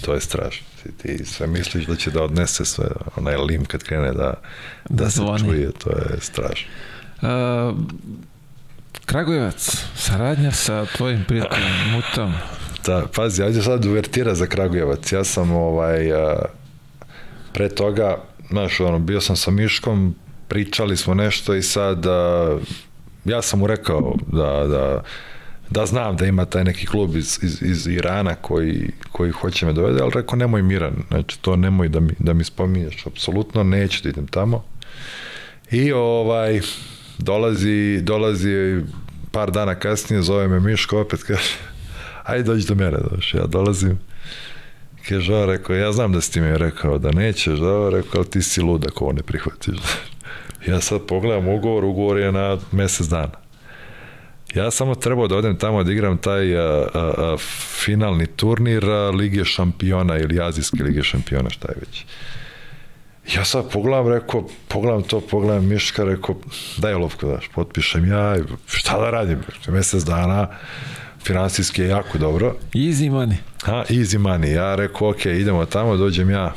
[0.00, 0.66] to je strašno.
[0.82, 2.86] Ti, ti sve misliš da će da odnese sve,
[3.16, 4.34] onaj lim kad krene da, da,
[4.88, 5.40] Da se zvoni.
[5.40, 6.68] čuje, to je strašno.
[7.16, 7.28] Uh,
[9.06, 9.60] Kragujevac,
[9.96, 12.34] saradnja sa tvojim prijateljem Mutom.
[12.86, 15.12] Da, pazi, ajde sad uvertira za Kragujevac.
[15.12, 16.36] Ja sam ovaj, a,
[17.52, 18.16] pre toga,
[18.50, 20.14] znaš, ono, bio sam sa Miškom,
[20.48, 22.58] pričali smo nešto i sad a,
[23.24, 25.02] ja sam mu rekao da, da,
[25.70, 29.72] da znam da ima taj neki klub iz, iz, iz Irana koji, koji hoće me
[29.72, 34.02] dovede, ali rekao nemoj Miran, znači to nemoj da mi, da mi spominješ, apsolutno neću
[34.02, 34.64] da idem tamo.
[35.70, 36.60] I ovaj,
[37.18, 38.80] dolazi, dolazi
[39.32, 41.56] par dana kasnije, zove me Miško opet, kaže,
[42.24, 43.34] ajde dođi do mene, doš.
[43.34, 43.98] ja dolazim,
[45.08, 48.30] kaže, on rekao, ja znam da si ti mi rekao da nećeš, da, rekao, ali
[48.30, 49.78] ti si lud ako ovo ne prihvatiš.
[50.68, 53.46] ja sad pogledam ugovor, ugovor je na mesec dana.
[54.54, 57.36] Ja samo trebao da odem tamo da igram taj a, a, a,
[57.84, 62.04] finalni turnir a, Lige šampiona ili Azijske Lige šampiona, šta je već.
[63.34, 66.36] Ja sad pogledam, rekao, pogledam to, pogledam Miška, rekao,
[66.76, 69.38] daj olovku, daš, potpišem ja, šta da radim,
[69.68, 70.48] mesec dana,
[71.26, 73.36] finansijski je jako dobro, Easy money.
[73.62, 74.52] Ha, easy money.
[74.52, 76.54] Ja rekao, ok, idemo tamo, dođem ja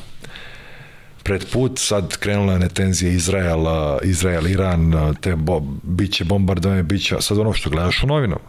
[1.23, 3.65] pred put, sad krenula je tenzije Izrael,
[4.03, 8.41] Izrael, Iran, te bo, biće bombardovanje, biće, sad ono što gledaš u novinama.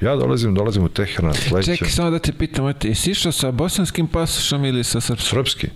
[0.00, 1.76] Ja dolazim, dolazim u Teheran, sledeće.
[1.76, 5.28] Čekaj, samo da te pitam, jesi išao sa bosanskim pasošom ili sa srpskim?
[5.30, 5.68] Srpski.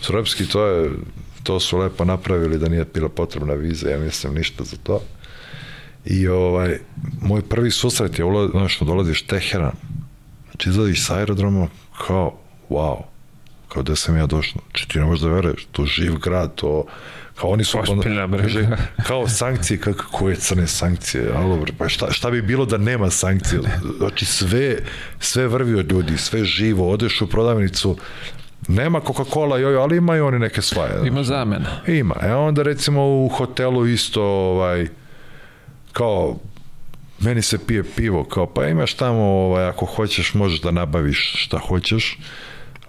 [0.00, 0.90] Srpski, to je,
[1.42, 5.00] to su lepo napravili da nije bila potrebna viza, ja mislim ništa za to.
[6.04, 6.78] I ovaj,
[7.20, 9.72] moj prvi susret je, ula- znaš, što dolaziš Teheran,
[10.44, 11.68] znači izlaziš sa aerodroma,
[12.06, 12.34] kao,
[12.70, 13.02] wow,
[13.68, 14.62] kao da sam ja došao.
[14.70, 16.84] Znači ti ne možeš da veruješ, to živ grad, to,
[17.34, 17.78] kao oni su...
[18.28, 18.42] Bre.
[18.42, 18.68] kaže,
[19.06, 23.10] kao sankcije, kako, koje crne sankcije, alo bre, pa šta, šta bi bilo da nema
[23.10, 23.60] sankcije?
[23.98, 24.78] Znači sve,
[25.18, 27.96] sve vrvi od ljudi, sve živo, odeš u prodavnicu,
[28.68, 30.90] nema Coca-Cola, joj, ali imaju oni neke svoje.
[31.06, 31.66] Ima zamena.
[31.86, 32.14] Ima.
[32.22, 34.88] E onda recimo u hotelu isto ovaj
[35.94, 36.36] kao
[37.20, 41.58] meni se pije pivo kao pa imaš tamo ovaj ako hoćeš možeš da nabaviš šta
[41.58, 42.18] hoćeš.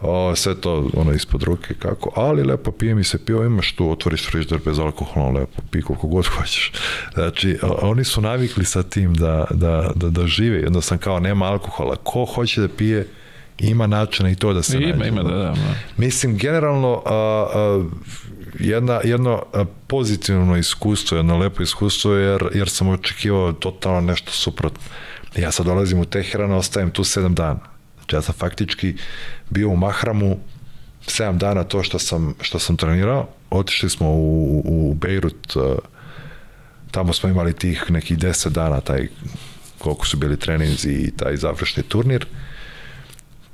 [0.01, 3.89] o, sve to ono ispod ruke kako, ali lepo pije mi se pivo, imaš tu,
[3.91, 6.71] otvoriš frižder bez alkohola, lepo pi koliko god hoćeš.
[7.13, 11.95] Znači, oni su navikli sa tim da, da, da, da žive, jednostavno kao nema alkohola,
[11.95, 13.07] ko hoće da pije,
[13.59, 15.09] ima načina i to da se Ima, nađe.
[15.09, 15.43] ima, da, da.
[15.43, 15.55] da.
[15.97, 17.85] Mislim, generalno, a, a,
[18.59, 19.43] jedna, jedno
[19.87, 24.81] pozitivno iskustvo, jedno lepo iskustvo, jer, jer sam očekivao totalno nešto suprotno.
[25.35, 27.59] Ja sad dolazim u Teheran, ostajem tu sedam dana.
[27.95, 28.95] Znači, ja sam faktički
[29.49, 30.37] bio u Mahramu
[31.07, 33.27] sedam dana to što sam, što sam trenirao.
[33.49, 35.75] Otišli smo u, u Bejrut, a,
[36.91, 39.07] tamo smo imali tih nekih deset dana, taj
[39.77, 42.25] koliko su bili treninzi i taj završni turnir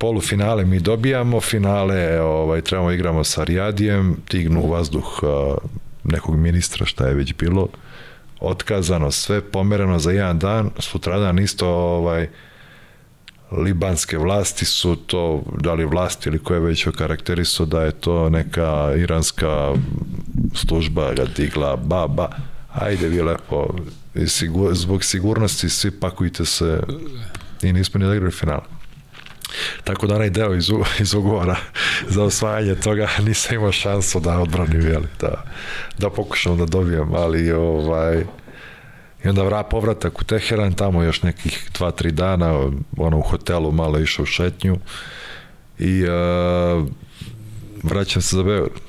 [0.02, 5.58] polufinale mi dobijamo, finale ovaj, trebamo igramo sa Rijadijem, tignu u vazduh uh,
[6.04, 7.68] nekog ministra šta je već bilo,
[8.40, 12.30] otkazano sve, pomereno za jedan dan, sutradan isto ovaj,
[13.52, 18.94] libanske vlasti su to, da li vlasti ili koje već okarakterisu da je to neka
[18.98, 19.74] iranska
[20.54, 22.30] služba ga digla, ba, ba,
[22.74, 23.68] ajde vi lepo,
[24.28, 26.80] sigur, zbog sigurnosti svi pakujte se
[27.62, 28.81] i nismo ni odigrali finale.
[29.84, 30.70] Tako da onaj deo iz,
[31.00, 31.56] iz ugovora
[32.08, 35.44] za osvajanje toga nisam imao šansu da odbranim, jeli, da,
[35.98, 38.24] da pokušam da dobijem, ali ovaj,
[39.24, 43.72] i onda vra, povratak u Teheran, tamo još nekih dva, tri dana, ono u hotelu
[43.72, 44.78] malo išao u šetnju
[45.80, 46.88] i uh,
[47.84, 48.80] vraćam se za Beograd.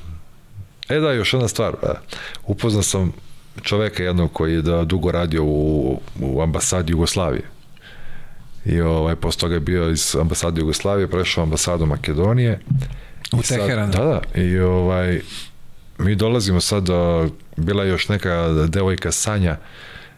[0.89, 1.75] E da, još jedna stvar,
[2.47, 3.13] upoznao sam
[3.63, 7.62] čoveka jednog koji je da dugo radio u, u ambasadi Jugoslavije
[8.65, 12.61] i ovaj, posle toga je bio iz ambasade Jugoslavije, prešao ambasadu Makedonije.
[13.33, 13.91] U Teheran.
[13.91, 14.41] Da, da.
[14.41, 15.21] I ovaj,
[15.99, 16.87] mi dolazimo sad,
[17.57, 19.57] bila je još neka devojka Sanja,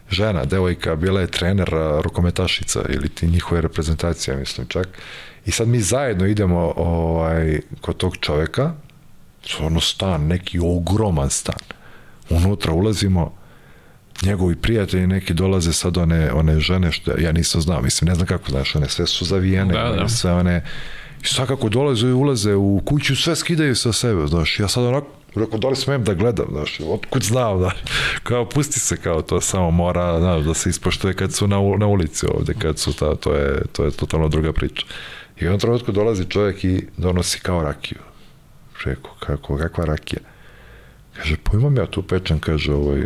[0.09, 1.69] žena, devojka, bila je trener
[2.01, 4.87] rukometašica ili ti njihove reprezentacije, mislim čak.
[5.45, 8.73] I sad mi zajedno idemo ovaj, kod tog čoveka,
[9.59, 11.59] ono stan, neki ogroman stan.
[12.29, 13.33] Unutra ulazimo,
[14.23, 18.27] njegovi prijatelji neki dolaze sad one, one žene što ja nisam znao, mislim, ne znam
[18.27, 20.09] kako, znaš, one sve su zavijene, da, da.
[20.09, 20.63] sve one,
[21.23, 25.07] i svakako dolaze i ulaze u kuću, sve skidaju sa sebe, znaš, ja sad onako,
[25.35, 27.73] rekao, da li smem da gledam, znaš, otkud znam, znaš,
[28.23, 31.87] kao, pusti se, kao, to samo mora, znaš, da se ispoštuje kad su na, na
[31.87, 34.85] ulici ovde, kad su ta, to je, to je totalno druga priča.
[35.37, 37.99] I u jednom trenutku dolazi čovjek i donosi kao rakiju.
[38.85, 40.19] Rekao, kako, kakva rakija?
[41.17, 43.01] Kaže, pa imam ja tu pečen, kaže, ovaj,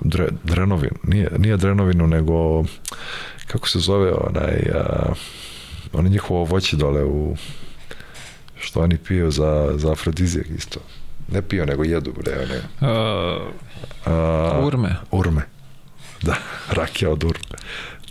[0.00, 2.64] dre, drenovin, nije, nije drenovinu, nego,
[3.46, 5.12] kako se zove, onaj, a,
[5.92, 7.36] oni njihovo voće dole u,
[8.60, 10.80] što oni piju za, za afrodizijak isto.
[11.28, 12.58] Ne piju, nego jedu, bre, one.
[12.80, 13.42] Uh,
[14.06, 14.96] a, urme.
[15.10, 15.42] Urme.
[16.22, 16.34] Da,
[16.78, 17.58] rakija od urme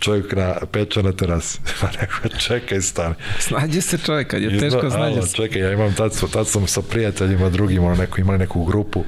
[0.02, 1.58] čovjek na peča na terasi.
[1.80, 3.14] Pa neko čekaj stani.
[3.38, 5.36] Snađe se čovjek, kad je teško snađe se.
[5.36, 9.04] Čekaj, ja imam tad, tad sam sa prijateljima drugim, ono neko imali neku grupu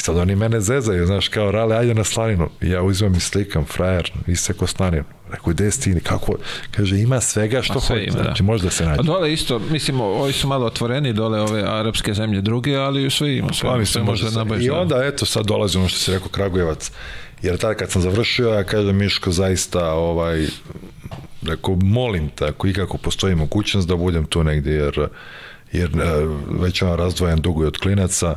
[0.00, 2.48] i sad oni mene zezaju, znaš, kao rale, ajde na slaninu.
[2.60, 5.04] I ja uzmem i slikam, frajer, iseko slaninu.
[5.30, 6.34] Rekao, gde si ti, kako?
[6.70, 8.46] Kaže, ima svega što sve hoće, ima, znači, da.
[8.46, 9.00] možda se nađe.
[9.00, 13.36] A dole isto, mislim, ovi su malo otvoreni, dole ove arapske zemlje druge, ali sve
[13.36, 14.66] ima, sve, pa, mislim, sve može nabaviti.
[14.66, 16.90] I onda, eto, sad dolazi ono što si rekao, Kragujevac
[17.42, 20.46] Jer tada kad sam završio, ja kažem Miško zaista ovaj,
[21.42, 25.08] rekao, molim te, ako ikako postoji mogućnost da budem tu negdje, jer,
[25.72, 26.26] jer e,
[26.60, 28.36] već on razdvojen dugo od klinaca,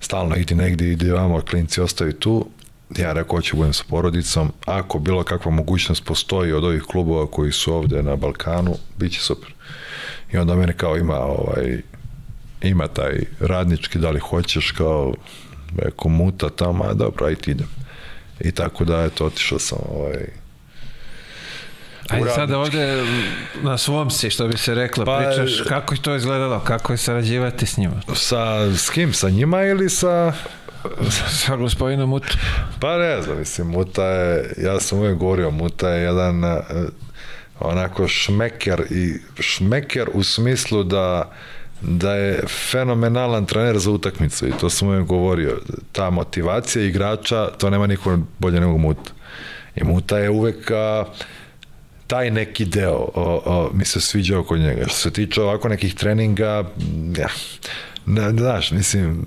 [0.00, 2.46] stalno idi negdje, idi vamo, klinci ostavi tu,
[2.98, 7.52] ja rekao, hoću budem sa porodicom, ako bilo kakva mogućnost postoji od ovih klubova koji
[7.52, 9.54] su ovde na Balkanu, bit će super.
[10.32, 11.80] I onda mene kao ima ovaj,
[12.62, 15.14] ima taj radnički, da li hoćeš kao
[15.76, 17.83] rekao, muta tamo, a dobro, ajde idem.
[18.40, 20.26] I tako da, eto, otišao sam ovaj,
[22.08, 23.04] Ajde sada ovde
[23.62, 26.96] na svom si, što bi se reklo, pa, pričaš kako je to izgledalo, kako je
[26.96, 27.94] sarađivati s njima?
[28.14, 29.12] Sa, s kim?
[29.12, 30.32] Sa njima ili sa...
[31.30, 32.28] Sa gospodinom Muta?
[32.80, 36.60] Pa ne znam, mislim, Muta je, ja sam uvijek govorio, Muta je jedan uh,
[37.60, 41.32] onako šmeker i šmeker u smislu da
[41.86, 45.58] da je fenomenalan trener za utakmicu i to sam uvijek govorio.
[45.92, 49.10] Ta motivacija igrača, to nema niko bolje nego Muta.
[49.76, 51.04] I Muta je uvek a,
[52.06, 54.86] taj neki deo o, o, mi se sviđao kod njega.
[54.86, 56.64] Što se tiče ovako nekih treninga,
[57.18, 57.28] ja,
[58.06, 59.26] ne, znaš, mislim,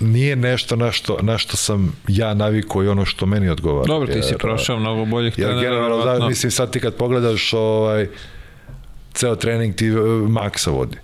[0.00, 3.86] nije nešto na što, na što sam ja navikao i ono što meni odgovara.
[3.86, 5.60] Dobro, ti jer, si prošao mnogo boljih trenera.
[5.60, 8.08] Jer generalno, da, mislim, sad ti kad pogledaš ovaj,
[9.14, 9.90] ceo trening ti
[10.28, 10.96] Maksa vodi.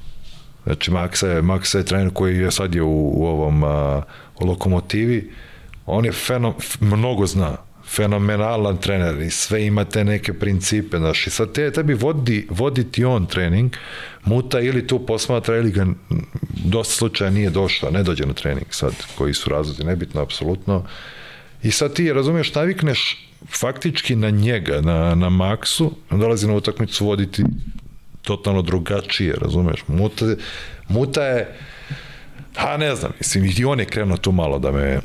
[0.65, 4.03] Znači, Maksa je, Maksa je trener koji je sad je u, u ovom a,
[4.41, 5.31] u lokomotivi.
[5.87, 7.57] On je fenom, mnogo zna,
[7.87, 12.85] fenomenalan trener i sve ima te neke principe, znaš, i sad te, tebi vodi, vodi
[12.85, 13.77] ti on trening,
[14.25, 15.87] muta ili tu posmatra ili ga
[16.65, 20.85] dosta slučaja nije došla, ne dođe na trening sad, koji su razlozi, nebitno, apsolutno.
[21.63, 23.29] I sad ti, razumiješ, navikneš
[23.61, 27.45] faktički na njega, na, na maksu, dolazi na utakmicu voditi
[28.23, 29.85] totalno drugačije, razumeš?
[29.86, 30.24] Muta,
[30.89, 31.59] muta je,
[32.57, 35.01] a ne znam, mislim, i on je krenuo tu malo da me,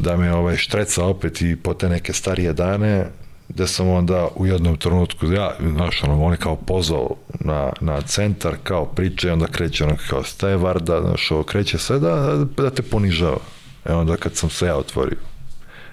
[0.00, 3.06] da me ovaj, štreca opet i po te neke starije dane,
[3.48, 8.00] gde sam onda u jednom trenutku, ja, znaš, ono, on je kao pozvao na, na
[8.00, 12.44] centar, kao priča i onda kreće ono kao staje Varda, znaš, ovo kreće sve da,
[12.56, 13.38] da te ponižava.
[13.84, 15.18] E onda kad sam se ja otvorio,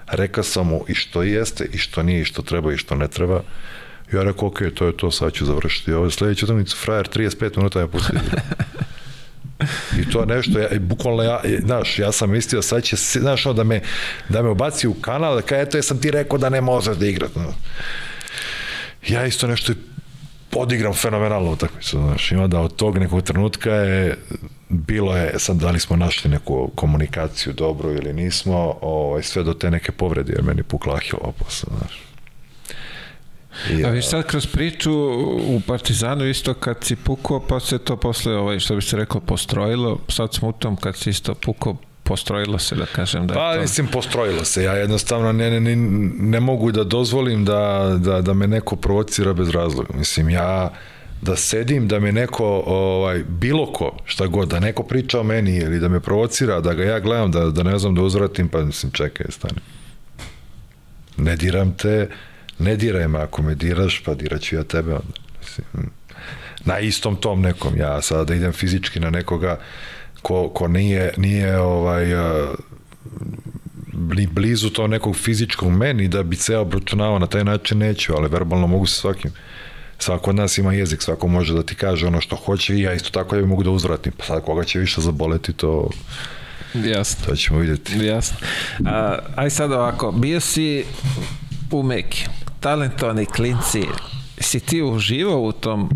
[0.06, 3.08] rekao sam mu i što jeste, i što nije, i što treba, i što ne
[3.08, 3.42] treba,
[4.12, 5.92] ja rekao, ok, to je to, sad ću završiti.
[5.92, 8.20] Ovo je sledeću utakmicu, frajer, 35 minuta je pustio.
[10.00, 13.80] I to nešto, ja, bukvalno ja, znaš, ja sam mislio sad će, znaš, da me,
[14.28, 16.96] da me ubaci u kanal, da kaj, eto, ja sam ti rekao da ne možeš
[16.96, 17.34] da igrat.
[17.36, 17.54] No.
[19.08, 19.72] Ja isto nešto
[20.54, 24.16] odigram fenomenalno utakmicu, znaš, ima da od tog nekog trenutka je
[24.68, 29.54] bilo je, sad da li smo našli neku komunikaciju dobro ili nismo, ovaj, sve do
[29.54, 31.00] te neke povrede, jer meni pukla
[31.38, 32.11] posle, znaš.
[33.70, 33.88] Ja.
[33.88, 34.92] A vi sad kroz priču
[35.46, 39.20] u Partizanu isto kad si pukao, pa se to posle, ovaj, što bi se rekao,
[39.20, 43.54] postrojilo, sad smo u tom kad si isto pukao, postrojilo se, da kažem da Pa,
[43.54, 43.60] to...
[43.60, 44.62] mislim, postrojilo se.
[44.62, 45.76] Ja jednostavno ne, ne,
[46.18, 49.94] ne mogu da dozvolim da, da, da me neko provocira bez razloga.
[49.94, 50.72] Mislim, ja
[51.22, 55.56] da sedim, da me neko, ovaj, bilo ko, šta god, da neko priča o meni
[55.56, 58.60] ili da me provocira, da ga ja gledam, da, da ne znam da uzvratim, pa
[58.60, 59.60] mislim, čekaj, stani.
[61.16, 62.08] Ne diram te,
[62.58, 65.20] ne diraj me, ako me diraš, pa diraću ja tebe onda.
[65.40, 65.90] Mislim,
[66.64, 69.58] na istom tom nekom, ja sada da idem fizički na nekoga
[70.22, 72.06] ko, ko nije, nije ovaj,
[73.92, 78.28] bli, blizu to nekog fizičkog meni da bi se obračunavao na taj način neću, ali
[78.28, 79.30] verbalno mogu se svakim
[79.98, 82.92] svako od nas ima jezik, svako može da ti kaže ono što hoće i ja
[82.92, 85.90] isto tako ja mogu da uzvratim, pa sad koga će više zaboleti to
[86.74, 87.26] Jasno.
[87.26, 88.06] To ćemo vidjeti.
[88.06, 88.36] Jasno.
[88.86, 90.84] A, aj sad ovako, bio si
[91.72, 92.26] u Meki,
[92.60, 93.82] talentovani klinci,
[94.40, 95.90] si ti uživao u tom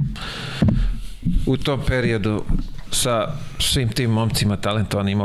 [1.47, 2.45] u tom periodu
[2.91, 3.29] sa
[3.59, 5.21] svim tim momcima talentovanim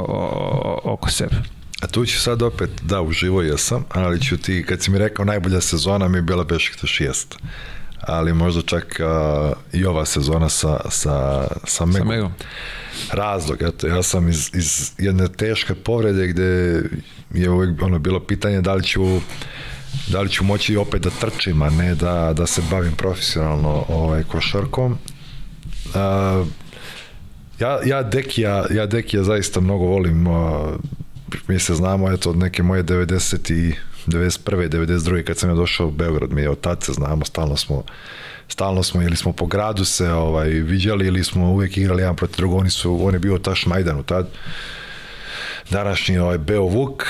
[0.83, 1.35] oko sebe?
[1.81, 5.25] A tu ću sad opet, da, uživo jesam, ali ću ti, kad si mi rekao
[5.25, 7.37] najbolja sezona mi je bila Bešiktaš jest.
[8.01, 12.07] Ali možda čak uh, i ova sezona sa, sa, sa Megom.
[12.07, 12.31] Sa Megom.
[13.11, 16.81] Razlog, eto, ja sam iz, iz jedne teške povrede gde
[17.33, 19.21] je uvek ono bilo pitanje da li ću
[20.07, 24.23] da li ću moći opet da trčim, a ne da, da se bavim profesionalno ovaj,
[24.23, 24.91] košarkom.
[24.91, 26.47] Uh,
[27.59, 30.75] ja, ja Dekija, ja Dekija zaista mnogo volim, uh,
[31.47, 33.73] mi se znamo, eto, od neke moje 90 i
[34.07, 34.69] 91.
[34.69, 35.23] 92.
[35.23, 37.83] kad sam ja došao u Beograd, mi je od tad se znamo, stalno smo
[38.51, 42.37] stalno smo ili smo po gradu se ovaj viđali ili smo uvek igrali jedan protiv
[42.37, 43.65] drugog, oni su on je bio Taš
[43.99, 44.27] u tad
[45.71, 47.03] današnji ovaj Beo Vuk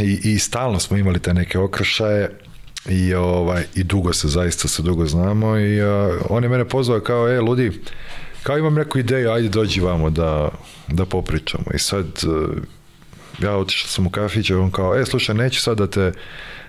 [0.00, 2.30] i, i stalno smo imali te neke okršaje
[2.88, 7.00] i ovaj i dugo se zaista se dugo znamo i uh, on je mene pozvao
[7.00, 7.80] kao e ludi
[8.42, 10.48] kao imam neku ideju ajde dođi vamo da
[10.88, 11.64] da popričamo.
[11.74, 12.56] I sad uh,
[13.42, 16.12] ja otišao sam u kafić i on kao e slušaj neću sad da te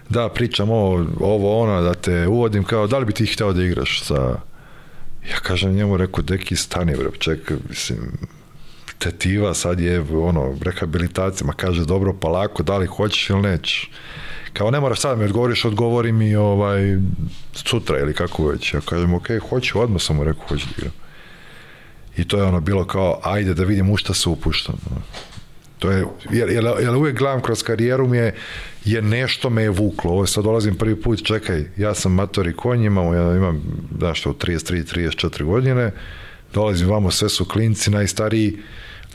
[0.10, 3.64] da pričam ovo, ovo ono da te uvodim kao da li bi ti hteo da
[3.64, 4.36] igraš sa
[5.30, 8.00] ja kažem njemu rekao deki stani bre čekaj mislim
[9.02, 13.92] tetiva sad je ono rehabilitacija, ma kaže dobro pa lako, da li hoćeš ili nećeš.
[14.54, 16.98] Kao ne moraš sad da mi odgovoriš, odgovori mi ovaj,
[17.54, 18.74] sutra ili kako već.
[18.74, 20.94] Ja kažem, ok, hoću, odmah sam mu rekao, hoću da igram.
[22.18, 24.76] I to je ono bilo kao, ajde da vidim u šta se upuštam.
[25.80, 28.36] To je, jer, jer, jer uvijek gledam kroz karijeru mi je,
[28.86, 30.12] je nešto me je vuklo.
[30.12, 33.62] Ovo sad dolazim prvi put, čekaj, ja sam matori konj, imam, ja imam,
[33.92, 35.92] da što, 33, 34 godine,
[36.54, 38.58] dolazim vamo, sve su klinci, najstariji,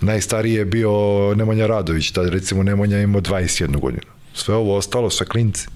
[0.01, 0.91] najstariji je bio
[1.35, 4.13] Nemanja Radović, tad recimo Nemanja imao 21 godinu.
[4.35, 5.69] Sve ovo ostalo sa klinci.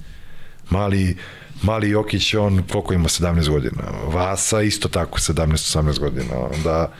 [0.70, 1.16] Mali,
[1.62, 3.82] mali Jokić, on koliko ima 17 godina.
[4.06, 6.34] Vasa isto tako 17-18 godina.
[6.55, 6.92] Onda,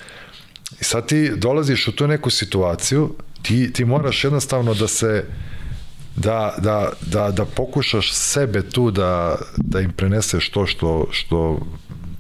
[0.81, 5.25] I sad ti dolaziš u tu neku situaciju, ti, ti moraš jednostavno da se
[6.17, 11.61] da, da, da, da pokušaš sebe tu da, da im preneseš to što, što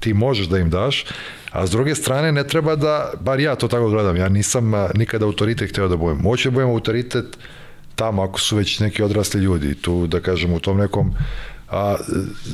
[0.00, 1.04] ti možeš da im daš,
[1.50, 5.26] A s druge strane ne treba da, bar ja to tako gledam, ja nisam nikada
[5.26, 6.18] autoritet hteo da budem.
[6.22, 7.38] Moće da budem autoritet
[7.94, 11.12] tamo ako su već neki odrasli ljudi, tu da kažem u tom nekom
[11.68, 11.96] a,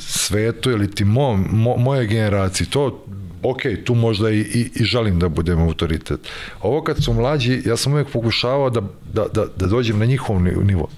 [0.00, 3.04] svetu ili ti mo, mo, moje generaciji, to
[3.42, 6.20] ok, tu možda i, i, i želim da budem autoritet.
[6.62, 8.80] Ovo kad su mlađi, ja sam uvijek pokušavao da,
[9.12, 10.88] da, da, da dođem na njihov nivo.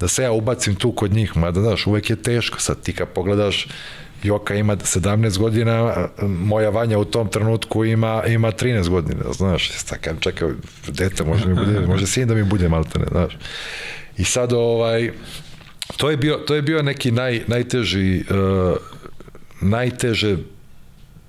[0.00, 3.08] da se ja ubacim tu kod njih, mada znaš, uvek je teško, sad ti kad
[3.08, 3.66] pogledaš
[4.24, 9.98] Joka ima 17 godina, moja Vanja u tom trenutku ima, ima 13 godina, znaš, sad
[10.20, 10.48] čekaj,
[10.88, 13.36] dete, može, mi bude, može sin da mi bude maltene, znaš.
[14.16, 15.10] I sad, ovaj,
[15.96, 18.76] to je bio, to je bio neki naj, najteži, uh,
[19.60, 20.36] najteže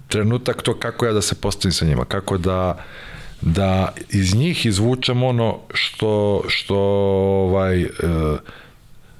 [0.07, 2.85] trenutak to kako ja da se postavim sa njima, kako da
[3.41, 7.89] da iz njih izvučem ono što što ovaj uh,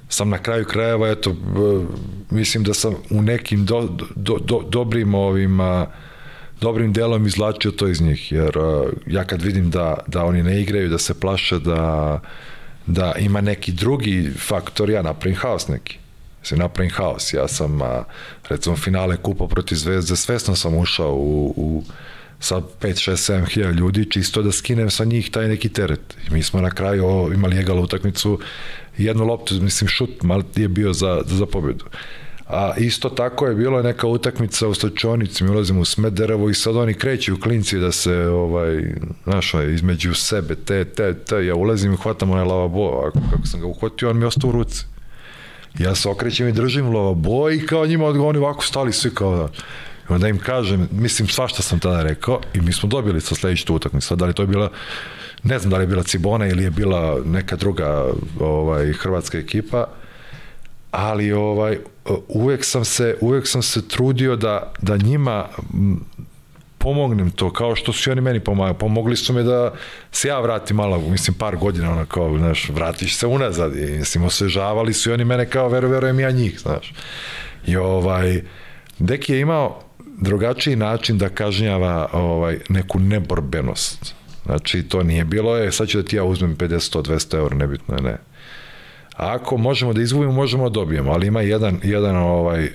[0.08, 1.36] sam na kraju krajeva, eto,
[2.30, 5.58] mislim da sam u nekim do, do, do, dobrim ovim
[6.60, 8.52] dobrim delom izlačio to iz njih, jer
[9.06, 12.20] ja kad vidim da, da oni ne igraju, da se plaše, da,
[12.86, 15.98] da ima neki drugi faktor, ja napravim haos neki.
[16.42, 17.32] Se napravim haos.
[17.32, 17.80] Ja sam,
[18.48, 21.82] recimo, finale kupa protiv Zvezde, svesno sam ušao u, u
[22.40, 26.16] sa 5, 6, 7 hiljada ljudi, čisto da skinem sa njih taj neki teret.
[26.30, 28.38] Mi smo na kraju imali egalu utakmicu
[28.98, 31.84] jednu loptu, mislim šut mal je bio za, za pobedu.
[32.48, 36.76] A isto tako je bilo neka utakmica u stočionici, mi ulazimo u Smederevo i sad
[36.76, 38.94] oni kreću klinci da se ovaj,
[39.24, 43.60] znaš, između sebe, te, te, te, ja ulazim i hvatam onaj lavabo, ako kako sam
[43.60, 44.84] ga uhvatio, on mi ostao u ruci.
[45.78, 49.48] Ja se okrećem i držim lavabo i kao njima oni ovako stali svi kao da,
[50.10, 53.74] I onda im kažem, mislim svašta sam tada rekao i mi smo dobili sa sledeću
[53.74, 54.16] utakmicu.
[54.16, 54.70] Da li to je bila
[55.46, 58.06] ne znam da li je bila Cibona ili je bila neka druga
[58.40, 59.86] ovaj hrvatska ekipa,
[60.90, 61.78] ali ovaj
[62.28, 65.48] uvek sam se uvek sam se trudio da da njima
[66.78, 68.78] pomognem to, kao što su oni meni pomagali.
[68.78, 69.72] Pomogli su me da
[70.12, 73.76] se ja vratim malo, mislim, par godina, ono kao, znaš, vratiš se unazad.
[73.76, 76.94] I, mislim, osvežavali su i oni mene kao, vero, verujem ja njih, znaš.
[77.66, 78.42] I ovaj,
[78.98, 79.80] Deki je imao
[80.18, 84.14] drugačiji način da kažnjava ovaj, neku neborbenost.
[84.46, 87.56] Znači, to nije bilo, je, sad ću da ti ja uzmem 50, 100, 200 eur,
[87.56, 88.16] nebitno je, ne.
[89.16, 92.70] Ako možemo da izgubimo, možemo da dobijemo, ali ima jedan, jedan ovaj, e,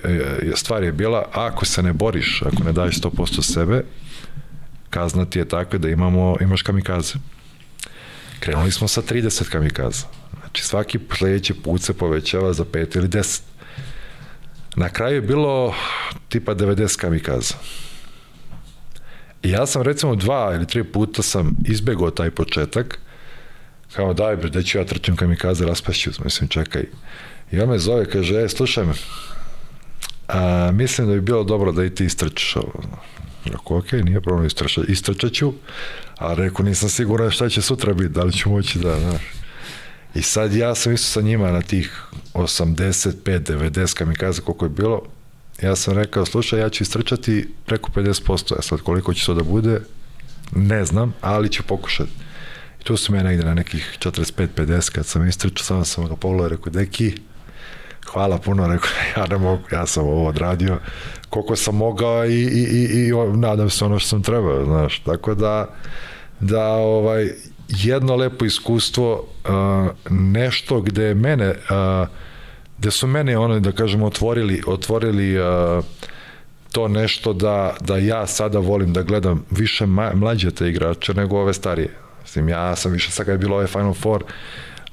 [0.54, 3.84] stvar je bila, ako se ne boriš, ako ne daješ 100% sebe,
[4.90, 7.14] kazna ti je takva da imamo, imaš kamikaze.
[8.40, 10.06] Krenuli smo sa 30 kamikaza.
[10.40, 13.40] Znači, svaki sledeći put se povećava za 5 ili 10.
[14.76, 15.74] Na kraju je bilo
[16.28, 17.54] tipa 90 kamikaza.
[19.42, 22.98] Ja sam recimo dva ili tri puta sam izbegao taj početak,
[23.92, 26.84] kao daj bre, da ću ja trčim kamikaze, raspašću, mislim, čekaj.
[27.52, 28.92] I on me zove, kaže, e, slušaj me,
[30.28, 32.82] a, mislim da bi bilo dobro da i ti istrčiš ovo.
[33.44, 35.52] Rekao, ok, nije problem, istrčat, istrčat ću,
[36.18, 39.22] a rekao, nisam siguran šta će sutra biti, da li ću moći da, znaš.
[40.14, 42.02] I sad ja sam isto sa njima na tih
[42.34, 45.02] 85, 90 kamikaza koliko je bilo,
[45.62, 49.42] ja sam rekao, slušaj, ja ću istrčati preko 50%, ja sad koliko će to da
[49.42, 49.80] bude,
[50.56, 52.10] ne znam, ali ću pokušati.
[52.80, 56.48] I tu su me negde na nekih 45-50, kad sam istrčao, samo sam ga pogledao,
[56.48, 57.14] rekao, deki,
[58.12, 60.78] hvala puno, rekao, ja ne mogu, ja sam ovo odradio,
[61.28, 65.34] koliko sam mogao i, i, i, i nadam se ono što sam trebao, znaš, tako
[65.34, 65.74] da,
[66.40, 67.30] da ovaj,
[67.68, 69.12] jedno lepo iskustvo,
[69.44, 72.08] uh, nešto gde mene uh,
[72.82, 75.84] gde su mene ono da kažemo otvorili otvorili uh,
[76.72, 81.52] to nešto da, da ja sada volim da gledam više mlađe te igrače nego ove
[81.52, 81.90] starije.
[82.22, 84.24] Mislim, ja sam više sad kad je bilo ove Final Four,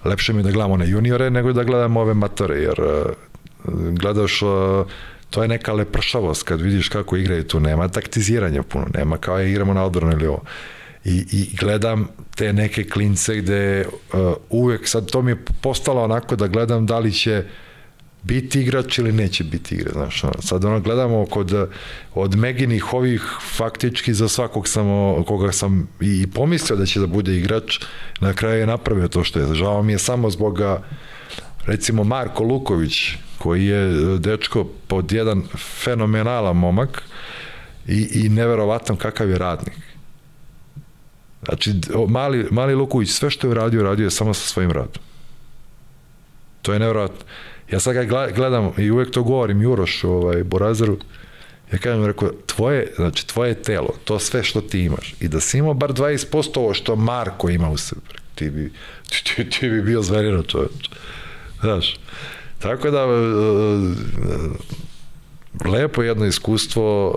[0.03, 3.11] lepše mi da gledam one juniore nego da gledam ove matore, jer uh,
[3.91, 4.49] gledaš uh,
[5.29, 9.49] to je neka lepršavost kad vidiš kako igraju tu, nema taktiziranja puno, nema kao je
[9.51, 10.41] igramo na odbranu ili ovo.
[11.05, 16.35] I, i gledam te neke klince gde uh, uvek, sad to mi je postalo onako
[16.35, 17.68] da gledam da li će uh,
[18.23, 21.69] biti igrač ili neće biti igrač, znaš, sad ono gledamo kod
[22.13, 23.21] od Meginih ovih
[23.57, 24.85] faktički za svakog sam
[25.23, 27.79] koga sam i pomislio da će da bude igrač,
[28.19, 29.55] na kraju je napravio to što je.
[29.55, 30.59] Žao mi je samo zbog
[31.65, 35.43] recimo Marko Luković, koji je dečko pod jedan
[35.83, 37.03] fenomenalan momak
[37.87, 39.77] i, i neverovatan kakav je radnik.
[41.45, 41.73] Znači,
[42.07, 45.03] mali, mali Luković, sve što je uradio, uradio je samo sa svojim radom.
[46.61, 47.25] To je neverovatno.
[47.71, 50.97] Ja sad ga gledam i uvek to govorim Juroš, ovaj, Borazaru,
[51.71, 55.57] ja kažem, rekao, tvoje, znači, tvoje telo, to sve što ti imaš, i da si
[55.57, 58.01] imao bar 20% ovo što Marko ima u sebi,
[58.35, 58.71] ti bi,
[59.09, 60.89] ti, ti, ti bi bio zverino čoveč.
[61.61, 61.99] Znaš,
[62.59, 63.05] tako da,
[65.65, 67.15] lepo jedno iskustvo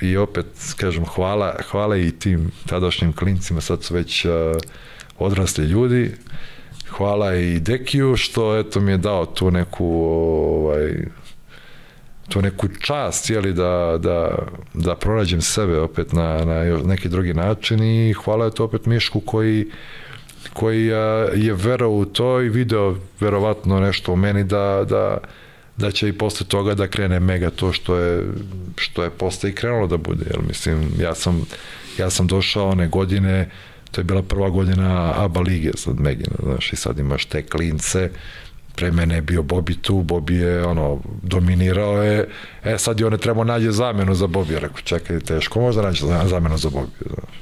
[0.00, 0.46] i opet,
[0.76, 4.32] kažem, hvala, hvala i tim tadašnjim klincima, sad su već uh,
[5.18, 6.12] odrasli ljudi,
[6.96, 10.94] hvala i Dekiju što eto mi je dao tu neku ovaj
[12.28, 14.38] tu neku čast jeli, da, da,
[14.74, 19.20] da pronađem sebe opet na, na neki drugi način i hvala je to opet Mišku
[19.20, 19.70] koji
[20.52, 25.18] koji a, je verao u to i video verovatno nešto u meni da, da,
[25.76, 28.22] da će i posle toga da krene mega to što je,
[28.76, 30.24] što je posle i krenulo da bude.
[30.30, 31.46] Jer, mislim, ja sam,
[31.98, 33.50] ja sam došao one godine,
[33.94, 38.10] to je bila prva godina ABA lige sad Megina, znaš, i sad imaš te klince,
[38.74, 42.28] pre mene je bio Bobi tu, Bobi je ono, dominirao je,
[42.64, 46.56] e sad je one treba nađe zamenu za Bobi, rekao čekaj, teško možda nađe zamenu
[46.58, 47.38] za Bobi, znaš.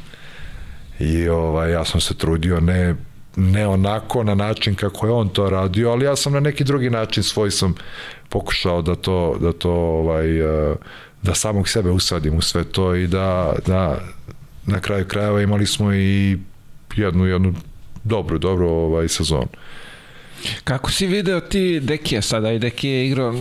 [0.99, 2.97] I ovaj, ja sam se trudio ne
[3.37, 6.91] ne onako na način kako je on to radio, ali ja sam na neki drugi
[6.91, 7.75] način svoj sam
[8.29, 10.75] pokušao da to da to ovaj eh,
[11.23, 13.99] da samog sebe usadim u sve to i da da
[14.67, 16.39] na kraju krajeva imali smo i
[16.97, 17.55] jednu jednu
[18.05, 19.49] dobru dobru ovaj sezonu.
[20.65, 23.35] Kako si video ti Dekija sada i Deki je igrao,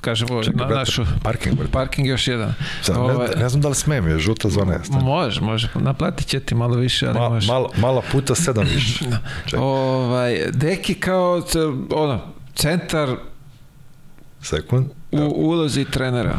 [0.00, 1.04] kažemo, Čekaj, na brate, našu...
[1.22, 1.72] Parking, brate.
[1.72, 2.54] Parking još jedan.
[2.82, 4.80] Sad, Ove, ne, ovaj- ne znam da li smem, je žuta zona je.
[4.90, 5.70] Može, može.
[5.74, 7.52] Naplatit će ti malo više, ali Ma, može.
[7.52, 9.04] Malo, mala puta sedam više.
[9.52, 9.60] Da.
[9.60, 11.42] ovaj, Deki kao,
[11.90, 12.20] ono,
[12.54, 13.16] centar
[14.42, 14.86] Sekund.
[15.12, 16.38] U ulozi trenera.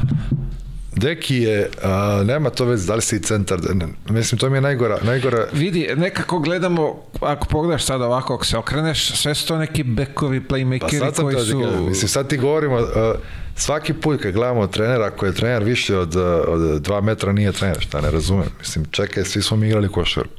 [0.97, 4.57] Deki je, a, nema to već, da li si i centar, ne, mislim, to mi
[4.57, 5.47] je najgora, najgora...
[5.53, 10.41] Vidi, nekako gledamo, ako pogledaš sad ovako, ako se okreneš, sve su to neki bekovi,
[10.41, 11.57] playmakeri pa koji su...
[11.57, 11.85] Gledam.
[11.85, 13.13] Mislim, sad ti govorimo, a,
[13.55, 16.15] svaki put kad gledamo trenera, ako je trener više od,
[16.47, 18.49] od dva metra, nije trener, šta ne razumem.
[18.59, 20.33] Mislim, čekaj, svi smo mi igrali košarku.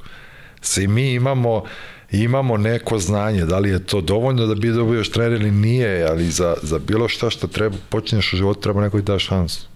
[0.60, 1.64] Svi mi imamo
[2.10, 6.30] imamo neko znanje, da li je to dovoljno da bi dobio trener ili nije, ali
[6.30, 9.66] za, za bilo šta što treba, počinješ u životu, treba neko da šansu.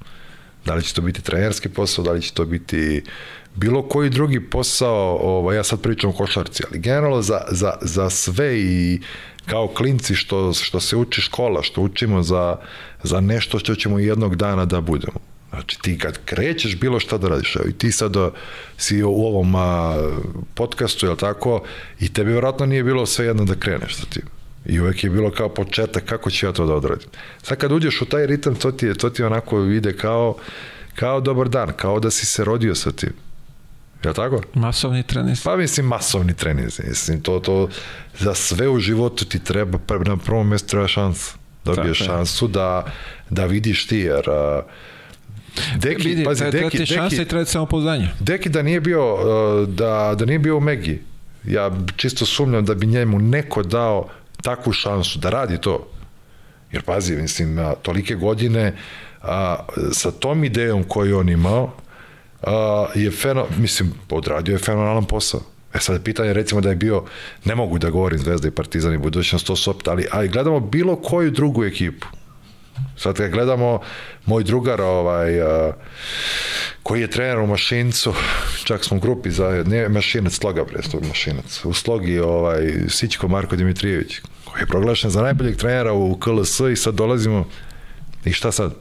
[0.65, 3.03] Da li će to biti trenerski posao, da li će to biti
[3.55, 8.11] bilo koji drugi posao, ovaj, ja sad pričam o košarci, ali generalno za, za, za
[8.11, 9.01] sve i
[9.47, 12.57] kao klinci što, što se uči škola, što učimo za,
[13.03, 15.19] za nešto što ćemo jednog dana da budemo.
[15.51, 18.33] Znači ti kad krećeš bilo šta da radiš, evo i ti sad uh,
[18.77, 19.97] si u ovom a,
[20.55, 21.63] podcastu, je tako,
[22.01, 24.23] i tebi vjerojatno nije bilo sve jedno da kreneš sa tim.
[24.67, 27.09] I uvek je bilo kao početak kako ću ja to da odradim.
[27.43, 30.37] Sad kad uđeš u taj ritam, to ti, je, to ti onako ide kao,
[30.95, 33.13] kao dobar dan, kao da si se rodio sa tim.
[34.05, 34.41] Je tako?
[34.55, 35.37] Masovni trening.
[35.45, 36.69] Pa mislim masovni trening.
[36.89, 37.69] Mislim, to, to
[38.19, 41.35] za sve u životu ti treba, na prvom mjestu treba šansa.
[41.65, 42.85] Dobiješ šansu da,
[43.31, 44.65] da vidiš ti, jer uh,
[45.77, 48.09] Deki, Vidi, pazi, treba, Deki, šansa i treba samo poznanje.
[48.21, 51.01] Deki da nije bio, uh, da, da nije bio u Megi,
[51.45, 54.09] ja čisto sumnjam da bi njemu neko dao
[54.43, 55.89] takvu šansu da radi to.
[56.73, 58.77] Jer pazi, mislim, tolike godine
[59.23, 59.57] a,
[59.93, 61.73] sa tom idejom koju on imao,
[62.43, 65.41] a, je feno, mislim, odradio je fenomenalan posao.
[65.75, 67.05] E sad je pitanje, recimo da je bio,
[67.45, 70.61] ne mogu da govorim Zvezda i Partizan i budućnost, to su opet, ali, ali gledamo
[70.61, 72.07] bilo koju drugu ekipu.
[72.97, 73.81] Sad kad gledamo
[74.27, 75.73] moj drugar ovaj, a,
[76.83, 78.15] koji je trener u Mašincu,
[78.65, 83.57] čak smo u grupi za, ne Mašinac, Sloga prestog Mašinac, u Slogi ovaj, Sićko Marko
[83.57, 87.49] Dimitrijević, koji je proglašen za najboljeg trenera u KLS i sad dolazimo
[88.25, 88.75] i šta sad?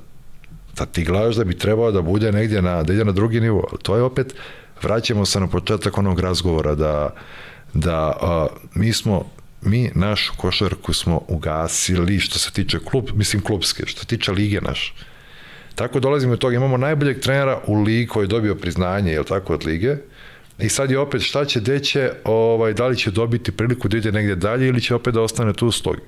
[0.74, 3.68] Sad ti gledaš da bi trebao da bude negdje na, da ide na drugi nivo,
[3.72, 4.36] ali to je opet,
[4.82, 7.10] vraćamo se na početak onog razgovora da,
[7.74, 9.32] da a, mi smo
[9.62, 14.62] mi našu košarku smo ugasili što se tiče klub, mislim klubske, što se tiče lige
[14.62, 14.94] naš.
[15.76, 19.54] Tako dolazimo do toga, imamo najboljeg trenera u ligi koji je dobio priznanje, je tako,
[19.54, 19.98] od lige,
[20.62, 23.98] I sad je opet šta će, gde će, ovaj, da li će dobiti priliku da
[23.98, 26.02] ide negde dalje ili će opet da ostane tu u slogi.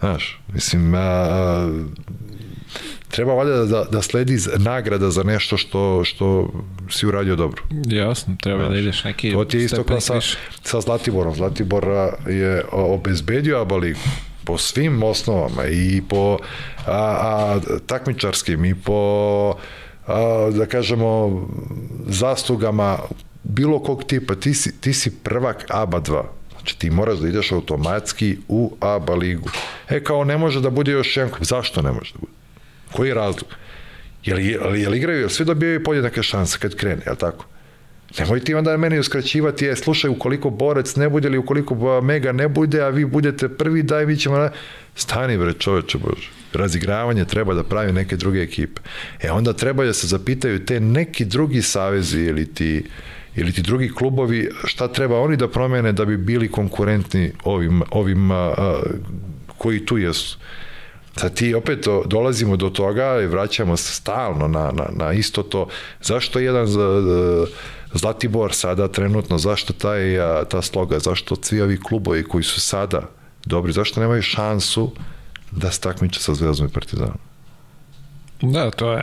[0.00, 1.68] Znaš, mislim, a,
[3.08, 6.52] treba valjda da, da sledi nagrada za nešto što, što
[6.90, 7.62] si uradio dobro.
[7.86, 10.20] Jasno, treba Znaš, da ideš neki To ti je isto kao sa,
[10.62, 11.34] sa Zlatiborom.
[11.34, 11.84] Zlatibor
[12.28, 14.00] je obezbedio ABA ligu
[14.44, 16.38] po svim osnovama i po
[16.86, 19.54] a, a, takmičarskim i po
[20.06, 21.42] a, da kažemo
[22.06, 22.98] zaslugama
[23.42, 24.34] bilo kog tipa.
[24.34, 29.14] Ti si, ti si prvak ABA 2 znači ti moraš da ideš automatski u ABA
[29.14, 29.48] ligu.
[29.88, 32.37] E kao ne može da bude još jedan zašto ne može da bude
[32.92, 33.54] Koji je razlog?
[34.24, 37.44] Jel, jel, jel igraju, jel svi dobijaju podjednake šanse kad krene, jel tako?
[38.18, 42.48] Nemoj ti onda meni uskraćivati, je, slušaj, ukoliko borec ne bude ili ukoliko mega ne
[42.48, 44.38] bude, a vi budete prvi, daj, mi ćemo...
[44.38, 44.50] Na...
[44.94, 46.30] Stani, bre, čoveče Bože.
[46.52, 48.80] Razigravanje treba da pravi neke druge ekipe.
[49.20, 52.84] E, onda treba da se zapitaju te neki drugi savezi ili ti,
[53.36, 58.30] ili ti drugi klubovi, šta treba oni da promene da bi bili konkurentni ovim, ovim
[58.30, 58.82] a, a,
[59.58, 60.38] koji tu jesu.
[61.20, 65.68] Sad ti opet dolazimo do toga i vraćamo se stalno na, na, na isto to.
[66.02, 66.66] Zašto jedan
[67.94, 70.00] Zlatibor sada trenutno, zašto taj,
[70.48, 73.02] ta sloga, zašto svi ovi klubovi koji su sada
[73.44, 74.92] dobri, zašto nemaju šansu
[75.50, 77.18] da se takmiče sa Zvezdom i Partizanom?
[78.42, 79.02] Da, to je.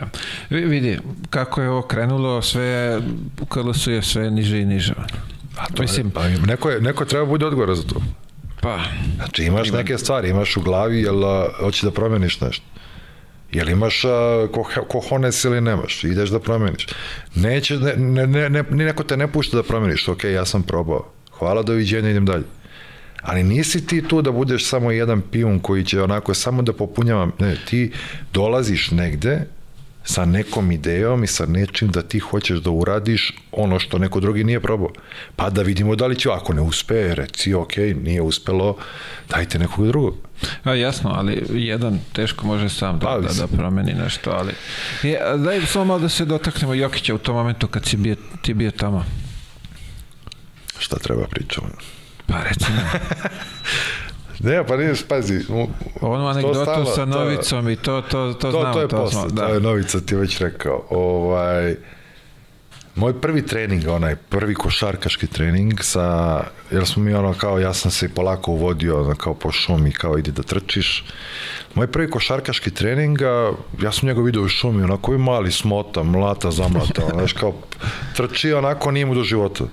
[0.50, 0.98] Vidi,
[1.30, 3.00] kako je ovo krenulo, sve,
[3.40, 4.94] u KLS je sve niže i niže.
[5.58, 8.00] A to Mislim- je, pa neko, je, neko treba bude odgovor za to.
[8.66, 8.78] Pa,
[9.16, 11.22] Znači imaš neke stvari, imaš u glavi, jel
[11.60, 12.64] hoćeš da promeniš nešto?
[13.52, 16.04] Jel imaš a, ko, kohones ili nemaš?
[16.04, 16.86] Ideš da promeniš.
[17.34, 20.08] Neće, ne, ne, ne, ne, neko te ne pušta da promeniš.
[20.08, 21.12] Ok, ja sam probao.
[21.38, 22.44] Hvala, doviđenja, idem dalje.
[23.22, 27.28] Ali nisi ti tu da budeš samo jedan pijun koji će onako samo da popunjava.
[27.38, 27.92] Ne, ti
[28.32, 29.46] dolaziš negde
[30.06, 34.44] sa nekom idejom i sa nečim da ti hoćeš da uradiš ono što neko drugi
[34.44, 34.90] nije probao.
[35.36, 38.76] Pa da vidimo da li će, ako ne uspe, reci, ok, nije uspelo,
[39.28, 40.14] dajte nekog drugog.
[40.64, 44.52] a jasno, ali jedan teško može sam da, da, da promeni nešto, ali...
[45.02, 48.54] Je, daj samo malo da se dotaknemo Jokića u tom momentu kad si bio, ti
[48.54, 49.04] bio tamo.
[50.78, 51.68] Šta treba pričamo?
[52.26, 52.78] Pa recimo,
[54.40, 55.40] Ne, pa nije, pazi.
[55.48, 58.72] onu to anegdotu sa to- novicom i to, to, to, to, znamo.
[58.72, 59.46] to je smo, posle, da.
[59.46, 60.84] to je novica ti već rekao.
[60.90, 61.76] Ovaj,
[62.94, 66.40] moj prvi trening, onaj prvi košarkaški trening sa,
[66.70, 70.18] jer smo mi ono kao, ja sam se polako uvodio ono, kao po šumi, kao
[70.18, 71.04] idi da trčiš.
[71.74, 73.18] Moj prvi košarkaški trening,
[73.82, 77.54] ja sam njega vidio u šumi, onako je mali smota, mlata, zamlata, ono, znaš, kao
[78.16, 79.64] trči, onako nije mu do života.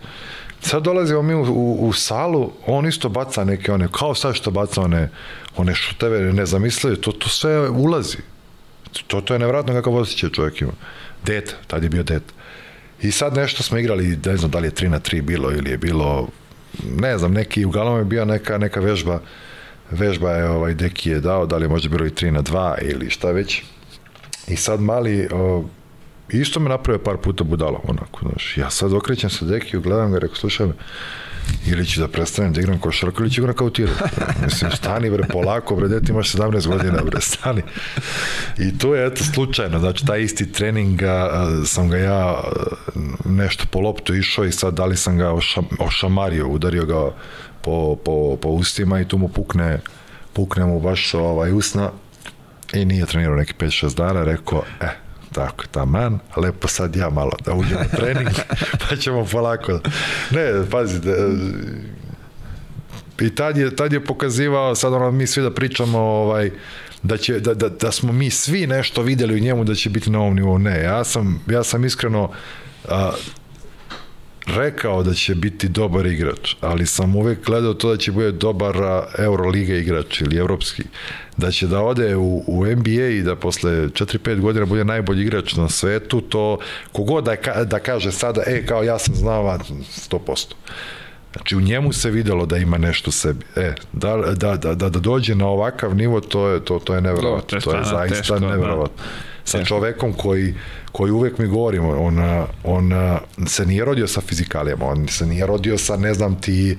[0.63, 4.51] Sad dolazimo mi u, u, u salu, on isto baca neke one, kao sad što
[4.51, 5.09] baca one,
[5.57, 8.17] one šuteve, nezamislive, to, to sve ulazi.
[9.07, 10.71] To, to je nevratno kakav osjećaj čovjek ima.
[11.25, 12.21] Det, tad je bio det.
[13.01, 15.71] I sad nešto smo igrali, ne znam da li je 3 na 3 bilo ili
[15.71, 16.27] je bilo,
[16.97, 19.19] ne znam, neki, uglavnom je bila neka, neka vežba,
[19.91, 22.75] vežba je ovaj Deki je dao, da li je možda bilo i 3 na 2
[22.81, 23.61] ili šta već.
[24.47, 25.65] I sad mali, o,
[26.29, 28.57] isto me napravio par puta budalo, onako, znaš.
[28.57, 30.73] Ja sad okrećem se Dekiju, gledam ga, rekao, slušaj me,
[31.65, 34.03] ili ću da prestanem da igram košarku ili ću ga nakautirati.
[34.45, 37.61] Mislim, stani bre, polako, bre, dete imaš 17 godina, bre, stani.
[38.57, 42.43] I to je, eto, slučajno, znači, taj isti trening a, sam ga ja
[43.25, 47.15] nešto po loptu išao i sad da li sam ga ošam, ošamario, udario ga
[47.61, 49.79] po, po, po ustima i tu mu pukne,
[50.33, 51.91] pukne mu baš ovaj usna
[52.73, 55.02] i nije trenirao neki 5-6 dana, rekao, e,
[55.33, 58.29] tako, taman, lepo sad ja malo da uđem u trening,
[58.89, 59.79] pa ćemo polako.
[60.31, 61.15] Ne, pazite,
[63.21, 66.51] i tad je, tad je pokazivao, sad ono, mi svi da pričamo, ovaj,
[67.03, 70.09] da, će, da, da, da smo mi svi nešto videli u njemu da će biti
[70.09, 70.57] na ovom nivou.
[70.59, 72.31] Ne, ja sam, ja sam iskreno
[72.89, 73.11] a,
[74.45, 78.75] rekao da će biti dobar igrač, ali sam uvek gledao to da će bude dobar
[79.17, 80.83] Euroliga igrač ili evropski.
[81.37, 85.55] Da će da ode u, u NBA i da posle 4-5 godina bude najbolji igrač
[85.55, 86.57] na svetu, to
[86.91, 89.59] kogod da, ka- da kaže sada, e, kao ja sam znao, a,
[90.09, 90.53] 100%.
[91.33, 93.45] Znači u njemu se videlo da ima nešto u sebi.
[93.55, 97.01] E, da, da, da, da, da dođe na ovakav nivo, to je, to, to je
[97.01, 97.59] neverovatno.
[97.59, 98.47] To je zaista teško, da.
[98.47, 99.03] neverovatno.
[99.45, 100.53] Sa čovekom koji,
[100.93, 102.19] koji uvek mi govorimo, on,
[102.63, 102.91] on
[103.47, 106.77] se nije rodio sa fizikalijama, on se nije rodio sa, ne znam ti,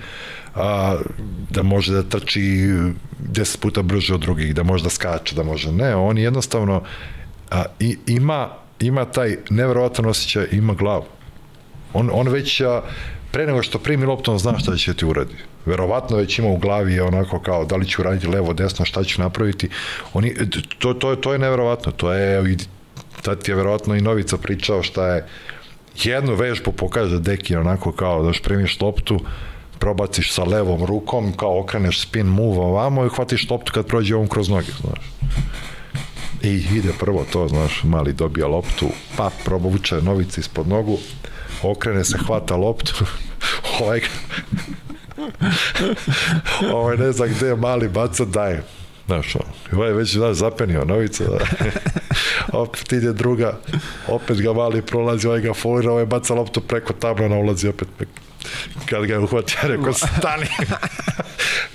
[0.55, 0.97] a,
[1.51, 5.73] da može da trči 10 puta brže od drugih, da može da skače, da može.
[5.73, 6.83] Ne, on jednostavno
[7.51, 8.49] a, i, ima,
[8.81, 11.05] ima taj neverovatan osjećaj, ima glavu.
[11.93, 12.83] On, on već a,
[13.33, 15.35] pre nego što primi loptu, on zna šta će ti uradi.
[15.67, 19.23] Verovatno već ima u glavi onako kao da li ću raditi levo, desno, šta ću
[19.23, 19.69] napraviti.
[20.13, 20.35] Oni,
[20.79, 21.93] to, to, je, to je neverovatno.
[21.93, 22.57] To je,
[23.25, 25.27] tad ti je verovatno i Novica pričao šta je
[26.05, 29.21] jednu vežbu pokaže Deki onako kao da primiš loptu,
[29.79, 34.29] probaciš sa levom rukom, kao okreneš spin move ovamo i hvatiš loptu kad prođe ovom
[34.29, 35.01] kroz noge, znaš.
[36.43, 40.99] I ide prvo to, znaš, mali dobija loptu, pa probuče novice ispod nogu,
[41.63, 43.05] okrene se, hvata loptu,
[43.81, 44.01] ovaj,
[46.75, 48.63] ovaj ne znam gde mali baca, daje.
[49.07, 49.37] Znaš,
[49.73, 51.39] ovaj je već znaš, zapenio novica, da.
[52.63, 53.59] opet ide druga,
[54.09, 57.89] opet ga mali prolazi, ovaj ga folira, ovaj baca loptu preko tablana, ulazi opet
[58.87, 60.47] kad ga je uhvatio, ja rekao, stani.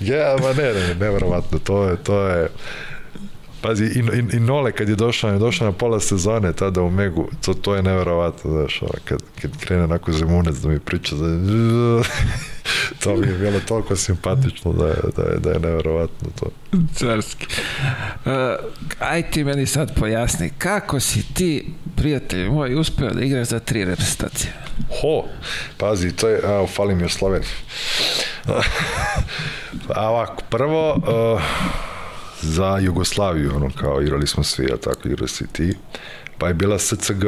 [0.00, 2.48] ja, ma ne, ne, nevjerovatno, to je, to je,
[3.62, 6.90] Pazi, i, i, i Nole kad je došao, je došao na pola sezone tada u
[6.90, 11.26] Megu, to, to je neverovatno, znaš, kad, kad krene onako zemunec da mi priča, da,
[13.02, 16.46] to mi je bilo toliko simpatično da je, da je, da je neverovatno to.
[16.94, 17.46] Carski.
[18.24, 18.32] Uh,
[18.98, 21.66] aj ti meni sad pojasni, kako si ti,
[21.96, 24.52] prijatelj moj, uspeo da igraš za tri reprezentacije?
[25.00, 25.24] Ho,
[25.78, 27.50] pazi, to je, a, fali mi još Slovenija.
[29.96, 31.42] a ovako, prvo, uh,
[32.42, 35.74] za Jugoslaviju, ono, kao igrali smo svi, a tako igrali si ti,
[36.38, 37.24] pa je bila SCG.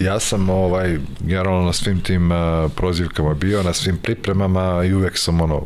[0.00, 5.18] Ja sam ovaj, generalno na svim tim uh, prozivkama bio, na svim pripremama i uvek
[5.18, 5.62] sam ono,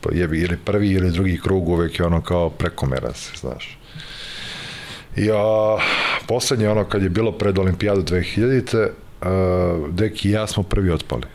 [0.00, 3.78] pa jebi, ili prvi ili drugi krug uvek je ono kao prekomeran se, znaš.
[5.16, 5.78] I a,
[6.26, 11.26] poslednje ono kad je bilo pred olimpijadu 2000-te, uh, Deki i ja smo prvi otpali.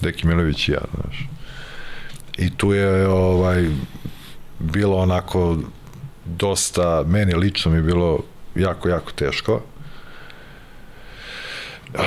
[0.00, 1.35] Deki Milović i ja, znaš.
[2.38, 3.68] I tu je ovaj
[4.58, 5.58] bilo onako
[6.24, 8.18] dosta, meni lično mi je bilo
[8.54, 9.62] jako, jako teško.
[11.94, 12.00] Uh,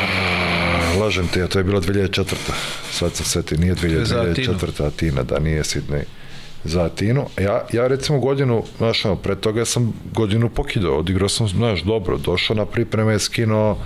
[1.02, 2.36] lažem te, to je bilo 2004.
[2.92, 4.86] Sad sam se ti, nije 2004.
[4.86, 6.04] Atina, da nije Sidney
[6.64, 7.26] za Atinu.
[7.38, 12.18] Ja, ja recimo godinu, znaš, ono, pre toga sam godinu pokidao, odigrao sam, znaš, dobro,
[12.18, 13.78] došao na pripreme, skinuo,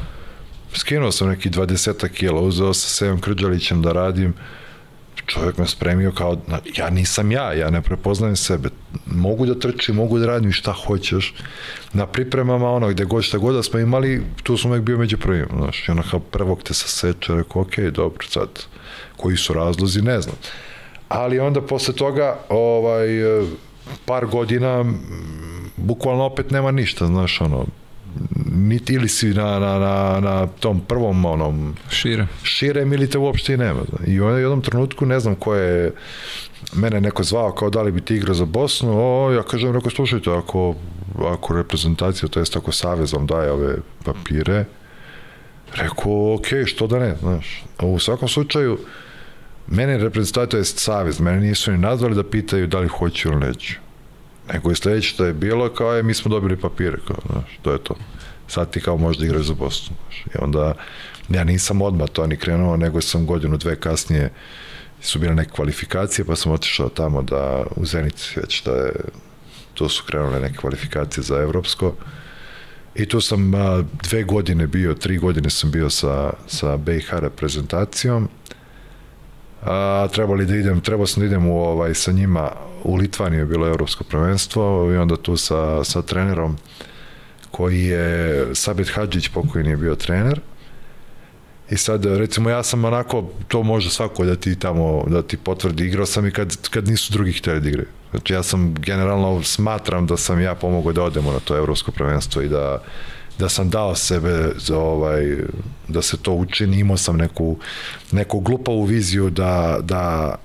[0.74, 4.34] skinuo sam neki 20 kila, uzeo sa Sevom Krđalićem da radim,
[5.26, 6.38] čovjek me spremio kao,
[6.78, 8.70] ja nisam ja, ja ne prepoznajem sebe,
[9.06, 11.34] mogu da trčim, mogu da radim šta hoćeš,
[11.94, 15.18] na pripremama ono, gde god šta god da smo imali, tu sam uvek bio među
[15.18, 18.50] prvim, znaš, i ono kao prvog te sa seče, rekao, ok, dobro, sad,
[19.18, 20.36] koji su razlozi, ne znam.
[21.10, 23.08] Ali onda posle toga ovaj
[24.06, 24.86] par godina
[25.78, 27.66] bukvalno opet nema ništa, znaš, ono,
[28.46, 32.28] niti ili si na, na, na, na tom prvom onom šire.
[32.44, 35.94] širem ili te uopšte i nema i u jednom trenutku ne znam ko je
[36.74, 38.92] mene neko zvao kao da li bi ti igrao za Bosnu?
[38.96, 40.76] O, ja kažem, rekao, slušajte ako,
[41.26, 43.76] ako reprezentacija, to jest ako Savez vam daje ove
[44.06, 44.66] papire
[45.76, 48.78] rekao, ok, što da ne znaš, u svakom slučaju
[49.68, 53.74] Mene reprezentacija je savez, mene nisu ni nazvali da pitaju da li hoću ili neću.
[54.54, 57.72] Nego je sledeće što je bilo, kao je, mi smo dobili papire, kao, znaš, to
[57.72, 57.96] je to.
[58.48, 60.26] Sad ti kao možda igraš za Bosnu, znaš.
[60.26, 60.74] I onda,
[61.30, 64.30] ja nisam odmah to ni krenuo, nego sam godinu, dve kasnije,
[65.02, 68.94] su bile neke kvalifikacije, pa sam otišao tamo da, u Zenici, već da je,
[69.74, 71.96] to su krenule neke kvalifikacije za evropsko.
[72.96, 78.30] I tu sam a, dve godine bio, tri godine sam bio sa, sa BiH reprezentacijom
[79.66, 82.52] a, trebali da idem, trebao sam da idem u, ovaj, sa njima
[82.84, 86.58] u Litvaniju je bilo evropsko prvenstvo i onda tu sa, sa trenerom
[87.52, 90.40] koji je Sabit Hadžić pokojni je bio trener.
[91.70, 95.86] I sad recimo ja sam onako to može svako da ti tamo da ti potvrdi
[95.86, 97.88] igrao sam i kad, kad nisu drugi hteli da igraju.
[98.12, 102.42] Znači ja sam generalno smatram da sam ja pomogao da odemo na to evropsko prvenstvo
[102.42, 102.84] i da
[103.40, 105.38] da sam dao sebe za ovaj,
[105.88, 107.58] da se to učini, imao sam neku,
[108.12, 110.36] neku glupavu viziju da, da,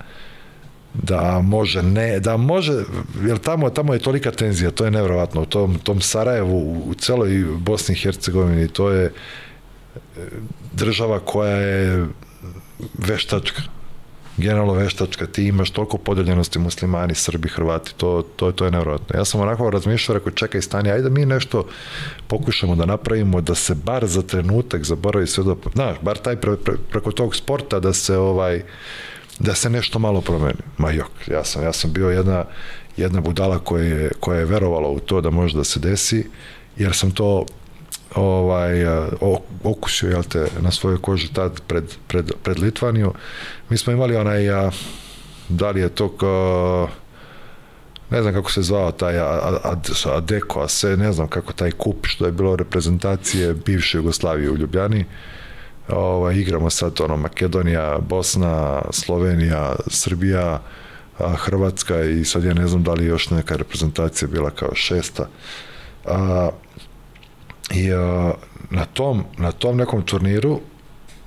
[0.95, 2.85] da može ne, da može,
[3.27, 7.45] jer tamo, tamo je tolika tenzija, to je nevrovatno, u tom, tom Sarajevu, u celoj
[7.59, 9.13] Bosni i Hercegovini, to je
[10.73, 12.07] država koja je
[12.99, 13.63] veštačka,
[14.39, 19.19] generalno veštačka, ti imaš toliko podeljenosti muslimani, Srbi, Hrvati, to, to, to je nevjerojatno.
[19.19, 21.67] Ja sam onako razmišljao, rekao, čekaj, stani, ajde mi nešto
[22.27, 26.57] pokušamo da napravimo, da se bar za trenutak zaboravi sve da, znaš, bar taj pre,
[26.57, 28.63] pre, preko tog sporta da se ovaj,
[29.39, 30.59] da se nešto malo promeni.
[30.79, 32.45] Ma jok, ja sam, ja sam bio jedna,
[32.97, 36.27] jedna budala koja je, koja je verovala u to da može da se desi,
[36.77, 37.47] jer sam to
[38.15, 38.85] ovaj,
[39.65, 43.13] okusio jel te, na svojoj koži tad pred, pred, pred Litvaniju.
[43.69, 44.71] Mi smo imali onaj, a,
[45.49, 46.89] da li je to kao,
[48.11, 49.19] ne znam kako se zvao taj
[50.17, 54.57] Adeko, a se ne znam kako taj kup što je bilo reprezentacije bivše Jugoslavije u
[54.57, 55.05] Ljubljani.
[55.89, 60.61] Ovaj, igramo sad ono Makedonija, Bosna, Slovenija, Srbija,
[61.19, 65.29] Hrvatska i sad ja ne znam da li još neka reprezentacija bila kao šesta.
[66.05, 66.51] A,
[67.75, 68.33] I a,
[68.71, 70.61] na, tom, na tom nekom turniru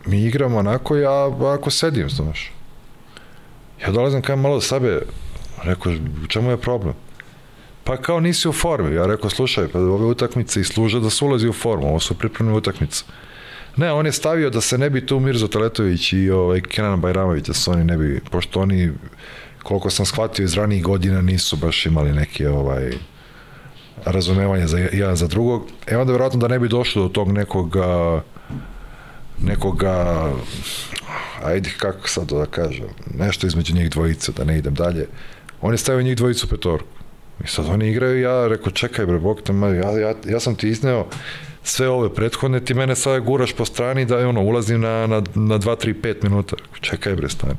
[0.06, 2.52] mi igramo onako, ja ako sedim, znaš.
[3.82, 5.02] Ja dolazim kao malo sebe,
[5.64, 5.94] rekao,
[6.28, 6.94] čemu je problem?
[7.84, 8.96] Pa kao nisi u formi.
[8.96, 12.18] Ja rekao, slušaj, pa ove utakmice i služe da se ulazi u formu, ovo su
[12.18, 13.04] pripremne utakmice.
[13.76, 17.48] Ne, on je stavio da se ne bi tu Mirzo Teletović i ovaj Kenan Bajramović,
[17.48, 18.92] da se oni ne bi, pošto oni,
[19.64, 22.92] koliko sam shvatio iz ranijih godina, nisu baš imali neke ovaj,
[24.06, 25.68] razumevanje za jedan za drugog.
[25.88, 27.76] E onda verovatno da ne bi došlo do tog nekog
[29.44, 30.30] nekoga
[31.44, 32.88] ajde kako sad da kažem
[33.18, 35.08] nešto između njih dvojice da ne idem dalje.
[35.62, 36.88] On je stavio njih dvojicu petorku.
[37.44, 40.70] I sad oni igraju ja rekao čekaj bre bog te ja, ja, ja sam ti
[40.70, 41.06] izneo
[41.64, 45.60] sve ove prethodne ti mene sad guraš po strani da ono ulazim na, na, na
[45.60, 46.56] 2, 3, 5 minuta.
[46.82, 47.56] Čekaj bre stani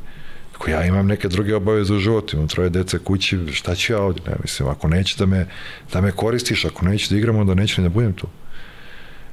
[0.63, 4.03] Ako ja imam neke druge obaveze u životu, imam troje dece kući, šta ću ja
[4.03, 4.23] ovdje?
[4.27, 5.47] Ne, mislim, ako neće da me,
[5.93, 8.27] da me koristiš, ako neće da igramo, onda neće da budem tu.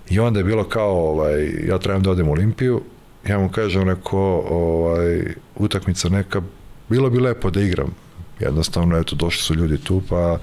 [0.10, 2.82] I onda je bilo kao, ovaj, ja trebam da odem u Olimpiju,
[3.28, 4.20] ja mu kažem, neko,
[4.50, 5.22] ovaj,
[5.56, 6.42] utakmica neka,
[6.90, 7.96] bilo bi lepo da igram.
[8.40, 10.40] Jednostavno, eto, došli su ljudi tu, pa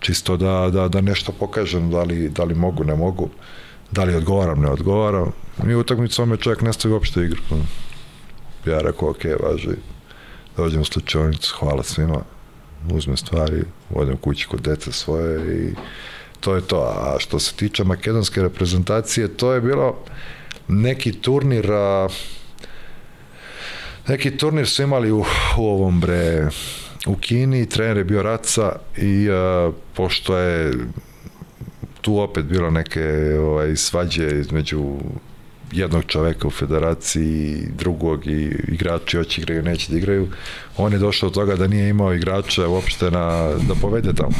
[0.00, 3.28] čisto da, da, da nešto pokažem, da li, da li mogu, ne mogu,
[3.90, 5.32] da li odgovaram, ne odgovaram.
[5.68, 7.40] I utakmicom me čovjek ne uopšte igru.
[8.66, 9.91] Ja rekao, ok, važi,
[10.56, 12.22] dođem u slučajnicu, hvala svima,
[12.90, 13.62] uzmem stvari,
[13.94, 15.74] odem kući kod deca svoje i
[16.40, 16.80] to je to.
[16.80, 19.98] A što se tiče makedonske reprezentacije, to je bilo,
[20.68, 22.08] neki turnir, a,
[24.08, 25.24] neki turnir su imali u,
[25.58, 26.48] u ovom bre,
[27.06, 30.72] u Kini, trener je bio Raca i a, pošto je
[32.00, 34.98] tu opet bilo neke ovaj, svađe između
[35.72, 40.28] jednog čoveka u federaciji, drugog i igrači hoće igraju, neće da igraju.
[40.76, 44.36] On je došao od toga da nije imao igrača uopšte na, da povede tamo.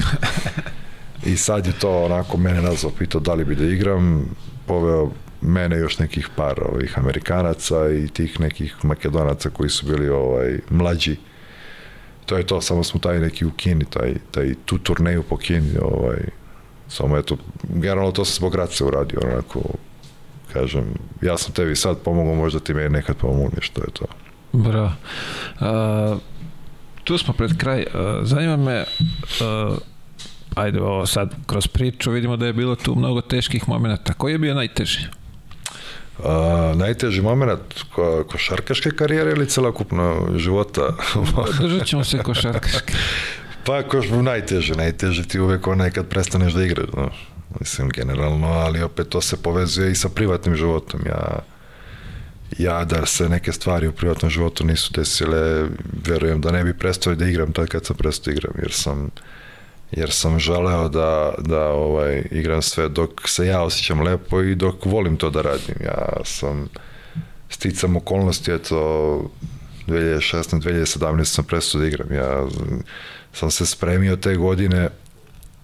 [1.27, 4.25] I sad je to onako mene nazvao, pitao da li bi da igram,
[4.67, 5.11] poveo
[5.41, 11.17] mene još nekih par ovih Amerikanaca i tih nekih Makedonaca koji su bili ovaj mlađi.
[12.27, 15.79] To je to, samo smo taj neki u Kini, taj, taj tu turneju po Kini,
[15.83, 16.21] ovaj,
[16.89, 17.37] samo eto,
[17.75, 19.61] generalno to sam zbog Race uradio, onako,
[20.53, 20.85] kažem,
[21.23, 24.05] ja sam tebi sad pomogao, možda ti me nekad pomogneš, to je to.
[24.53, 24.93] Bravo.
[25.61, 26.19] Uh,
[27.05, 27.87] tu smo pred kraj.
[28.23, 29.77] Zanima me, uh,
[30.55, 34.13] ajde ovo sad kroz priču, vidimo da je bilo tu mnogo teških momenta.
[34.13, 35.07] Koji je bio najteži?
[36.19, 37.61] Uh, najteži moment
[37.95, 40.81] ko, košarkaške karijere ili celokupno života?
[41.61, 42.95] Držat ćemo se košarkaške.
[43.65, 47.11] pa koš najteže, najteže ti uvek onaj kad prestaneš da igraš, no.
[47.61, 51.01] Mislim generalno, ali opet to se povezuje i sa privatnim životom.
[51.07, 51.39] Ja
[52.59, 55.69] ja da se neke stvari u privatnom životu nisu desile,
[56.07, 59.11] verujem da ne bi prestao da igram tad kad sam prestao da igram, jer sam
[59.93, 64.85] jer sam želeo da, da ovaj, igram sve dok se ja osjećam lepo i dok
[64.85, 65.75] volim to da radim.
[65.85, 66.69] Ja sam
[67.49, 68.77] sticam okolnosti, eto,
[69.87, 70.61] 2016.
[70.61, 71.25] 2017.
[71.25, 72.13] sam prestao da igram.
[72.13, 72.47] Ja
[73.33, 74.89] sam se spremio te godine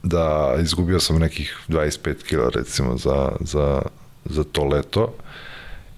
[0.03, 3.83] da izgubio sam nekih 25 kila recimo za, za,
[4.25, 5.15] za to leto.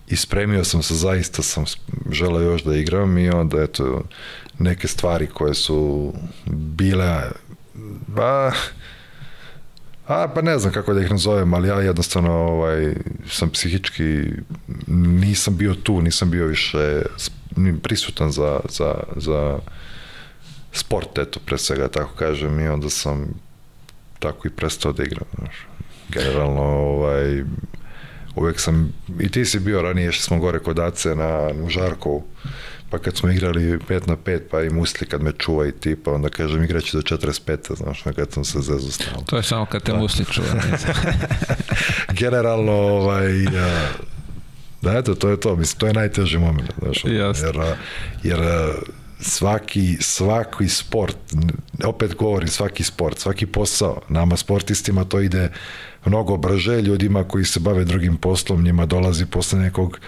[0.09, 1.65] I spremio sam se, zaista sam
[2.11, 4.03] želeo još da igram i onda eto
[4.59, 6.13] neke stvari koje su
[6.47, 7.23] bile
[8.07, 8.53] ba,
[10.07, 12.95] a pa ne znam kako da ih nazovem, ali ja jednostavno ovaj,
[13.29, 14.25] sam psihički
[14.87, 17.03] nisam bio tu, nisam bio više
[17.83, 19.59] prisutan za, za, za
[20.73, 23.35] sport, eto, pre svega, tako kažem, i onda sam
[24.21, 25.25] tako i prestao da igram.
[25.39, 25.67] Znaš.
[26.09, 27.45] Generalno, ovaj,
[28.37, 32.25] uvek sam, i ti si bio ranije, što smo gore kod Ace na, u Žarkovu,
[32.91, 35.97] pa kad smo igrali 5 na 5, pa i musli kad me čuva i ti,
[35.97, 39.23] pa onda kažem igraći do 45, znaš, na kad sam se zezu stao.
[39.27, 39.99] To je samo kad te da.
[39.99, 40.49] musli čuva.
[42.21, 43.89] Generalno, ovaj, ja,
[44.83, 47.49] da, eto, to je to, mislim, to je najteži moment, znaš, Jasne.
[47.49, 47.57] jer,
[48.23, 48.41] jer
[49.21, 51.17] svaki, svaki sport,
[51.85, 55.51] opet govorim svaki sport, svaki posao, nama sportistima to ide
[56.05, 60.01] mnogo brže, ljudima koji se bave drugim poslom, njima dolazi posle nekog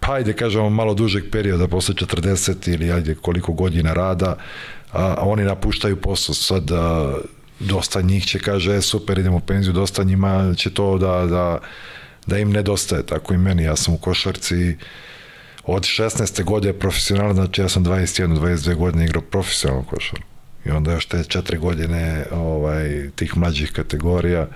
[0.00, 4.36] pa ajde kažemo malo dužeg perioda, posle 40 ili ajde koliko godina rada,
[4.92, 6.34] a, oni napuštaju posao.
[6.34, 7.14] Sad a,
[7.60, 11.58] dosta njih će kaže, e, super, idemo u penziju, dosta njima će to da, da,
[12.26, 13.62] da im nedostaje, tako i meni.
[13.62, 14.76] Ja sam u košarci
[15.74, 16.44] od 16.
[16.44, 20.20] godine profesionalno, znači ja sam 21, 22 godine igrao profesionalno košar.
[20.66, 24.46] I onda još te četiri godine ovaj, tih mlađih kategorija,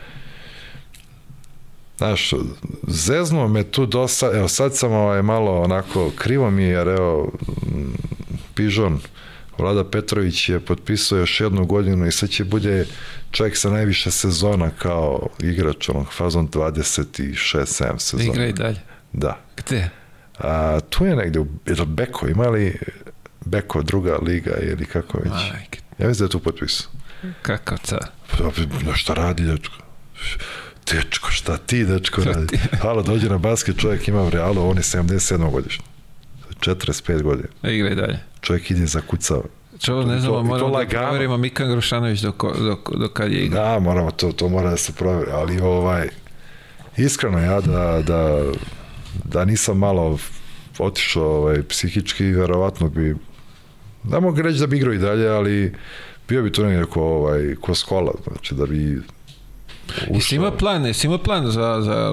[1.98, 2.30] Znaš,
[2.88, 7.32] zeznuo me tu dosta, evo sad sam ovaj malo onako, krivo mi jer evo,
[8.54, 9.00] Pižon,
[9.58, 12.86] Vlada Petrović je potpisao još jednu godinu i sad će bude
[13.30, 18.32] čovjek sa najviše sezona kao igrač, onog fazon 26-7 sezona.
[18.32, 18.80] Igra i dalje?
[19.12, 19.38] Da.
[19.56, 19.90] Gde?
[20.38, 22.78] A, tu je negde, je to Beko, ima li
[23.44, 25.32] Beko druga liga ili kako već?
[25.52, 25.80] Majke.
[25.98, 26.90] Ja mislim da je tu potpisao.
[27.42, 28.06] Kakav car?
[28.30, 29.74] Pa, šta radi, dečko?
[30.92, 32.46] Dečko, šta ti, dečko, šta radi?
[32.46, 32.58] Ti?
[32.82, 35.84] Halo, dođe na basket, čovjek ima u Realu, on je 77 godišnji.
[36.60, 37.48] 45 godina.
[37.62, 38.18] A igra i dalje.
[38.40, 39.44] Čovjek ide za kucao.
[39.78, 43.62] Čo, ne znamo, moramo da proverimo Mikan Grušanović do, do, do kad je igra.
[43.62, 46.08] Da, moramo, to, to mora da se proveri, ali ovaj,
[46.96, 48.42] iskreno ja da, da,
[49.24, 50.18] da nisam malo
[50.78, 53.16] otišao ovaj, psihički, verovatno bi,
[54.02, 55.74] da mogu reći da bi igrao i dalje, ali
[56.28, 59.00] bio bi to nekako ovaj, ko skola, znači da bi
[60.10, 62.12] Jesi ima plan, jesi ima plan za, za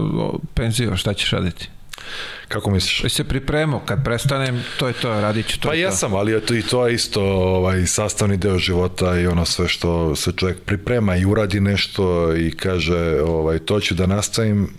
[0.53, 1.69] penziju, šta ćeš raditi?
[2.47, 3.03] Kako misliš?
[3.03, 5.67] Jesi se pripremao, kad prestanem, to je to, radit ću to.
[5.67, 9.67] Pa jesam, ali to, i to je isto ovaj, sastavni deo života i ono sve
[9.67, 14.69] što se čovjek priprema i uradi nešto i kaže ovaj, to ću da nastavim,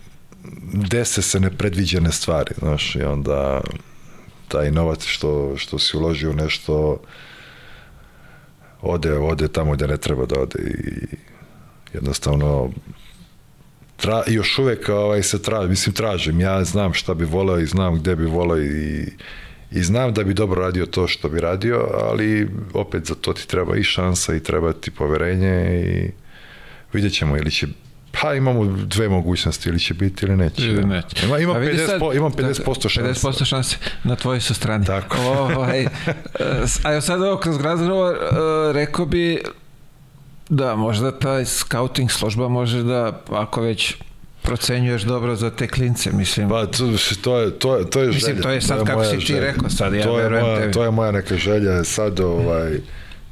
[0.73, 3.61] dese se nepredviđene stvari, znaš, i onda
[4.49, 7.01] taj novac što, što si uložio u nešto
[8.83, 11.17] ode, ode tamo gde ne treba da ode i
[11.95, 12.71] jednostavno
[13.97, 17.99] tra, još uvek ovaj, se traži, mislim tražim, ja znam šta bi voleo i znam
[17.99, 19.07] gde bi voleo i,
[19.71, 23.49] i znam da bi dobro radio to što bi radio, ali opet za to ti
[23.49, 26.11] treba i šansa i treba ti poverenje i
[26.93, 27.67] vidjet ćemo ili će
[28.21, 30.67] pa imamo dve mogućnosti, ili će biti ili neće.
[30.67, 31.27] Ili neće.
[31.27, 33.29] Ima, ima A vidi 50%, sad, po, imam 50% šanse.
[33.29, 34.87] 50% šanse na tvojoj su strani.
[34.87, 35.19] Tako.
[35.19, 35.89] Ovaj, e,
[36.83, 38.19] a sad ovo kroz razgovor e,
[38.73, 39.43] rekao bi
[40.49, 43.95] da možda taj scouting služba može da, ako već
[44.43, 46.49] procenjuješ dobro za te klince, mislim.
[46.49, 46.89] Pa to,
[47.23, 48.43] to je, to je, to je Mislim, želja.
[48.43, 49.41] to je sad kako moja si ti želja.
[49.41, 50.73] rekao, sad ja to je verujem moja, tebi.
[50.73, 52.79] To je moja neka želja, sad ovaj,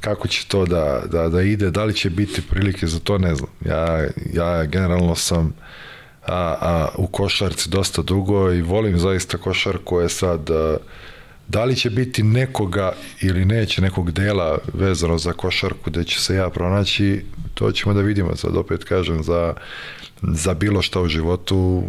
[0.01, 3.35] kako će to da, da, da ide, da li će biti prilike za to, ne
[3.35, 3.49] znam.
[3.65, 5.53] Ja, ja generalno sam
[6.27, 10.77] a, a, u košarci dosta dugo i volim zaista košarku je sad a,
[11.47, 16.35] da li će biti nekoga ili neće nekog dela vezano za košarku gde će se
[16.35, 19.53] ja pronaći, to ćemo da vidimo sad opet kažem za,
[20.21, 21.83] za bilo šta u životu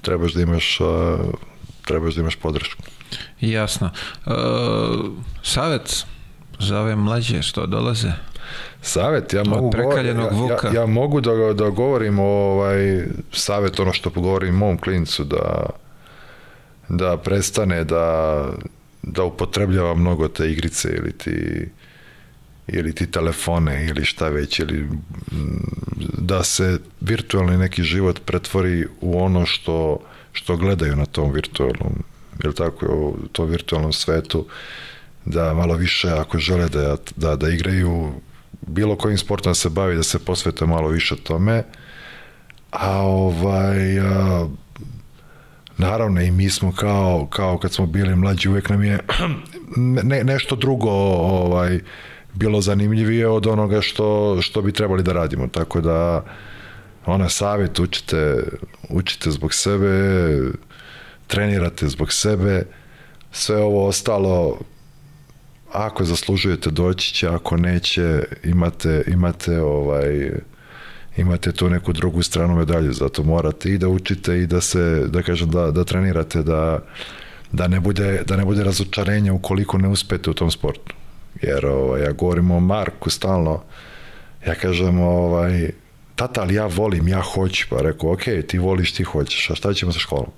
[0.00, 1.18] trebaš da imaš a,
[1.86, 2.82] trebaš da imaš podršku.
[3.40, 3.90] Jasno.
[4.26, 4.30] E,
[5.42, 6.04] savjet
[6.60, 8.12] za ove mlađe što dolaze?
[8.82, 10.68] Savet, ja mogu, prekaljenog ja, vuka.
[10.68, 15.66] ja, ja mogu da, da govorim ovaj savet, ono što govorim mom klincu, da,
[16.88, 18.46] da prestane da,
[19.02, 21.68] da upotrebljava mnogo te igrice ili ti
[22.72, 24.98] ili ti telefone ili šta već ili mm,
[26.18, 30.00] da se virtualni neki život pretvori u ono što,
[30.32, 32.02] što gledaju na tom virtualnom
[32.42, 34.46] jel tako, u tom virtualnom svetu
[35.24, 38.12] da malo više ako žele da, da, da igraju
[38.66, 41.62] bilo kojim sportom da se bavi, da se posvete malo više tome.
[42.70, 44.46] A ovaj, a,
[45.78, 48.98] naravno i mi smo kao, kao kad smo bili mlađi, uvek nam je
[50.02, 51.80] ne, nešto drugo ovaj,
[52.34, 55.46] bilo zanimljivije od onoga što, što bi trebali da radimo.
[55.46, 56.24] Tako da,
[57.06, 58.42] ona savjet, učite,
[58.88, 59.88] učite zbog sebe,
[61.26, 62.62] trenirate zbog sebe,
[63.32, 64.58] sve ovo ostalo
[65.72, 70.30] ako zaslužujete doći će, ako neće imate, imate ovaj
[71.16, 75.22] imate tu neku drugu stranu medalje, zato morate i da učite i da se, da
[75.22, 76.78] kažem, da, da trenirate, da,
[77.52, 80.94] da, ne bude, da ne bude razočarenja ukoliko ne uspete u tom sportu.
[81.42, 83.62] Jer ovaj, ja govorim o Marku stalno,
[84.46, 85.70] ja kažem, ovaj,
[86.16, 89.74] tata, ali ja volim, ja hoću, pa rekao, ok, ti voliš, ti hoćeš, a šta
[89.74, 90.30] ćemo sa školom?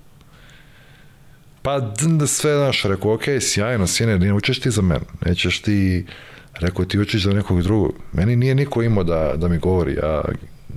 [1.62, 6.06] Pa da sve znaš, rekao, ok, sjajno, sine, ne učiš ti za mene, nećeš ti,
[6.60, 7.94] rekao, ti učiš za nekog drugog.
[8.12, 10.22] Meni nije niko imao da, da mi govori, ja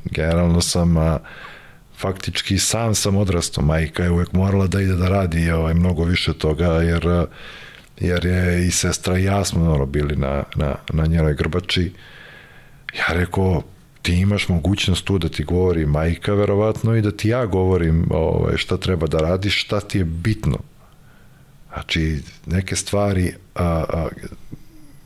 [0.05, 1.19] generalno sam, a,
[1.97, 6.33] faktički sam sam odrastao, majka je uvek morala da ide da radi ovaj, mnogo više
[6.33, 7.25] toga, jer,
[7.99, 11.91] jer je i sestra i ja smo ono, bili na, na, na njenoj grbači.
[12.97, 13.63] Ja rekao,
[14.01, 18.57] ti imaš mogućnost tu da ti govori majka verovatno i da ti ja govorim ovaj,
[18.57, 20.57] šta treba da radiš, šta ti je bitno.
[21.75, 24.07] Znači, neke stvari a, a,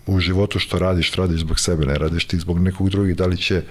[0.05, 3.37] u životu što radiš, radiš zbog sebe, ne radiš ti zbog nekog drugih, da li
[3.37, 3.61] će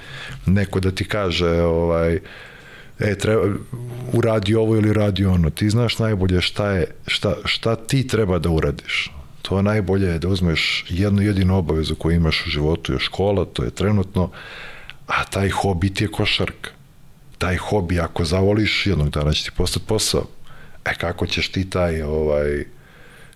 [0.46, 2.18] neko da ti kaže ovaj,
[2.98, 3.42] e, treba,
[4.12, 5.50] uradi ovo ili radi ono.
[5.50, 9.12] Ti znaš najbolje šta, je, šta, šta ti treba da uradiš.
[9.42, 13.64] To najbolje je da uzmeš jednu jedinu obavezu koju imaš u životu, je škola, to
[13.64, 14.30] je trenutno,
[15.06, 16.70] a taj hobi ti je košarka.
[17.38, 20.26] Taj hobi, ako zavoliš, jednog dana će ti postati posao.
[20.84, 22.64] E kako ćeš ti taj ovaj,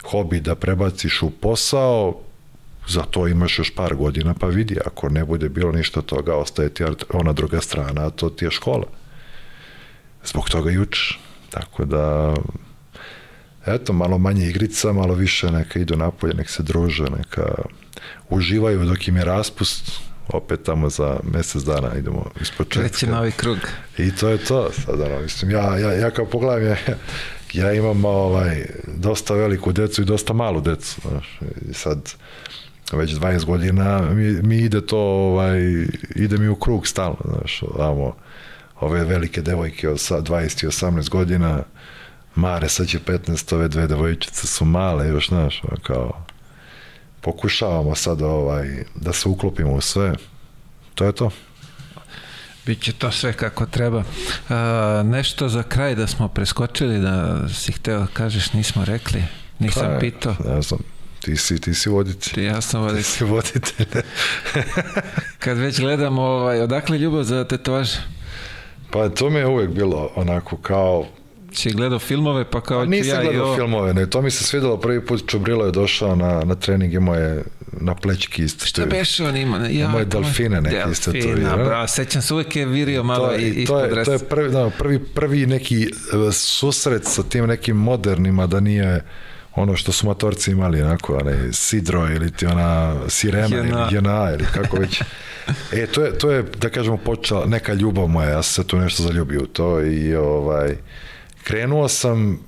[0.02, 2.20] hobi da prebaciš u posao,
[2.88, 6.68] za to imaš još par godina, pa vidi, ako ne bude bilo ništa toga, ostaje
[6.68, 8.86] ti ona druga strana, a to ti je škola.
[10.24, 11.20] Zbog toga i učiš.
[11.50, 12.34] Tako da,
[13.66, 17.54] eto, malo manje igrica, malo više neka idu napolje, nek se druže, neka
[18.28, 19.92] uživaju dok im je raspust,
[20.28, 22.88] opet tamo za mesec dana idemo ispod četka.
[22.88, 23.58] Kreće novi krug.
[23.98, 26.76] I to je to, sad ono, mislim, ja, ja, ja kao pogledam, ja,
[27.52, 32.12] ja imam ovaj, dosta veliku decu i dosta malu decu, znaš, i sad,
[32.92, 35.60] već 20 godina mi, mi ide to, ovaj,
[36.16, 38.16] ide mi u krug stalno, znaš, ovamo,
[38.80, 41.62] ove velike devojke od 20 i 18 godina,
[42.34, 46.24] Mare sad će 15, ove dve devojčice su male, još, znaš, kao,
[47.20, 50.14] pokušavamo sad ovaj, da se uklopimo u sve,
[50.94, 51.30] to je to.
[52.66, 54.04] Biće to sve kako treba.
[54.48, 59.24] A, nešto za kraj da smo preskočili, da si hteo da kažeš, nismo rekli,
[59.58, 60.34] nisam Pa, pitao.
[60.44, 60.80] Ne znam,
[61.20, 62.32] ti si, ti si voditelj.
[62.34, 63.04] Ti ja sam Ti voditelj.
[63.04, 63.86] si voditelj.
[65.44, 67.98] Kad već gledamo, ovaj, odakle ljubav za tetovaže?
[68.90, 71.06] pa to mi je uvek bilo onako kao
[71.54, 73.56] Si gledao filmove, pa kao Pa ću nisam ja i gledao ovo.
[73.56, 77.14] filmove, ne, to mi se svidelo prvi put Čubrilo je došao na, na trening, imao
[77.14, 77.42] je
[77.72, 78.66] na plećki isto.
[78.66, 79.56] Šta beše on ima?
[79.58, 81.64] Ja, Imao je me- delfine neke isto to Delfina, ne?
[81.64, 84.70] bravo, sećam se uvek je virio malo to, i, to, je, to je prvi, da,
[84.78, 85.88] prvi, prvi neki e,
[86.32, 89.04] susret sa tim nekim modernima da nije
[89.54, 93.68] ono što su motorci imali, onako, onaj sidro ili ti ona sirena Jena.
[93.86, 95.02] ili jena ili kako već.
[95.72, 98.78] E, to je, to je, da kažemo, počela neka ljubav moja, ja sam se tu
[98.78, 100.76] nešto zaljubio u to i ovaj,
[101.42, 102.38] krenuo sam,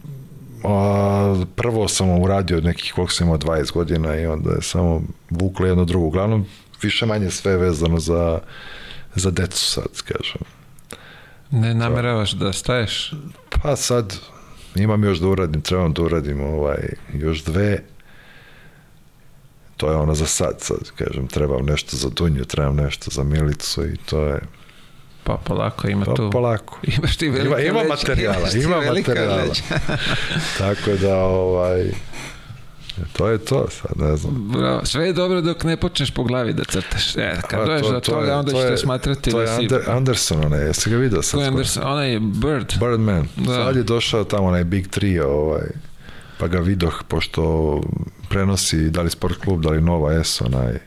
[0.64, 5.66] a, prvo sam uradio nekih, koliko sam imao, 20 godina i onda je samo vuklo
[5.66, 6.06] jedno drugo.
[6.06, 6.46] Uglavnom,
[6.82, 8.38] više manje sve vezano za,
[9.14, 10.40] za decu sad, kažem.
[11.50, 13.12] Ne nameravaš da staješ?
[13.50, 14.16] Pa sad
[14.74, 17.82] imam još da uradim, trebam da uradim ovaj, još dve.
[19.76, 23.86] To je ono za sad, sad kažem, trebam nešto za Dunju, trebam nešto za Milicu
[23.86, 24.40] i to je
[25.24, 26.30] Pa polako, ima pa, tu...
[26.30, 26.78] polako.
[26.98, 29.36] Imaš ti velika Ima, ima materijala, ima materijala.
[29.36, 29.62] leđa.
[30.59, 31.90] Tako da, ovaj,
[33.12, 34.34] to je to sad, ne znam.
[34.48, 34.84] Bravo.
[34.84, 37.16] Sve je dobro dok ne počneš po glavi da crtaš.
[37.16, 39.48] E, kad A, dođeš do je- toga, onda to ćete je- smatrati to da je
[39.48, 39.52] si...
[39.55, 41.32] Ander, Anderson, onaj, jesi ga vidio sad?
[41.32, 41.52] Ko je skoro?
[41.52, 41.82] Anderson?
[41.84, 42.72] Onaj Bird.
[42.80, 43.28] Birdman.
[43.36, 43.55] Da.
[43.55, 45.66] Sad je došao tamo onaj Big Trio, ovaj,
[46.38, 47.80] pa ga vidoh, pošto
[48.28, 50.78] prenosi da li Sport klub, da li Nova S, onaj,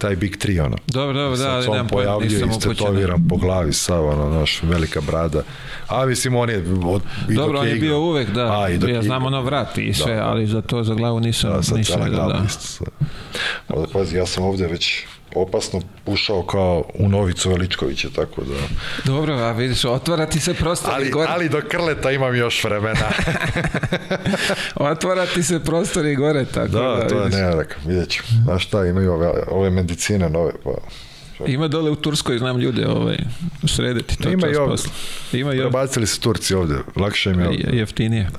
[0.00, 0.76] taj Big Trio, ono.
[0.86, 2.74] Dobro, dobro, da, ali nemam pojma, pojavljuje nisam upućen.
[2.74, 5.42] stetoviran po glavi, sav, ono, naš, velika brada.
[5.88, 6.64] A mislim, on je...
[6.84, 8.62] Od, Dobro, on je bio uvek, da.
[8.62, 10.28] A, i dok ja znam ono vrat i sve, Da, da.
[10.28, 12.48] ali za to za glavu nisam, Da, sad nisam da.
[12.48, 12.86] sve.
[13.68, 15.04] Ali pazi, ja sam ovde već
[15.34, 18.54] opasno ušao kao u Novicu Veličkovića, tako da...
[19.04, 21.28] Dobro, a vidiš, otvara ti se prostor Ali, gore.
[21.30, 23.10] ali do Krleta imam još vremena.
[24.74, 27.38] Otvara ti se prostor i gore, tako da, da, to je vidiš.
[27.40, 28.22] ne, rekao, vidjet ću.
[28.44, 30.70] Znaš šta, imaju ove, ove medicine nove, pa...
[31.46, 33.16] Ima dole u Turskoj, znam ljude, ovaj,
[33.66, 34.90] srediti to Ima čas i posle.
[35.32, 35.70] Ima i ovde.
[35.70, 37.62] Prebacili su Turci ovde, lakše im je ovde.
[37.72, 38.30] Je- jeftinije.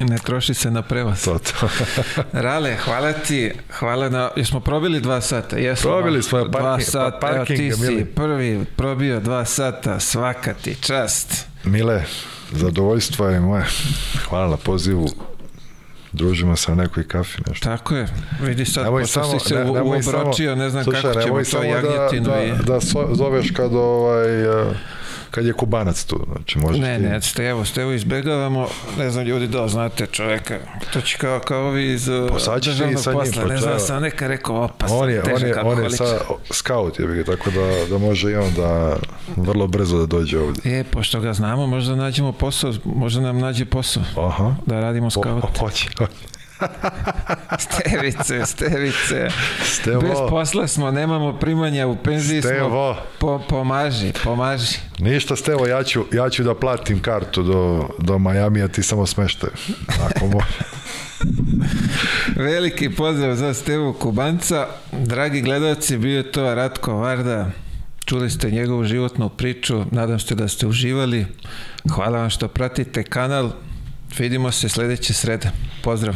[0.00, 1.24] Ne troši se na prevoz.
[1.24, 1.68] To, to.
[2.34, 5.90] Rale, hvala ti, hvala na, jesmo probili dva sata, jesmo.
[5.90, 8.04] Probili smo, dva parking- sata, pa- evo ti parking, si mili.
[8.04, 11.46] prvi probio dva sata, svaka ti čast.
[11.64, 12.04] Mile,
[12.52, 13.64] zadovoljstvo je moje.
[14.24, 15.08] Hvala na pozivu.
[16.12, 17.64] Družimo se na nekoj kafi, nešto.
[17.64, 18.06] Tako je,
[18.40, 21.44] vidi sad, Nemoj pošto samo, si se ne, uobročio, ne znam slušaj, kako ćemo to
[21.44, 22.80] samo jagnjetinu da, da, da
[23.14, 24.64] zoveš kad ovaj, eh,
[25.30, 27.02] kad je kubanac tu, znači možeš Ne, ti...
[27.04, 30.58] ne, Stevo, Stevo izbegavamo, ne znam ljudi da znate čoveka,
[30.92, 33.80] to će kao, kao ovi iz uh, Pa državnog sa njim, posla, pa ne znam,
[33.80, 36.18] sam neka rekao opasan, on je, on je, on je sa,
[36.50, 38.96] scout, je ga, tako da, da može i on da
[39.36, 40.60] vrlo brzo da dođe ovde.
[40.64, 44.54] E, pošto ga znamo, možda nađemo posao, možda nam nađe posao, Aha.
[44.66, 45.58] da radimo O, scout.
[45.58, 46.12] hoće, hoće.
[47.58, 49.28] Stevice, stevice.
[49.64, 50.00] Stevo.
[50.00, 52.50] Bez posla smo, nemamo primanja u penziji smo.
[52.50, 52.96] Stevo.
[53.18, 54.78] Po, pomaži, pomaži.
[54.98, 59.50] Ništa, Stevo, ja ću, ja ću da platim kartu do, do Majamija, ti samo smeštaj.
[60.06, 60.46] Ako može.
[62.36, 64.66] Veliki pozdrav za Stevu Kubanca.
[64.92, 67.50] Dragi gledalci, bio je to Ratko Varda.
[68.04, 69.84] Čuli ste njegovu životnu priču.
[69.90, 71.26] Nadam se da ste uživali.
[71.90, 73.50] Hvala vam što pratite kanal.
[74.18, 75.50] Vidimo se sledeće srede.
[75.82, 76.14] Pozdrav.